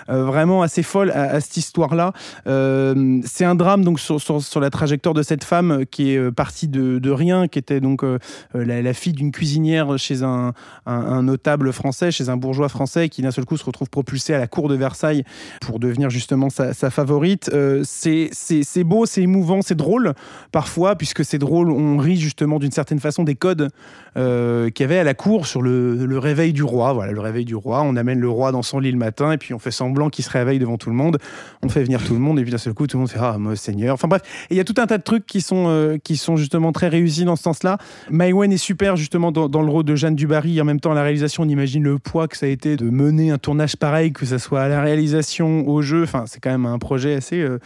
euh, 0.09 0.25
vraiment 0.25 0.61
assez 0.61 0.83
folle 0.83 1.09
à, 1.11 1.23
à 1.31 1.39
cette 1.41 1.57
histoire-là. 1.57 2.13
Euh, 2.47 3.19
c'est 3.25 3.45
un 3.45 3.55
drame 3.55 3.83
donc 3.83 3.99
sur, 3.99 4.19
la 4.59 4.69
trajectoire 4.69 5.13
de 5.15 5.23
cette 5.23 5.43
femme 5.43 5.71
euh, 5.71 5.83
qui 5.89 6.11
est 6.13 6.17
euh, 6.17 6.31
partie 6.31 6.67
de, 6.67 6.99
de 6.99 7.09
rien, 7.11 7.47
qui 7.47 7.57
était 7.59 7.79
donc 7.79 8.03
euh, 8.03 8.19
euh, 8.55 8.63
la, 8.65 8.81
la 8.81 8.93
fille 8.93 9.13
d'une 9.13 9.31
cuisinière 9.31 9.97
chez 9.97 10.23
un, 10.23 10.53
un- 10.85 11.23
notable 11.23 11.71
français, 11.73 12.11
chez 12.11 12.29
un 12.29 12.37
bourgeois 12.37 12.69
français, 12.69 13.09
qui 13.09 13.21
d'un 13.21 13.31
seul 13.31 13.45
coup 13.45 13.57
se 13.57 13.65
retrouve 13.65 13.89
propulsé 13.89 14.33
à 14.33 14.39
la 14.39 14.47
cour 14.47 14.69
de 14.69 14.75
Versailles 14.75 15.23
pour 15.61 15.79
devenir 15.79 16.09
justement 16.09 16.49
sa, 16.49 16.73
favorite. 16.73 17.49
Euh, 17.53 17.83
c'est 17.85 18.83
beau, 18.83 19.05
c'est 19.05 19.21
émouvant, 19.21 19.61
c'est 19.61 19.75
drôle 19.75 20.13
parfois, 20.51 20.95
puisque 20.95 21.25
c'est 21.25 21.39
drôle, 21.39 21.71
on 21.71 21.97
rit 21.97 22.17
justement 22.17 22.59
d'une 22.59 22.71
certaine 22.71 22.99
façon 22.99 23.23
des 23.23 23.35
codes 23.35 23.69
euh, 24.17 24.69
qu'il 24.69 24.83
y 24.83 24.85
avait 24.85 24.99
à 24.99 25.03
la 25.03 25.13
cour 25.13 25.47
sur 25.47 25.61
le, 25.61 26.05
le 26.05 26.19
réveil 26.19 26.53
du 26.53 26.63
roi. 26.63 26.93
Voilà, 26.93 27.11
le 27.11 27.19
réveil 27.19 27.45
du 27.45 27.55
roi. 27.55 27.81
On 27.81 27.95
amène 27.95 28.19
le 28.19 28.29
roi 28.29 28.51
dans 28.51 28.61
son 28.61 28.79
lit 28.79 28.91
le 28.91 28.97
matin 28.97 29.31
et 29.31 29.37
puis 29.37 29.53
on 29.53 29.59
fait 29.59 29.71
semblant 29.71 30.09
qu'il 30.09 30.23
se 30.23 30.29
réveille 30.29 30.59
devant 30.59 30.77
tout 30.77 30.89
le 30.89 30.95
monde. 30.95 31.17
On 31.63 31.69
fait 31.69 31.83
venir 31.83 32.03
tout 32.03 32.13
le 32.13 32.19
monde 32.19 32.39
et 32.39 32.43
puis 32.43 32.51
d'un 32.51 32.57
seul 32.57 32.73
coup, 32.73 32.87
tout 32.87 32.97
le 32.97 33.01
monde 33.01 33.09
fait 33.09 33.19
Ah, 33.21 33.37
moi, 33.37 33.55
Seigneur. 33.55 33.93
Enfin 33.93 34.07
bref, 34.07 34.21
il 34.49 34.57
y 34.57 34.59
a 34.59 34.63
tout 34.63 34.75
un 34.77 34.87
tas 34.87 34.97
de 34.97 35.03
trucs 35.03 35.25
qui 35.25 35.41
sont, 35.41 35.65
euh, 35.67 35.97
qui 35.97 36.17
sont 36.17 36.37
justement 36.37 36.71
très 36.71 36.87
réussis 36.87 37.25
dans 37.25 37.35
ce 37.35 37.43
sens-là. 37.43 37.77
Maïwen 38.09 38.51
est 38.51 38.57
super 38.57 38.95
justement 38.95 39.31
dans, 39.31 39.49
dans 39.49 39.61
le 39.61 39.69
rôle 39.69 39.83
de 39.83 39.95
Jeanne 39.95 40.15
Dubarry. 40.15 40.59
En 40.65 40.73
même 40.73 40.79
temps, 40.79 40.95
la 40.95 41.03
réalisation, 41.03 41.43
on 41.43 41.47
imagine 41.47 41.83
le 41.83 41.99
poids 41.99 42.27
que 42.27 42.35
ça 42.35 42.47
a 42.47 42.49
été 42.49 42.75
de 42.75 42.89
mener 42.89 43.29
un 43.29 43.37
tournage 43.37 43.75
pareil, 43.75 44.11
que 44.11 44.25
ça 44.25 44.39
soit 44.39 44.63
à 44.63 44.67
la 44.67 44.81
réalisation, 44.81 45.67
au 45.67 45.83
jeu. 45.83 46.01
Enfin, 46.01 46.23
c'est 46.25 46.39
quand 46.39 46.49
même 46.49 46.65
un 46.65 46.79
projet 46.79 47.13
assez, 47.13 47.39
euh, 47.39 47.59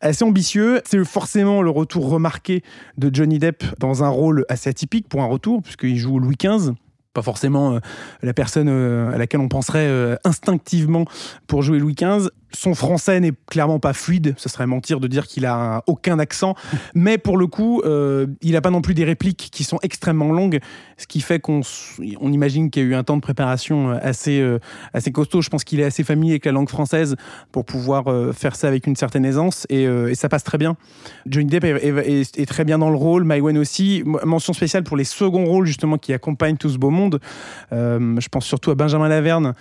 assez 0.00 0.22
ambitieux. 0.22 0.80
C'est 0.84 1.04
forcément 1.04 1.62
le 1.62 1.70
retour 1.70 2.08
remarqué 2.08 2.62
de 2.96 3.12
Johnny 3.12 3.40
Depp 3.40 3.64
dans 3.80 4.04
un 4.04 4.08
rôle 4.08 4.44
assez 4.48 4.70
atypique 4.70 5.08
pour 5.08 5.20
un 5.20 5.26
retour, 5.26 5.62
puisqu'il 5.62 5.96
joue 5.96 6.20
Louis 6.20 6.36
XV. 6.40 6.74
Pas 7.12 7.22
forcément 7.22 7.72
euh, 7.72 7.78
la 8.22 8.34
personne 8.34 8.68
euh, 8.68 9.12
à 9.12 9.18
laquelle 9.18 9.40
on 9.40 9.48
penserait 9.48 10.16
instinctivement 10.22 11.06
pour 11.48 11.62
jouer 11.62 11.80
Louis 11.80 11.96
XV. 11.96 12.28
Son 12.54 12.74
français 12.74 13.20
n'est 13.20 13.32
clairement 13.50 13.78
pas 13.78 13.92
fluide, 13.92 14.34
ce 14.36 14.48
serait 14.48 14.66
mentir 14.66 15.00
de 15.00 15.08
dire 15.08 15.26
qu'il 15.26 15.44
a 15.44 15.76
un- 15.76 15.82
aucun 15.86 16.18
accent, 16.18 16.54
mais 16.94 17.18
pour 17.18 17.36
le 17.36 17.46
coup, 17.46 17.82
euh, 17.84 18.26
il 18.42 18.52
n'a 18.52 18.60
pas 18.60 18.70
non 18.70 18.80
plus 18.80 18.94
des 18.94 19.04
répliques 19.04 19.48
qui 19.52 19.64
sont 19.64 19.78
extrêmement 19.82 20.30
longues, 20.32 20.60
ce 20.96 21.06
qui 21.06 21.20
fait 21.20 21.40
qu'on 21.40 21.62
imagine 22.22 22.70
qu'il 22.70 22.82
y 22.82 22.86
a 22.86 22.88
eu 22.88 22.94
un 22.94 23.02
temps 23.04 23.16
de 23.16 23.22
préparation 23.22 23.90
euh, 23.90 23.98
assez, 24.02 24.40
euh, 24.40 24.58
assez 24.92 25.10
costaud. 25.12 25.42
Je 25.42 25.50
pense 25.50 25.64
qu'il 25.64 25.80
est 25.80 25.84
assez 25.84 26.04
familier 26.04 26.32
avec 26.34 26.44
la 26.44 26.52
langue 26.52 26.68
française 26.68 27.16
pour 27.52 27.64
pouvoir 27.64 28.04
faire 28.34 28.56
ça 28.56 28.68
avec 28.68 28.86
une 28.86 28.96
certaine 28.96 29.24
aisance, 29.24 29.66
et, 29.68 29.86
ça 30.14 30.28
passe 30.28 30.44
très 30.44 30.58
bien. 30.58 30.76
Johnny 31.26 31.46
Depp 31.46 31.64
est, 31.64 32.38
est- 32.38 32.46
très 32.46 32.64
bien 32.64 32.78
dans 32.78 32.90
le 32.90 32.96
rôle, 32.96 33.24
Maïwen 33.24 33.58
aussi. 33.58 34.02
Mention 34.04 34.52
spéciale 34.52 34.84
pour 34.84 34.96
les 34.96 35.04
seconds 35.04 35.44
rôles 35.44 35.66
justement 35.66 35.98
qui 35.98 36.12
accompagnent 36.12 36.56
tout 36.56 36.68
ce 36.68 36.78
beau 36.78 36.90
monde. 36.90 37.20
Je 37.72 38.28
pense 38.28 38.44
surtout 38.46 38.70
à 38.70 38.74
Benjamin 38.74 39.08
Laverne 39.08 39.54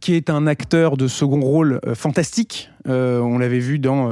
qui 0.00 0.14
est 0.14 0.30
un 0.30 0.46
acteur 0.46 0.96
de 0.96 1.06
second 1.08 1.40
rôle 1.40 1.80
euh, 1.86 1.94
fantastique. 1.94 2.70
Euh, 2.88 3.20
on 3.20 3.38
l'avait 3.38 3.58
vu 3.58 3.78
dans, 3.78 4.10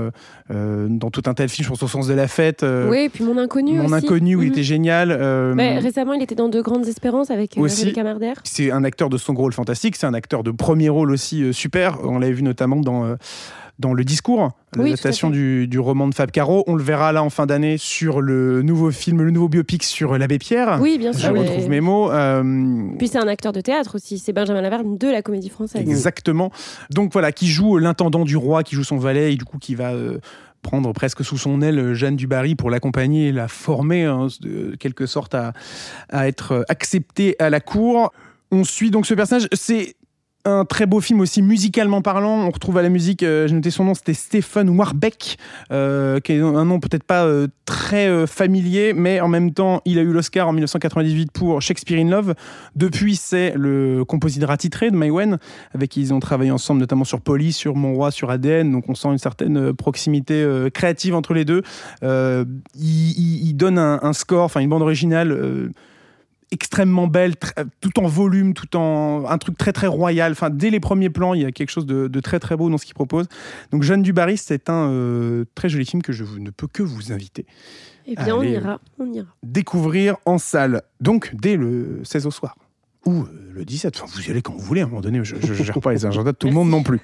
euh, 0.51 0.87
dans 0.91 1.11
tout 1.11 1.23
un 1.27 1.35
tas 1.35 1.47
de 1.47 1.51
films, 1.51 1.65
je 1.65 1.71
pense 1.71 1.83
au 1.83 1.89
sens 1.89 2.07
de 2.07 2.15
la 2.15 2.29
fête. 2.29 2.65
Oui, 2.89 2.99
et 3.05 3.09
puis 3.09 3.25
Mon 3.25 3.39
Inconnu 3.39 3.79
Mon 3.79 3.87
aussi. 3.87 3.95
inconnu, 3.95 4.37
où 4.37 4.43
il 4.43 4.49
Mhm. 4.49 4.53
était 4.53 4.63
génial. 4.63 5.09
Ouais, 5.57 5.79
récemment, 5.79 6.13
il 6.13 6.23
était 6.23 6.35
dans 6.35 6.49
De 6.49 6.61
Grandes 6.61 6.87
Espérances 6.87 7.31
avec 7.31 7.55
Aussi. 7.57 7.95
C'est 8.45 8.71
un 8.71 8.85
acteur 8.85 9.09
de 9.09 9.17
second 9.17 9.43
rôle 9.43 9.53
fantastique, 9.53 9.97
c'est 9.97 10.07
un 10.07 10.15
acteur 10.15 10.43
de 10.43 10.51
premier 10.51 10.91
rôle 10.91 11.11
aussi 11.11 11.53
super. 11.55 11.99
On 12.05 12.19
l'avait 12.19 12.33
vu 12.35 12.43
notamment 12.43 12.77
dans, 12.77 13.17
dans 13.79 13.95
Le 13.95 14.03
Discours, 14.05 14.51
Oui, 14.77 14.85
l'adaptation 14.91 15.31
du, 15.31 15.69
du 15.69 15.79
roman 15.79 16.09
de 16.09 16.15
Fab 16.15 16.31
Caro. 16.31 16.65
On 16.67 16.75
le 16.75 16.83
verra 16.83 17.13
là 17.13 17.23
en 17.23 17.31
fin 17.31 17.47
d'année 17.47 17.77
sur 17.79 18.21
le 18.21 18.63
nouveau 18.63 18.91
film, 18.91 19.23
le 19.23 19.31
nouveau 19.31 19.49
biopic 19.49 19.85
sur 19.85 20.19
l'abbé 20.19 20.39
Pierre. 20.39 20.79
Oui, 20.81 20.99
bien 20.99 21.13
Je 21.13 21.19
sûr. 21.19 21.33
mais- 21.33 21.41
retrouve 21.41 21.69
mes 21.69 21.81
mots. 21.81 22.11
euh, 22.11 22.43
Puis 22.99 23.09
c'est 23.09 23.19
un 23.19 23.29
acteur 23.29 23.53
de 23.53 23.61
théâtre 23.61 23.95
aussi. 23.95 24.19
C'est 24.19 24.33
Benjamin 24.33 24.61
Laverne 24.61 24.99
de 24.99 25.07
la 25.09 25.23
Comédie 25.23 25.49
Française. 25.49 25.81
Exactement. 25.89 26.51
Donc 26.91 27.13
voilà, 27.13 27.31
qui 27.33 27.47
joue 27.47 27.79
l'intendant 27.79 28.25
du 28.25 28.37
roi, 28.37 28.63
qui 28.65 28.75
joue 28.75 28.85
son 28.85 28.97
valet, 28.99 29.33
et 29.33 29.37
du 29.37 29.45
coup 29.45 29.59
qui 29.59 29.75
va 29.77 29.93
euh, 29.93 30.19
prendre 30.63 30.93
presque 30.93 31.25
sous 31.25 31.39
son 31.39 31.63
aile 31.63 31.79
euh, 31.79 31.95
Jeanne 31.95 32.17
du 32.17 32.27
Barry 32.27 32.57
pour 32.57 32.71
l'accompagner 32.71 33.29
et 33.29 33.33
la 33.33 33.47
former, 33.47 34.05
hein, 34.07 34.27
de 34.41 34.75
quelque 34.75 35.07
sorte, 35.07 35.37
à, 35.37 35.53
à 36.09 36.27
être 36.27 36.65
acceptée 36.69 37.37
à 37.39 37.49
la 37.49 37.61
cour. 37.61 38.13
On 38.51 38.65
suit 38.65 38.91
donc 38.91 39.07
ce 39.07 39.15
personnage. 39.15 39.47
C'est 39.53 39.95
un 40.49 40.65
très 40.65 40.87
beau 40.87 41.01
film 41.01 41.21
aussi 41.21 41.43
musicalement 41.43 42.03
parlant. 42.03 42.47
On 42.47 42.51
retrouve 42.51 42.79
à 42.79 42.83
la 42.83 42.89
musique, 42.89 43.23
euh, 43.23 43.47
j'ai 43.47 43.55
noté 43.55 43.71
son 43.71 43.85
nom, 43.85 43.95
c'était 43.95 44.15
Stephen 44.15 44.71
Warbeck, 44.71 45.39
euh, 45.71 46.21
qui 46.21 46.33
est 46.33 46.41
un 46.41 46.65
nom 46.65 46.81
peut-être 46.81 47.05
pas 47.05 47.25
euh, 47.25 47.49
très 47.65 48.09
euh, 48.09 48.27
familier, 48.27 48.93
mais 48.95 49.21
en 49.21 49.29
même 49.29 49.53
temps, 49.53 49.83
il 49.85 49.99
a 49.99 50.03
eu 50.03 50.13
l'Oscar 50.13 50.49
en 50.49 50.53
1998 50.53 51.31
pour 51.33 51.61
Shakespeare 51.63 51.99
in 52.01 52.09
Love. 52.09 52.35
Depuis, 52.75 53.17
c'est 53.17 53.53
le 53.55 54.05
compositeur 54.05 54.51
attitré 54.51 54.91
de 54.91 54.97
Maïwen, 54.97 55.39
avec 55.75 55.91
qui 55.91 56.01
ils 56.01 56.15
ont 56.15 56.21
travaillé 56.21 56.51
ensemble, 56.51 56.81
notamment 56.81 57.05
sur 57.05 57.21
Polly, 57.21 57.53
sur 57.53 57.77
Mon 57.77 57.95
Roi, 57.95 58.11
sur 58.11 58.31
ADN. 58.31 58.73
Donc 58.73 58.89
on 58.89 58.95
sent 58.95 59.09
une 59.09 59.19
certaine 59.19 59.73
proximité 59.75 60.47
créative 60.73 61.15
entre 61.15 61.35
les 61.35 61.45
deux. 61.45 61.63
Il, 62.03 63.53
donne 63.55 63.79
un 63.79 64.13
score, 64.13 64.45
enfin 64.45 64.61
une 64.61 64.69
bande 64.69 64.83
originale. 64.83 65.71
Euh, 66.51 66.55
extrêmement 66.55 67.07
belle, 67.07 67.33
tr- 67.33 67.65
tout 67.81 67.99
en 68.01 68.07
volume, 68.07 68.55
tout 68.55 68.77
en 68.77 69.25
un 69.29 69.39
truc 69.39 69.57
très 69.59 69.73
très 69.73 69.87
royal. 69.87 70.33
Enfin, 70.33 70.51
dès 70.51 70.71
les 70.71 70.81
premiers 70.81 71.11
plans, 71.11 71.35
il 71.35 71.43
y 71.43 71.45
a 71.45 71.53
quelque 71.53 71.71
chose 71.71 71.87
de, 71.87 72.09
de 72.09 72.21
très 72.21 72.39
très 72.41 72.57
beau 72.57 72.71
dans 72.71 72.79
ce 72.79 72.85
qu'il 72.87 72.95
propose. 72.95 73.27
Donc, 73.73 73.83
Jeanne 73.83 74.03
Dubarry, 74.03 74.37
c'est 74.37 74.69
un 74.71 74.89
euh, 74.91 75.45
très 75.55 75.69
joli 75.69 75.85
film 75.87 76.03
que 76.03 76.13
je 76.13 76.25
ne 76.39 76.51
peux 76.51 76.67
que 76.67 76.83
vous 76.83 77.13
inviter 77.13 77.47
Eh 78.07 78.15
bien, 78.17 78.37
on 78.37 78.43
ira. 78.43 78.81
On 78.99 79.13
ira. 79.13 79.27
découvrir 79.43 80.17
en 80.25 80.39
salle. 80.39 80.83
Donc, 81.01 81.33
dès 81.41 81.57
le 81.57 82.01
16 82.05 82.27
au 82.27 82.31
soir. 82.31 82.57
Ou 83.07 83.23
euh, 83.23 83.27
le 83.55 83.65
17, 83.65 83.97
enfin, 83.97 84.13
vous 84.13 84.27
y 84.27 84.31
allez 84.31 84.43
quand 84.43 84.53
vous 84.53 84.59
voulez, 84.59 84.81
à 84.81 84.85
un 84.85 84.89
moment 84.89 85.01
donné, 85.01 85.21
je 85.23 85.37
ne 85.37 85.55
gère 85.55 85.81
pas 85.81 85.93
les 85.93 86.05
agendas 86.05 86.33
de 86.33 86.37
tout 86.37 86.49
le 86.49 86.53
monde 86.53 86.69
non 86.69 86.83
plus. 86.83 87.01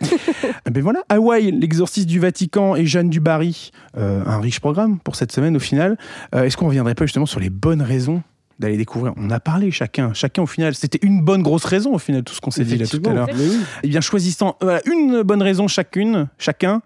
Ben 0.71 0.83
voilà, 0.83 1.03
Hawaï, 1.09 1.51
l'exorciste 1.53 2.09
du 2.09 2.19
Vatican 2.19 2.75
et 2.77 2.85
Jeanne 2.85 3.09
Dubarry, 3.11 3.71
euh, 3.97 4.23
un 4.27 4.41
riche 4.41 4.59
programme 4.61 4.99
pour 4.99 5.15
cette 5.17 5.31
semaine 5.33 5.57
au 5.57 5.61
final. 5.61 5.97
Euh, 6.35 6.43
Est-ce 6.43 6.57
qu'on 6.57 6.65
ne 6.65 6.71
reviendrait 6.71 6.97
pas 6.97 7.07
justement 7.07 7.27
sur 7.27 7.39
les 7.41 7.49
bonnes 7.49 7.81
raisons 7.81 8.23
d'aller 8.59 8.77
découvrir 8.77 9.13
On 9.17 9.31
a 9.31 9.41
parlé 9.41 9.71
chacun, 9.71 10.13
chacun 10.15 10.43
au 10.43 10.47
final, 10.47 10.75
c'était 10.75 10.99
une 11.03 11.23
bonne 11.23 11.43
grosse 11.43 11.65
raison 11.65 11.95
au 11.95 11.99
final, 11.99 12.23
tout 12.23 12.35
ce 12.35 12.41
qu'on 12.41 12.51
s'est 12.51 12.65
dit 12.65 12.77
là 12.77 12.87
tout 12.87 13.03
à 13.05 13.13
l'heure. 13.13 13.29
Oui. 13.35 13.61
Eh 13.83 13.89
bien, 13.89 14.01
choisissant 14.01 14.57
voilà, 14.61 14.81
une 14.87 15.23
bonne 15.23 15.43
raison 15.43 15.69
chacune, 15.69 16.29
chacun, 16.39 16.83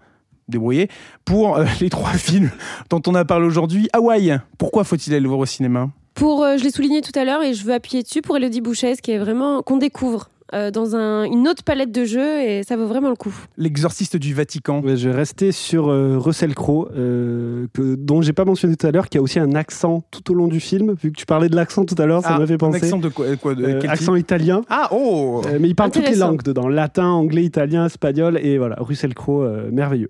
débrouillé, 0.48 0.88
pour 1.24 1.56
euh, 1.56 1.64
les 1.80 1.90
trois 1.90 2.12
films 2.12 2.50
dont 2.90 3.02
on 3.06 3.14
a 3.14 3.24
parlé 3.24 3.46
aujourd'hui. 3.46 3.88
Hawaï, 3.92 4.38
pourquoi 4.56 4.84
faut-il 4.84 5.12
aller 5.12 5.20
le 5.20 5.28
voir 5.28 5.40
au 5.40 5.46
cinéma? 5.46 5.90
Pour, 6.14 6.42
euh, 6.42 6.56
je 6.56 6.64
l'ai 6.64 6.70
souligné 6.70 7.00
tout 7.00 7.16
à 7.16 7.24
l'heure 7.24 7.42
et 7.42 7.54
je 7.54 7.64
veux 7.64 7.72
appuyer 7.72 8.02
dessus 8.02 8.22
pour 8.22 8.36
Elodie 8.36 8.60
Bouchet, 8.60 8.96
qui 8.96 9.12
est 9.12 9.18
vraiment 9.18 9.62
qu'on 9.62 9.76
découvre 9.76 10.30
euh, 10.54 10.70
dans 10.70 10.96
un- 10.96 11.24
une 11.24 11.46
autre 11.48 11.62
palette 11.62 11.92
de 11.92 12.04
jeux 12.04 12.40
et 12.40 12.62
ça 12.62 12.76
vaut 12.76 12.86
vraiment 12.86 13.10
le 13.10 13.16
coup. 13.16 13.34
L'exorciste 13.56 14.16
du 14.16 14.32
Vatican. 14.34 14.80
Ouais, 14.82 14.96
je 14.96 15.08
vais 15.10 15.14
rester 15.14 15.52
sur 15.52 15.88
euh, 15.88 16.16
Russell 16.18 16.54
Crowe, 16.54 16.88
euh, 16.96 17.66
que, 17.74 17.94
dont 17.96 18.22
j'ai 18.22 18.32
pas 18.32 18.44
mentionné 18.44 18.76
tout 18.76 18.86
à 18.86 18.90
l'heure, 18.90 19.08
qui 19.08 19.18
a 19.18 19.22
aussi 19.22 19.38
un 19.38 19.54
accent 19.54 20.02
tout 20.10 20.30
au 20.30 20.34
long 20.34 20.46
du 20.48 20.60
film. 20.60 20.94
Vu 21.02 21.12
que 21.12 21.16
tu 21.18 21.26
parlais 21.26 21.48
de 21.48 21.56
l'accent 21.56 21.84
tout 21.84 21.94
à 22.00 22.06
l'heure, 22.06 22.22
ça 22.22 22.30
Ah, 22.34 22.38
m'a 22.38 22.46
fait 22.46 22.54
un 22.54 22.58
penser. 22.58 22.84
accent 22.84 22.98
de 22.98 23.08
quoi, 23.08 23.26
quoi 23.36 23.54
de 23.54 23.64
Euh, 23.64 23.78
quel 23.80 23.90
accent 23.90 24.14
italien. 24.14 24.62
Ah, 24.70 24.88
oh 24.92 25.42
Euh, 25.46 25.58
mais 25.60 25.68
il 25.68 25.74
parle 25.74 25.90
toutes 25.90 26.08
les 26.08 26.16
langues 26.16 26.42
dedans 26.42 26.68
latin, 26.68 27.06
anglais, 27.08 27.44
italien, 27.44 27.86
espagnol. 27.86 28.38
Et 28.42 28.58
voilà, 28.58 28.76
Russell 28.78 29.14
Crowe, 29.14 29.42
euh, 29.44 29.70
merveilleux. 29.70 30.08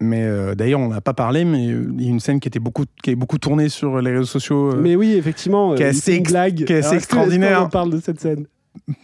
Mais 0.00 0.22
euh, 0.24 0.54
d'ailleurs, 0.54 0.78
on 0.78 0.88
n'a 0.88 1.00
pas 1.00 1.12
parlé, 1.14 1.44
mais 1.44 1.66
il 1.66 2.02
y 2.02 2.06
a 2.06 2.10
une 2.10 2.20
scène 2.20 2.38
qui, 2.38 2.46
était 2.46 2.60
beaucoup, 2.60 2.84
qui 3.02 3.10
est 3.10 3.16
beaucoup 3.16 3.38
tournée 3.38 3.68
sur 3.68 4.00
les 4.00 4.12
réseaux 4.12 4.24
sociaux. 4.26 4.72
euh, 4.74 4.80
Mais 4.80 4.94
oui, 4.94 5.14
effectivement, 5.14 5.74
qui 5.74 5.82
est 5.82 5.86
assez 5.86 6.12
ex- 6.12 6.30
blague. 6.30 6.64
qui 6.64 6.72
est 6.72 6.76
assez 6.76 6.86
Alors, 6.86 6.86
est-ce 6.86 6.90
que- 6.90 6.96
extraordinaire. 7.14 7.62
en 7.64 7.68
parle 7.68 7.90
de 7.90 8.00
cette 8.00 8.20
scène? 8.20 8.46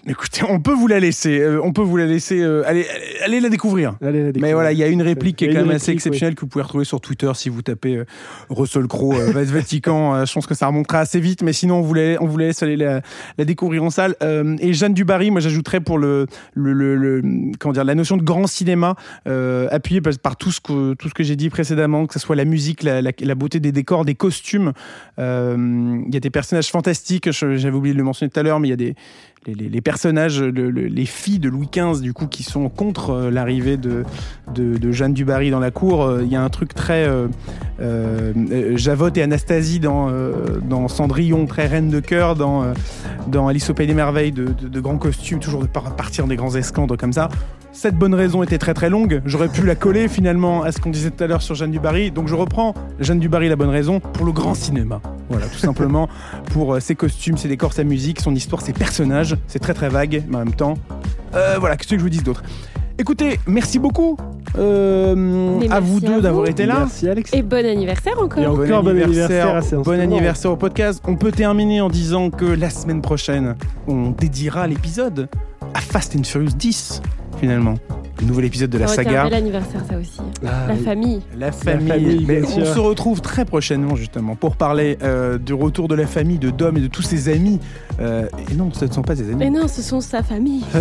Écoutez, 0.06 0.42
on 0.48 0.60
peut 0.60 0.72
vous 0.72 0.86
la 0.86 1.00
laisser. 1.00 1.40
euh, 1.40 1.60
on 1.62 1.72
peut 1.72 1.82
vous 1.82 1.96
la 1.96 2.06
laisser. 2.06 2.40
euh, 2.42 2.62
allez, 2.66 2.86
allez, 2.88 3.04
allez 3.24 3.40
la 3.40 3.48
découvrir. 3.48 3.96
Allez, 4.02 4.32
la 4.32 4.40
Mais 4.40 4.52
voilà, 4.52 4.72
il 4.72 4.78
y 4.78 4.82
a 4.82 4.86
une 4.88 5.02
réplique 5.02 5.36
qui 5.36 5.44
est 5.46 5.48
quand 5.52 5.60
même 5.60 5.70
assez 5.70 5.92
exceptionnelle 5.92 6.34
que 6.34 6.42
vous 6.42 6.46
pouvez 6.48 6.62
retrouver 6.62 6.84
sur 6.84 7.00
Twitter 7.00 7.30
si 7.34 7.48
vous 7.48 7.62
tapez 7.62 7.96
euh, 7.96 8.04
Russell 8.50 8.86
Crowe, 8.86 9.14
euh, 9.14 9.32
Vatican. 9.44 10.14
euh, 10.14 10.24
je 10.24 10.32
pense 10.32 10.46
que 10.46 10.54
ça 10.54 10.66
remontera 10.66 10.98
assez 11.00 11.20
vite, 11.20 11.42
mais 11.42 11.52
sinon 11.52 11.76
on 11.78 11.82
vous, 11.82 11.94
la- 11.94 12.16
on 12.22 12.26
vous 12.26 12.38
la 12.38 12.46
laisse 12.46 12.62
aller 12.62 12.76
la, 12.76 13.00
la 13.38 13.44
découvrir 13.44 13.82
en 13.84 13.90
salle. 13.90 14.16
Et 14.60 14.72
Jeanne 14.72 14.94
Dubarry, 14.94 15.30
moi 15.30 15.40
j'ajouterais 15.40 15.80
pour 15.80 15.98
le, 15.98 16.26
le, 16.54 16.72
le- 16.72 16.96
le- 16.96 17.22
comment 17.58 17.72
dire, 17.72 17.84
la 17.84 17.94
notion 17.94 18.16
de 18.16 18.22
grand 18.22 18.46
cinéma, 18.46 18.96
euh, 19.28 19.68
appuyé 19.70 20.00
par, 20.00 20.12
par 20.22 20.36
tout 20.36 20.50
ce 20.52 20.60
que, 20.60 20.94
tout 20.94 21.08
ce 21.08 21.14
que 21.14 21.22
j'ai 21.22 21.36
dit 21.36 21.50
précédemment, 21.50 22.06
que 22.06 22.14
ce 22.14 22.18
soit 22.18 22.36
la 22.36 22.44
musique, 22.44 22.82
la, 22.82 23.02
beauté 23.34 23.60
des 23.60 23.72
décors, 23.72 24.04
des 24.04 24.14
costumes. 24.14 24.72
Il 25.18 25.22
y 26.12 26.16
a 26.16 26.20
des 26.20 26.30
personnages 26.30 26.68
fantastiques, 26.70 27.30
j'avais 27.30 27.70
oublié 27.76 27.92
de 27.94 27.98
le 27.98 28.04
mentionner 28.04 28.30
tout 28.30 28.40
à 28.40 28.42
l'heure, 28.42 28.60
mais 28.60 28.68
il 28.68 28.70
y 28.70 28.74
a 28.74 28.76
des 28.76 28.94
les, 29.46 29.80
personnages, 29.80 30.40
le- 30.42 30.70
le- 30.70 30.86
les 30.86 31.06
filles 31.06 31.38
de 31.38 31.48
Louis 31.48 31.68
XV, 31.72 32.00
du 32.00 32.12
coup, 32.12 32.26
qui 32.26 32.42
sont 32.42 32.68
contre 32.68 33.10
euh, 33.10 33.30
l'arrivée 33.30 33.76
de, 33.76 34.04
Jeanne 34.92 35.12
du 35.14 35.24
Barry 35.24 35.50
dans 35.50 35.60
la 35.60 35.70
cour. 35.70 36.02
Euh, 36.04 36.22
Il 36.22 36.28
y 36.32 36.36
a 36.36 36.42
un 36.42 36.48
truc 36.48 36.74
très 36.74 37.06
euh, 37.80 38.76
Javotte 38.76 39.16
et 39.18 39.22
Anastasie 39.22 39.80
dans, 39.80 40.08
Cendrillon, 40.88 41.46
très 41.46 41.66
reine 41.66 41.90
de 41.90 42.00
cœur 42.00 42.36
dans, 42.36 42.64
dans 43.26 43.48
Alice 43.48 43.68
au 43.70 43.74
Pays 43.74 43.86
des 43.86 43.94
Merveilles, 43.94 44.32
de, 44.32 44.46
de- 44.46 44.68
de 44.68 44.80
grands 44.80 44.98
costumes, 44.98 45.40
toujours 45.40 45.62
de 45.62 45.66
par- 45.66 45.94
partir 45.96 46.26
des 46.26 46.36
grands 46.36 46.54
escandres 46.54 46.96
comme 46.96 47.12
ça. 47.12 47.28
Cette 47.74 47.96
bonne 47.96 48.14
raison 48.14 48.44
était 48.44 48.56
très 48.56 48.72
très 48.72 48.88
longue. 48.88 49.20
J'aurais 49.26 49.48
pu 49.48 49.66
la 49.66 49.74
coller 49.74 50.06
finalement 50.06 50.62
à 50.62 50.70
ce 50.70 50.80
qu'on 50.80 50.90
disait 50.90 51.10
tout 51.10 51.22
à 51.24 51.26
l'heure 51.26 51.42
sur 51.42 51.56
Jeanne 51.56 51.72
du 51.72 51.80
Barry. 51.80 52.12
Donc 52.12 52.28
je 52.28 52.34
reprends 52.36 52.72
Jeanne 53.00 53.18
du 53.18 53.28
Barry, 53.28 53.48
la 53.48 53.56
bonne 53.56 53.68
raison, 53.68 53.98
pour 53.98 54.24
le 54.24 54.30
grand 54.32 54.54
cinéma. 54.54 55.00
Voilà, 55.28 55.46
tout 55.46 55.58
simplement 55.58 56.08
pour 56.52 56.74
euh, 56.74 56.80
ses 56.80 56.94
costumes, 56.94 57.36
ses 57.36 57.48
décors, 57.48 57.72
sa 57.72 57.82
musique, 57.82 58.20
son 58.20 58.32
histoire, 58.32 58.62
ses 58.62 58.72
personnages. 58.72 59.36
C'est 59.48 59.58
très 59.58 59.74
très 59.74 59.88
vague, 59.88 60.22
mais 60.28 60.36
en 60.36 60.44
même 60.44 60.54
temps, 60.54 60.74
euh, 61.34 61.56
voilà, 61.58 61.76
qu'est-ce 61.76 61.88
que 61.88 61.98
je 61.98 62.02
vous 62.02 62.10
dise 62.10 62.22
d'autre? 62.22 62.44
Écoutez, 62.96 63.40
merci 63.48 63.80
beaucoup 63.80 64.16
euh, 64.56 65.58
à 65.62 65.80
merci 65.80 65.90
vous 65.90 65.98
deux 65.98 66.20
d'avoir 66.20 66.46
été 66.46 66.66
là. 66.66 66.78
Merci 66.78 67.08
Alexis. 67.08 67.36
Et 67.36 67.42
bon 67.42 67.66
anniversaire 67.66 68.22
encore. 68.22 68.40
Et 68.40 68.46
encore 68.46 68.84
bon 68.84 68.90
anniversaire 68.90 69.60
bon 69.84 70.00
anniversaire 70.00 70.52
au 70.52 70.56
podcast. 70.56 71.02
On 71.08 71.16
peut 71.16 71.32
terminer 71.32 71.80
en 71.80 71.88
disant 71.88 72.30
que 72.30 72.44
la 72.44 72.70
semaine 72.70 73.02
prochaine, 73.02 73.56
on 73.88 74.10
dédiera 74.10 74.68
l'épisode 74.68 75.28
à 75.74 75.80
Fast 75.80 76.14
and 76.14 76.22
Furious 76.22 76.52
10, 76.56 77.02
finalement. 77.44 77.74
Le 78.20 78.26
nouvel 78.26 78.44
épisode 78.46 78.70
de 78.70 78.78
la 78.78 78.86
Ça 78.86 78.96
saga. 78.96 79.22
un 79.22 79.24
bel 79.24 79.34
anniversaire, 79.34 79.80
ça 79.90 79.98
aussi. 79.98 80.20
Ah, 80.46 80.66
la 80.68 80.74
oui. 80.74 80.84
famille. 80.84 81.20
La 81.36 81.52
famille. 81.52 81.88
famille, 81.88 82.24
Mais 82.26 82.40
bien 82.40 82.50
on 82.56 82.64
se 82.64 82.78
retrouve 82.78 83.20
très 83.20 83.44
prochainement 83.44 83.96
justement 83.96 84.34
pour 84.36 84.56
parler 84.56 84.96
euh, 85.02 85.36
du 85.36 85.52
retour 85.52 85.88
de 85.88 85.94
la 85.94 86.06
famille 86.06 86.38
de 86.38 86.50
Dom 86.50 86.76
et 86.76 86.80
de 86.80 86.86
tous 86.86 87.02
ses 87.02 87.28
amis. 87.28 87.60
Euh, 88.00 88.26
et 88.50 88.54
non, 88.54 88.70
ce 88.72 88.84
ne 88.84 88.92
sont 88.92 89.02
pas 89.02 89.16
ses 89.16 89.24
amis. 89.24 89.36
Mais 89.36 89.50
non, 89.50 89.68
ce 89.68 89.82
sont 89.82 90.00
sa 90.00 90.22
famille. 90.22 90.64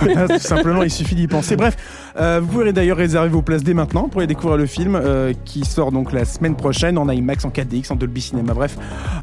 Voilà, 0.00 0.28
tout 0.28 0.38
simplement, 0.38 0.82
il 0.82 0.90
suffit 0.90 1.14
d'y 1.14 1.26
penser. 1.26 1.56
Bref, 1.56 1.76
euh, 2.18 2.40
vous 2.42 2.48
pouvez 2.48 2.72
d'ailleurs 2.72 2.96
réserver 2.96 3.28
vos 3.28 3.42
places 3.42 3.62
dès 3.62 3.74
maintenant 3.74 4.08
pour 4.08 4.20
aller 4.20 4.26
découvrir 4.26 4.56
le 4.56 4.66
film 4.66 4.96
euh, 4.96 5.32
qui 5.44 5.64
sort 5.64 5.92
donc 5.92 6.12
la 6.12 6.24
semaine 6.24 6.56
prochaine 6.56 6.98
en 6.98 7.08
IMAX, 7.08 7.44
en 7.44 7.50
4DX, 7.50 7.92
en 7.92 7.96
Dolby 7.96 8.20
Cinema, 8.20 8.54
bref, 8.54 8.76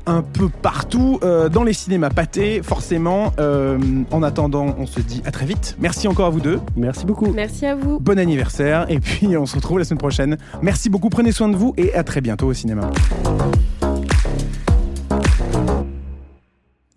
un 0.06 0.22
peu 0.22 0.50
partout 0.50 1.20
euh, 1.24 1.50
dans 1.50 1.64
les 1.64 1.74
cinémas 1.74 2.10
pâtés, 2.10 2.62
forcément. 2.64 3.34
Euh, 3.40 3.78
en 4.12 4.24
attendant, 4.24 4.76
on 4.78 4.86
se 4.86 5.00
dit 5.00 5.22
à 5.26 5.32
très 5.32 5.46
vite. 5.46 5.76
Merci 5.80 6.08
encore 6.08 6.28
à 6.28 6.30
vous 6.30 6.42
deux. 6.42 6.60
Merci 6.76 7.06
beaucoup. 7.06 7.32
Merci 7.32 7.66
à 7.66 7.76
vous. 7.76 8.00
Bon 8.00 8.18
anniversaire 8.18 8.86
et 8.90 9.00
puis 9.00 9.38
on 9.38 9.46
se 9.46 9.56
retrouve 9.56 9.80
la 9.80 9.86
semaine 9.86 10.00
prochaine. 10.00 10.38
Merci 10.62 10.90
beaucoup, 10.90 11.10
prenez 11.10 11.32
soin 11.32 11.50
de 11.50 11.56
vous 11.56 11.74
et 11.78 11.94
à 11.94 12.04
très 12.04 12.22
bientôt 12.22 12.48
au 12.48 12.54
cinéma. 12.54 12.90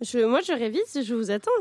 Je, 0.03 0.19
moi, 0.25 0.41
je 0.41 0.53
révise, 0.53 1.01
je 1.01 1.15
vous 1.15 1.31
attends. 1.31 1.51